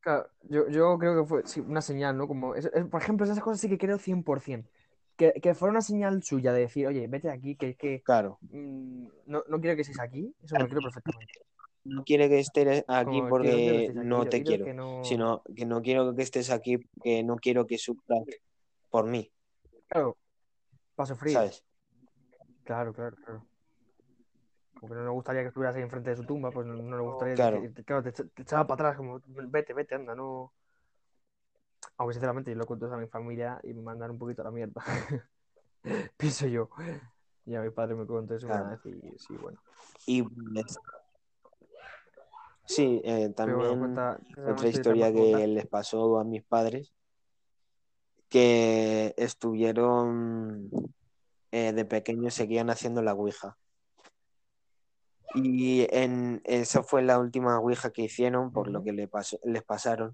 Claro, 0.00 0.30
yo, 0.42 0.68
yo 0.68 0.98
creo 0.98 1.22
que 1.22 1.28
fue 1.28 1.42
sí, 1.46 1.60
una 1.60 1.82
señal, 1.82 2.16
¿no? 2.16 2.26
Como, 2.26 2.54
es- 2.54 2.70
es- 2.72 2.86
por 2.86 3.02
ejemplo, 3.02 3.24
esas 3.26 3.40
cosas 3.40 3.60
sí 3.60 3.68
que 3.68 3.78
creo 3.78 3.98
100%. 3.98 4.68
Que, 5.16 5.34
que 5.42 5.54
fuera 5.54 5.72
una 5.72 5.82
señal 5.82 6.22
suya 6.22 6.52
de 6.54 6.60
decir, 6.60 6.86
oye, 6.86 7.06
vete 7.06 7.28
de 7.28 7.34
aquí, 7.34 7.54
que, 7.56 7.76
que 7.76 8.02
claro, 8.02 8.38
mm, 8.40 9.06
no, 9.26 9.44
no 9.48 9.60
quiero 9.60 9.76
que 9.76 9.82
estéis 9.82 10.00
aquí. 10.00 10.34
Eso 10.42 10.56
me 10.56 10.62
lo 10.62 10.68
creo 10.70 10.82
perfectamente. 10.82 11.40
no 11.84 12.04
quiere 12.04 12.28
que 12.28 12.38
estés 12.40 12.84
aquí 12.88 13.04
Como, 13.06 13.28
quiero 13.28 13.28
porque 13.28 13.88
aquí, 13.88 13.98
no 13.98 14.24
te 14.26 14.42
quiero, 14.42 14.64
que 14.64 14.74
no... 14.74 15.02
sino 15.02 15.42
que 15.56 15.66
no 15.66 15.82
quiero 15.82 16.14
que 16.14 16.22
estés 16.22 16.50
aquí 16.50 16.78
porque 16.78 17.22
no 17.22 17.36
quiero 17.36 17.66
que 17.66 17.78
sufras 17.78 18.22
por 18.90 19.06
mí, 19.06 19.30
Claro, 19.88 20.16
para 20.94 21.06
sufrir. 21.06 21.32
¿sabes? 21.34 21.64
Claro, 22.64 22.92
claro, 22.92 23.16
claro. 23.24 23.49
Como 24.80 24.92
que 24.94 24.98
no 24.98 25.04
le 25.04 25.10
gustaría 25.10 25.42
que 25.42 25.48
estuvieras 25.48 25.76
ahí 25.76 25.82
enfrente 25.82 26.10
de 26.10 26.16
su 26.16 26.24
tumba, 26.24 26.50
pues 26.50 26.66
no, 26.66 26.74
no 26.74 26.96
le 26.96 27.02
gustaría 27.02 27.34
Claro. 27.34 27.60
que, 27.60 27.84
claro, 27.84 28.02
te, 28.02 28.12
te 28.12 28.42
echaba 28.42 28.66
para 28.66 28.88
atrás, 28.88 28.96
como, 28.96 29.20
vete, 29.26 29.74
vete, 29.74 29.94
anda, 29.94 30.14
no... 30.14 30.52
Aunque 31.98 32.14
sinceramente 32.14 32.50
yo 32.50 32.56
lo 32.56 32.66
cuento 32.66 32.92
a 32.92 32.96
mi 32.96 33.06
familia 33.06 33.60
y 33.62 33.74
me 33.74 33.82
mandan 33.82 34.12
un 34.12 34.18
poquito 34.18 34.40
a 34.40 34.46
la 34.46 34.50
mierda. 34.50 34.82
Pienso 36.16 36.46
yo. 36.46 36.70
Y 37.44 37.54
a 37.54 37.60
mi 37.60 37.70
padre 37.70 37.94
me 37.94 38.06
contó 38.06 38.34
eso 38.34 38.46
Claro. 38.46 38.64
una 38.64 38.76
vez 38.76 38.86
y 38.86 39.18
sí, 39.18 39.34
bueno. 39.34 39.58
Y 40.06 40.22
sí, 42.66 43.02
eh, 43.04 43.10
bueno, 43.18 43.34
también 43.34 43.78
cuenta 43.78 44.18
otra 44.46 44.68
sinceramente, 44.68 44.70
historia 44.70 45.12
que 45.12 45.46
les 45.46 45.66
pasó 45.66 46.18
a 46.18 46.24
mis 46.24 46.42
padres, 46.42 46.92
que 48.28 49.14
estuvieron 49.16 50.70
eh, 51.50 51.72
de 51.72 51.84
pequeños, 51.84 52.34
seguían 52.34 52.70
haciendo 52.70 53.02
la 53.02 53.14
Ouija. 53.14 53.56
Y 55.34 55.86
en, 55.90 56.42
esa 56.44 56.82
fue 56.82 57.02
la 57.02 57.18
última 57.18 57.58
Ouija 57.58 57.90
que 57.90 58.02
hicieron, 58.02 58.52
por 58.52 58.68
lo 58.68 58.82
que 58.82 58.92
le 58.92 59.08
pasó, 59.08 59.38
les 59.44 59.62
pasaron. 59.62 60.12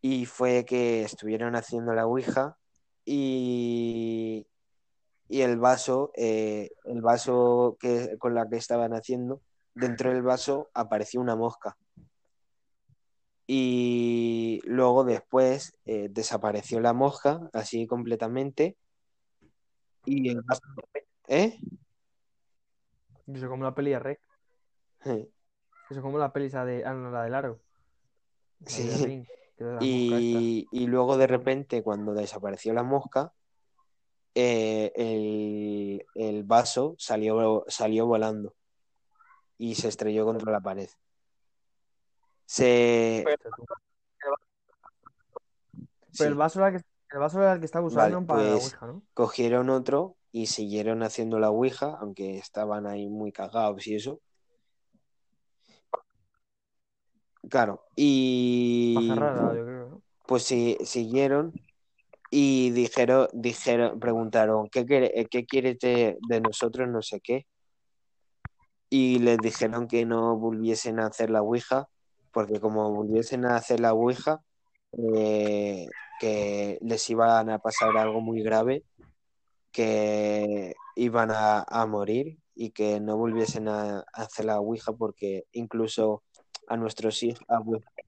Y 0.00 0.26
fue 0.26 0.64
que 0.64 1.02
estuvieron 1.02 1.56
haciendo 1.56 1.92
la 1.92 2.06
Ouija 2.06 2.56
y, 3.04 4.46
y 5.28 5.40
el 5.42 5.58
vaso, 5.58 6.12
eh, 6.16 6.70
el 6.84 7.02
vaso 7.02 7.76
que, 7.80 8.16
con 8.18 8.34
la 8.34 8.48
que 8.48 8.56
estaban 8.56 8.92
haciendo, 8.92 9.42
dentro 9.74 10.10
del 10.10 10.22
vaso 10.22 10.70
apareció 10.74 11.20
una 11.20 11.36
mosca. 11.36 11.76
Y 13.46 14.60
luego 14.64 15.02
después 15.04 15.76
eh, 15.84 16.08
desapareció 16.08 16.78
la 16.80 16.92
mosca, 16.92 17.50
así 17.52 17.86
completamente. 17.86 18.76
Y 20.04 20.30
el 20.30 20.40
vaso, 20.42 20.62
¿eh? 21.26 21.58
Eso 23.34 23.48
como 23.48 23.64
la 23.64 23.74
peli 23.74 23.90
de 23.90 23.98
Rec. 23.98 24.20
Eh, 25.04 25.28
Eso 25.90 26.02
como 26.02 26.18
la 26.18 26.32
peli 26.32 26.46
esa 26.46 26.64
de. 26.64 26.84
Ah, 26.84 26.94
no, 26.94 27.10
la 27.10 27.22
del 27.24 27.34
aro. 27.34 27.60
La 28.60 28.66
de 28.66 28.70
Sí. 28.70 29.04
Ring, 29.04 29.24
que 29.56 29.64
era 29.64 29.74
la 29.74 29.80
mosca 29.80 29.86
esta. 29.86 30.38
Y, 30.38 30.68
y 30.72 30.86
luego 30.86 31.16
de 31.16 31.26
repente, 31.26 31.82
cuando 31.82 32.12
desapareció 32.14 32.72
la 32.74 32.82
mosca, 32.82 33.32
eh, 34.34 34.92
el, 34.94 36.06
el 36.14 36.44
vaso 36.44 36.94
salió, 36.98 37.64
salió 37.68 38.06
volando 38.06 38.54
y 39.58 39.74
se 39.74 39.88
estrelló 39.88 40.24
contra 40.24 40.52
la 40.52 40.60
pared. 40.60 40.88
Se... 42.46 43.24
Sí, 46.12 46.18
Pero 46.18 46.30
el 46.30 46.36
vaso 46.36 46.58
era 46.60 46.68
el 46.68 46.76
que, 46.82 46.88
el 47.12 47.18
vaso 47.18 47.40
era 47.40 47.52
el 47.52 47.60
que 47.60 47.66
estaba 47.66 47.86
Vale, 47.88 48.16
usando 48.16 48.26
para 48.26 48.42
la 48.42 48.50
pues- 48.52 48.64
Ouija, 48.64 48.86
¿no? 48.86 49.02
cogieron 49.14 49.70
otro 49.70 50.16
y 50.32 50.46
siguieron 50.46 51.02
haciendo 51.02 51.38
la 51.38 51.50
Ouija, 51.50 51.96
aunque 52.00 52.38
estaban 52.38 52.86
ahí 52.86 53.08
muy 53.08 53.32
cagados 53.32 53.86
y 53.86 53.96
eso. 53.96 54.20
Claro, 57.48 57.82
y 57.96 59.08
yo 59.08 59.64
creo, 59.64 59.88
¿no? 59.88 60.02
pues 60.26 60.44
sí, 60.44 60.76
siguieron 60.84 61.52
y 62.30 62.70
dijeron, 62.70 63.28
dijeron, 63.32 63.98
preguntaron, 63.98 64.68
¿qué, 64.70 64.86
quiere- 64.86 65.18
eh, 65.20 65.26
qué 65.30 65.44
quieres 65.46 65.78
de, 65.80 66.16
de 66.28 66.40
nosotros? 66.40 66.88
No 66.88 67.02
sé 67.02 67.20
qué. 67.20 67.46
Y 68.90 69.18
les 69.20 69.38
dijeron 69.40 69.88
que 69.88 70.04
no 70.04 70.36
volviesen 70.36 71.00
a 71.00 71.06
hacer 71.06 71.30
la 71.30 71.42
Ouija, 71.42 71.88
porque 72.32 72.60
como 72.60 72.92
volviesen 72.92 73.44
a 73.46 73.56
hacer 73.56 73.80
la 73.80 73.94
Ouija, 73.94 74.40
eh, 75.16 75.86
que 76.20 76.78
les 76.82 77.08
iban 77.10 77.50
a 77.50 77.58
pasar 77.60 77.96
algo 77.96 78.20
muy 78.20 78.42
grave, 78.42 78.84
que 79.72 80.74
iban 80.96 81.30
a, 81.30 81.62
a 81.66 81.86
morir 81.86 82.38
y 82.54 82.70
que 82.70 83.00
no 83.00 83.16
volviesen 83.16 83.68
a, 83.68 84.00
a 84.00 84.04
hacer 84.22 84.44
la 84.46 84.60
Ouija 84.60 84.92
porque 84.92 85.44
incluso 85.52 86.22
a 86.66 86.76
nuestros, 86.76 87.22
hij- 87.22 87.36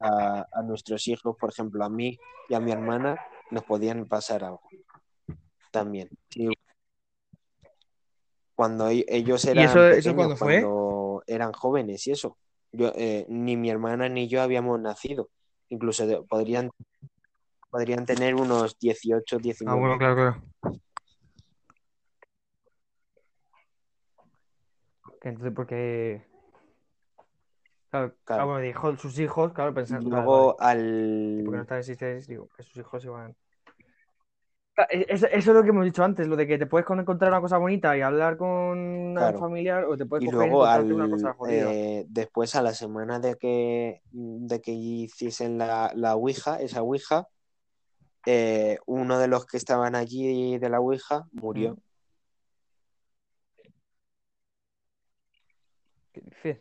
a, 0.01 0.63
nuestros 0.63 1.09
hijos, 1.09 1.37
por 1.39 1.51
ejemplo, 1.51 1.85
a 1.85 1.89
mí 1.89 2.19
y 2.49 2.55
a 2.55 2.61
mi 2.61 2.71
hermana, 2.73 3.19
nos 3.51 3.65
podían 3.65 4.07
pasar 4.07 4.45
algo 4.45 4.61
también. 5.71 6.09
Cuando 8.55 8.89
e- 8.91 9.05
ellos 9.09 9.45
eran 9.47 9.65
eso- 9.67 9.79
eso 9.89 9.95
pequeños, 9.97 10.15
cuándo 10.17 10.37
fue? 10.37 10.61
cuando 10.61 11.23
eran 11.27 11.53
jóvenes 11.53 12.07
y 12.07 12.13
eso. 12.13 12.37
Yo, 12.73 12.93
eh, 12.95 13.27
ni 13.29 13.57
mi 13.57 13.71
hermana 13.71 14.09
ni 14.09 14.29
yo 14.29 14.43
habíamos 14.43 14.81
nacido. 14.81 15.29
Incluso 15.69 16.25
podrían, 16.27 16.71
podrían 17.71 18.05
tener 18.07 18.35
unos 18.35 18.79
18, 18.79 19.39
19. 19.39 19.77
Ah, 19.77 19.81
bueno, 19.81 19.99
claro, 19.99 20.15
claro. 20.15 20.43
Que 25.23 25.29
entonces, 25.29 25.53
porque. 25.55 26.21
Claro, 27.91 28.13
Claro. 28.25 28.43
ah, 28.43 28.47
bueno, 28.47 28.61
dijo 28.61 28.97
sus 28.97 29.17
hijos, 29.21 29.53
claro, 29.53 29.73
pensando. 29.73 30.11
luego 30.11 30.57
Porque 30.57 31.43
no 31.45 31.57
al... 31.57 31.61
está 31.63 31.75
en 31.77 31.81
existencia, 31.81 32.33
digo, 32.33 32.49
que 32.57 32.65
sus 32.65 32.77
hijos 32.79 33.05
iban. 33.05 33.37
E- 34.91 35.07
Eso, 35.09 35.29
es 35.29 35.47
lo 35.47 35.63
que 35.63 35.69
hemos 35.69 35.85
dicho 35.85 36.03
antes, 36.03 36.27
lo 36.27 36.35
de 36.35 36.49
que 36.49 36.59
te 36.59 36.67
puedes 36.67 36.85
con- 36.85 36.99
encontrar 36.99 37.31
una 37.31 37.41
cosa 37.41 37.59
bonita 37.59 37.97
y 37.97 38.01
hablar 38.01 38.37
con 38.37 38.49
un 38.49 39.15
Claro. 39.15 39.39
familiar, 39.39 39.85
o 39.85 39.97
te 39.97 40.07
puedes 40.07 40.25
Y 40.25 40.27
coger 40.33 40.41
luego 40.41 40.65
al, 40.65 40.91
una 40.93 41.09
cosa 41.09 41.35
jodida. 41.35 41.71
eh, 41.71 42.05
después 42.09 42.57
a 42.57 42.63
la 42.63 42.73
semana 42.73 43.21
de 43.21 43.37
que, 43.37 44.03
de 44.11 44.61
que 44.61 44.73
hiciesen 44.73 45.57
la, 45.57 45.93
la 45.95 46.17
Ouija, 46.17 46.61
esa 46.61 46.83
Ouija, 46.83 47.29
eh, 48.27 48.79
uno 48.87 49.21
de 49.21 49.29
los 49.29 49.47
que 49.47 49.57
estaban 49.59 49.95
allí 49.95 50.59
de 50.59 50.69
la 50.69 50.81
Ouija 50.81 51.27
murió. 51.31 51.75
Mm. 51.75 51.79
¿Qué 56.13 56.21
dices? 56.21 56.59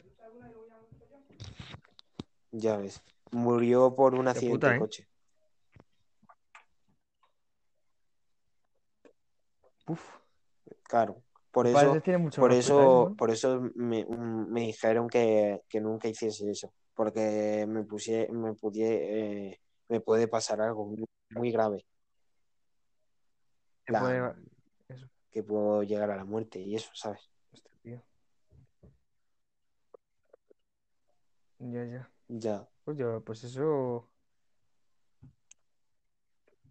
Ya 2.52 2.78
ves. 2.78 3.02
Murió 3.32 3.96
por 3.96 4.16
un 4.16 4.28
accidente 4.28 4.56
puta, 4.58 4.70
de 4.72 4.76
¿eh? 4.76 4.80
coche. 4.80 5.08
Uf. 9.88 10.02
Claro. 10.84 11.22
Por 11.52 11.68
eso, 11.68 12.02
por 12.40 12.54
eso, 12.54 13.10
¿no? 13.10 13.16
por 13.18 13.30
eso 13.30 13.62
me, 13.76 14.06
mm, 14.06 14.52
me 14.52 14.62
dijeron 14.62 15.10
que, 15.10 15.62
que 15.68 15.82
nunca 15.82 16.08
hiciese 16.08 16.50
eso. 16.50 16.74
Porque 16.94 17.66
me 17.68 17.84
pusie, 17.84 18.30
me 18.32 18.54
pudie- 18.54 19.00
eh, 19.02 19.60
me 19.90 20.00
puede 20.00 20.28
pasar 20.28 20.62
algo 20.62 20.94
muy, 21.36 21.52
grave. 21.52 21.86
La- 23.88 24.00
puede- 24.00 24.34
Eso, 24.88 25.10
que 25.32 25.44
puedo 25.44 25.84
llegar 25.84 26.12
a 26.12 26.16
la 26.18 26.26
muerte 26.26 26.60
y 26.60 26.76
eso, 26.76 26.90
¿sabes? 26.94 27.30
hostia, 27.52 27.72
tío. 27.82 28.02
Ya, 31.60 31.86
ya. 31.86 32.10
Ya. 32.40 32.66
Pues 32.86 32.98
yo, 32.98 33.22
pues 33.22 33.44
eso. 33.44 34.08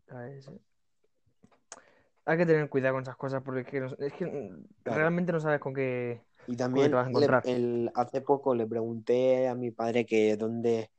A. 0.08 0.26
Hay 2.24 2.38
que 2.38 2.46
tener 2.46 2.68
cuidado 2.70 2.94
con 2.94 3.02
esas 3.02 3.16
cosas 3.16 3.42
porque 3.42 3.60
es 3.60 3.66
que, 3.66 3.80
no- 3.80 3.86
es 3.98 4.12
que 4.14 4.24
Claro. 4.82 4.98
realmente 5.00 5.32
no 5.32 5.40
sabes 5.40 5.60
con 5.60 5.74
qué. 5.74 6.22
Y 6.46 6.52
te 6.52 6.56
también 6.56 6.92
vas 6.92 7.06
a 7.06 7.10
le- 7.10 7.16
encontrar. 7.16 7.42
el- 7.46 7.92
hace 7.94 8.20
poco 8.22 8.54
le 8.54 8.66
pregunté 8.66 9.48
a 9.48 9.54
mi 9.54 9.70
padre 9.70 10.06
que 10.06 10.36
dónde, 10.36 10.90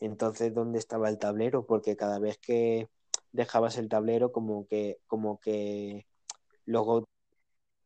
entonces 0.00 0.54
dónde 0.54 0.78
estaba 0.78 1.08
el 1.08 1.18
tablero, 1.18 1.66
porque 1.66 1.96
cada 1.96 2.18
vez 2.18 2.38
que 2.38 2.88
dejabas 3.32 3.76
el 3.78 3.88
tablero 3.88 4.32
como 4.32 4.66
que, 4.66 4.98
como 5.06 5.38
que 5.40 6.06
luego 6.64 7.04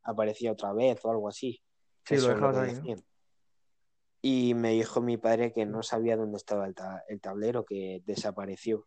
aparecía 0.02 0.52
otra 0.52 0.72
vez 0.72 1.04
o 1.04 1.10
algo 1.10 1.28
así. 1.28 1.60
Sí, 2.04 2.14
lo 2.14 2.20
Eso 2.20 2.28
dejabas 2.34 2.56
ahí, 2.56 2.74
¿no? 2.74 3.09
Y 4.22 4.54
me 4.54 4.70
dijo 4.72 5.00
mi 5.00 5.16
padre 5.16 5.52
que 5.52 5.64
no 5.64 5.82
sabía 5.82 6.16
dónde 6.16 6.36
estaba 6.36 6.66
el, 6.66 6.74
ta- 6.74 7.04
el 7.08 7.20
tablero, 7.20 7.64
que 7.64 8.02
desapareció. 8.04 8.86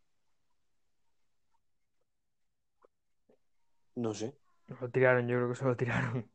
No 3.95 4.13
sé. 4.13 4.35
Lo 4.79 4.89
tiraron, 4.89 5.27
yo 5.27 5.37
creo 5.37 5.49
que 5.49 5.55
se 5.55 5.65
lo 5.65 5.75
tiraron. 5.75 6.29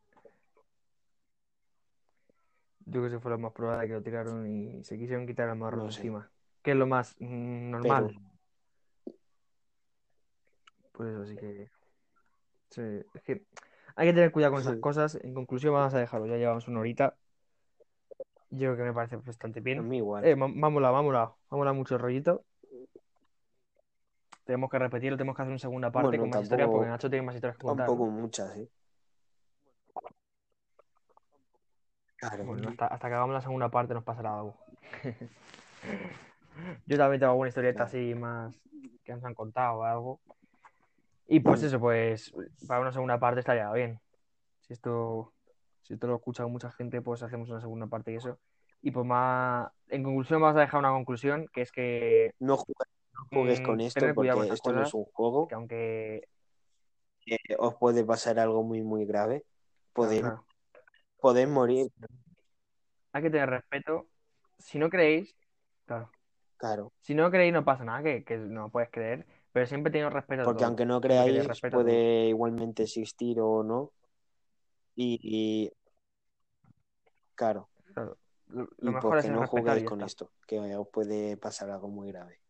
Yo 2.87 2.93
creo 2.93 3.03
que 3.03 3.09
eso 3.09 3.21
fue 3.21 3.31
lo 3.33 3.39
más 3.39 3.53
probable 3.53 3.87
que 3.87 3.93
lo 3.95 4.03
tiraron 4.03 4.47
y 4.51 4.83
se 4.85 4.97
quisieron 4.97 5.27
quitar 5.27 5.49
el 5.49 5.57
marrón 5.57 5.85
No 5.85 5.91
sé. 5.93 6.01
encima. 6.01 6.31
Que 6.63 6.71
es 6.73 6.77
lo 6.77 6.87
más 6.87 7.15
mm, 7.19 7.71
normal. 7.71 8.07
Pero 8.15 8.21
Pues 10.93 11.11
eso 11.11 11.27
sí 11.27 11.37
que. 11.37 11.71
sí, 12.71 12.81
es 13.15 13.23
que 13.23 13.45
hay 13.95 14.09
que 14.09 14.15
tener 14.15 14.33
cuidado 14.33 14.53
con 14.55 14.63
esas 14.63 14.75
Sí. 14.75 14.81
cosas. 14.81 15.19
En 15.23 15.35
conclusión, 15.35 15.75
vamos 15.75 15.95
a 15.95 15.99
dejarlo. 15.99 16.27
Ya 16.27 16.37
llevamos 16.37 16.67
una 16.69 16.81
horita. 16.81 17.17
Yo 18.51 18.75
creo 18.75 18.77
que 18.77 18.83
me 18.85 18.93
parece 18.95 19.17
bastante 19.17 19.61
a 19.61 19.63
bien. 19.63 19.87
mí 19.89 19.99
igual. 19.99 20.25
Eh, 20.25 20.35
vámonos, 20.35 20.93
vámonos, 20.93 21.31
vámonos 21.51 21.75
mucho 21.75 21.95
el 21.97 22.01
rollito. 22.01 22.45
Tenemos 24.45 24.71
que 24.71 24.79
repetirlo, 24.79 25.19
tenemos 25.19 25.37
que 25.37 25.43
hacer 25.43 25.51
una 25.51 25.59
segunda 25.59 25.91
parte 25.91 26.17
Bueno, 26.17 26.23
con 26.23 26.31
más 26.31 26.43
historias 26.43 26.71
porque 26.71 26.89
Nacho 26.89 27.11
tiene 27.11 27.27
más 27.27 27.35
historias 27.35 27.59
que 27.59 27.63
contar. 27.65 27.87
Tampoco 27.87 28.11
muchas, 28.11 28.57
¿eh? 28.57 28.69
Claro. 32.17 32.45
Bueno, 32.45 32.69
hasta, 32.71 32.87
hasta 32.87 33.09
que 33.09 33.15
hagamos 33.15 33.35
la 33.35 33.41
segunda 33.43 33.69
parte 33.69 33.95
nos 33.95 34.05
pasará 34.05 34.35
algo. 34.35 34.57
Yo 36.87 36.97
también 36.97 37.21
tengo 37.21 37.31
alguna 37.33 37.49
historieta 37.49 37.85
Claro. 37.85 37.89
así 37.89 38.15
más 38.15 38.55
que 39.05 39.13
nos 39.13 39.25
han 39.25 39.35
contado 39.35 39.79
o 39.81 39.83
algo. 39.85 40.21
Y 41.29 41.41
pues 41.41 41.63
Mm. 41.63 41.67
eso, 41.67 41.79
pues 41.79 42.35
para 42.67 42.81
una 42.81 42.93
segunda 42.93 43.21
parte 43.21 43.41
estaría 43.41 43.71
bien. 43.73 44.01
Si 44.63 44.73
esto, 44.73 45.33
si 45.89 45.95
esto 45.95 46.07
lo 46.07 46.16
escucha 46.16 46.47
mucha 46.47 46.70
gente, 46.70 47.01
pues 47.01 47.22
hacemos 47.22 47.49
una 47.49 47.62
segunda 47.62 47.86
parte 47.86 48.12
y 48.12 48.16
eso. 48.16 48.39
Y 48.82 48.91
pues 48.91 49.07
más, 49.07 49.70
en 49.89 50.03
conclusión 50.05 50.43
vamos 50.43 50.59
a 50.59 50.61
dejar 50.61 50.80
una 50.80 50.91
conclusión, 50.91 51.49
que 51.53 51.62
es 51.62 51.72
que, 51.72 52.34
No 52.39 52.59
juegues, 52.59 52.89
no 53.14 53.26
juegues 53.30 53.61
Mm, 53.61 53.64
con 53.64 53.80
esto 53.80 54.01
con 54.01 54.14
porque 54.14 54.53
esto 54.53 54.72
no 54.72 54.82
es 54.82 54.93
un 54.95 55.05
juego. 55.05 55.49
que 55.49 55.55
aunque... 55.55 56.28
que 57.24 57.39
os 57.59 57.74
puede 57.76 58.05
pasar 58.05 58.39
algo 58.39 58.62
muy, 58.62 58.82
muy 58.82 59.07
grave. 59.07 59.45
Podéis, 59.95 61.49
morir, 61.49 61.91
hay 63.12 63.22
que 63.22 63.30
tener 63.30 63.49
respeto. 63.49 64.07
Si 64.59 64.78
no 64.78 64.91
creéis, 64.91 65.34
claro, 65.86 66.11
claro. 66.59 66.93
si 67.01 67.14
no 67.14 67.30
creéis 67.30 67.55
no 67.55 67.64
pasa 67.64 67.84
nada, 67.84 68.03
que, 68.03 68.24
que 68.24 68.36
no 68.36 68.68
puedes 68.68 68.91
creer, 68.91 69.26
pero 69.53 69.66
siempre 69.66 69.91
teniendo 69.91 70.14
respeto 70.14 70.45
Porque 70.45 70.64
aunque 70.64 70.84
no 70.84 71.01
creáis, 71.01 71.49
puede 71.72 72.28
igualmente 72.28 72.82
existir 72.82 73.41
o 73.41 73.64
no. 73.64 73.91
Y, 74.95 75.18
y- 75.22 75.72
claro, 77.39 77.68
Lo, 78.49 78.68
lo 78.78 78.91
y 78.91 78.95
mejor 78.95 79.11
pues 79.12 79.24
es 79.26 79.30
no 79.30 79.41
ya 79.64 79.84
con 79.84 80.01
esto, 80.03 80.32
que 80.47 80.59
os 80.76 80.89
puede 80.89 81.36
pasar 81.36 81.70
algo 81.70 81.89
muy 81.89 82.09
grave. 82.11 82.41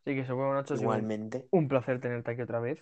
Así 0.00 0.14
que 0.14 0.20
eso, 0.20 0.36
bueno, 0.36 0.52
Nacho, 0.52 0.74
Igualmente, 0.74 1.48
un 1.50 1.66
placer 1.66 1.98
tenerte 1.98 2.32
aquí 2.32 2.42
otra 2.42 2.60
vez. 2.60 2.78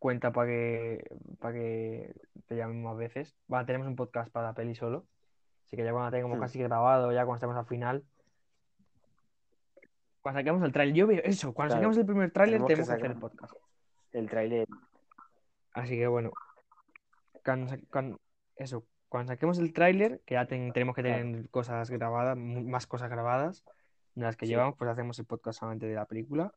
Cuenta 0.00 0.32
para 0.32 0.48
que, 0.48 1.04
para 1.38 1.54
que 1.54 2.12
te 2.46 2.56
llamemos 2.56 2.90
más 2.92 2.96
veces. 2.98 3.36
Va, 3.52 3.64
tenemos 3.64 3.86
un 3.86 3.94
podcast 3.94 4.32
para 4.32 4.48
la 4.48 4.54
peli 4.54 4.74
solo. 4.74 5.06
Así 5.66 5.76
que 5.76 5.84
ya 5.84 5.92
cuando 5.92 6.10
tengamos 6.10 6.38
Hmm. 6.38 6.40
casi 6.40 6.58
grabado, 6.58 7.12
ya 7.12 7.24
cuando 7.24 7.36
estemos 7.36 7.56
al 7.56 7.66
final. 7.66 8.04
Cuando 10.22 10.40
saquemos 10.40 10.62
el 10.64 10.72
tráiler, 10.72 10.94
yo 10.96 11.06
veo 11.06 11.20
eso, 11.22 11.54
cuando 11.54 11.74
Claro. 11.74 11.80
saquemos 11.82 11.98
el 11.98 12.06
primer 12.06 12.32
tráiler 12.32 12.54
Tenemos 12.64 12.68
que 12.68 12.74
tenemos 12.74 12.88
que 12.88 12.94
hacer 12.94 13.10
el 13.12 13.20
podcast. 13.20 13.54
el 14.12 14.28
tráiler, 14.28 14.68
Así 15.74 15.96
que 15.96 16.06
bueno, 16.06 16.30
cuando, 17.44 17.68
sa- 17.68 17.78
cuando- 17.90 18.20
eso, 18.56 18.86
cuando 19.08 19.32
saquemos 19.32 19.58
el 19.58 19.72
tráiler, 19.72 20.20
que 20.24 20.34
ya 20.34 20.46
ten- 20.46 20.72
tenemos 20.72 20.94
que 20.96 21.02
tener 21.02 21.48
cosas 21.50 21.90
grabadas, 21.90 22.36
más 22.36 22.86
cosas 22.86 23.10
grabadas 23.10 23.64
de 24.14 24.22
las 24.22 24.36
que 24.36 24.46
Sí. 24.46 24.52
llevamos, 24.52 24.76
pues 24.78 24.90
hacemos 24.90 25.18
el 25.18 25.26
podcast 25.26 25.58
solamente 25.60 25.86
de 25.86 25.94
la 25.94 26.06
película. 26.06 26.52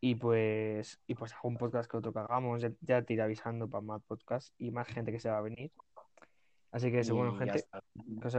Y 0.00 0.14
pues, 0.14 1.00
y 1.08 1.14
pues 1.16 1.32
algún 1.34 1.56
podcast 1.56 1.90
que 1.90 1.96
otro 1.96 2.12
que 2.12 2.20
hagamos, 2.20 2.62
ya, 2.62 2.70
ya 2.82 3.02
te 3.02 3.14
iré 3.14 3.22
avisando 3.22 3.68
para 3.68 3.80
más 3.80 4.00
podcast 4.02 4.54
y 4.58 4.70
más 4.70 4.86
gente 4.86 5.10
que 5.10 5.18
se 5.18 5.28
va 5.28 5.38
a 5.38 5.42
venir. 5.42 5.72
Así 6.70 6.92
que 6.92 7.00
eso, 7.00 7.16
bueno, 7.16 7.32
y 7.34 7.46
ya 7.46 7.52
gente, 7.52 7.68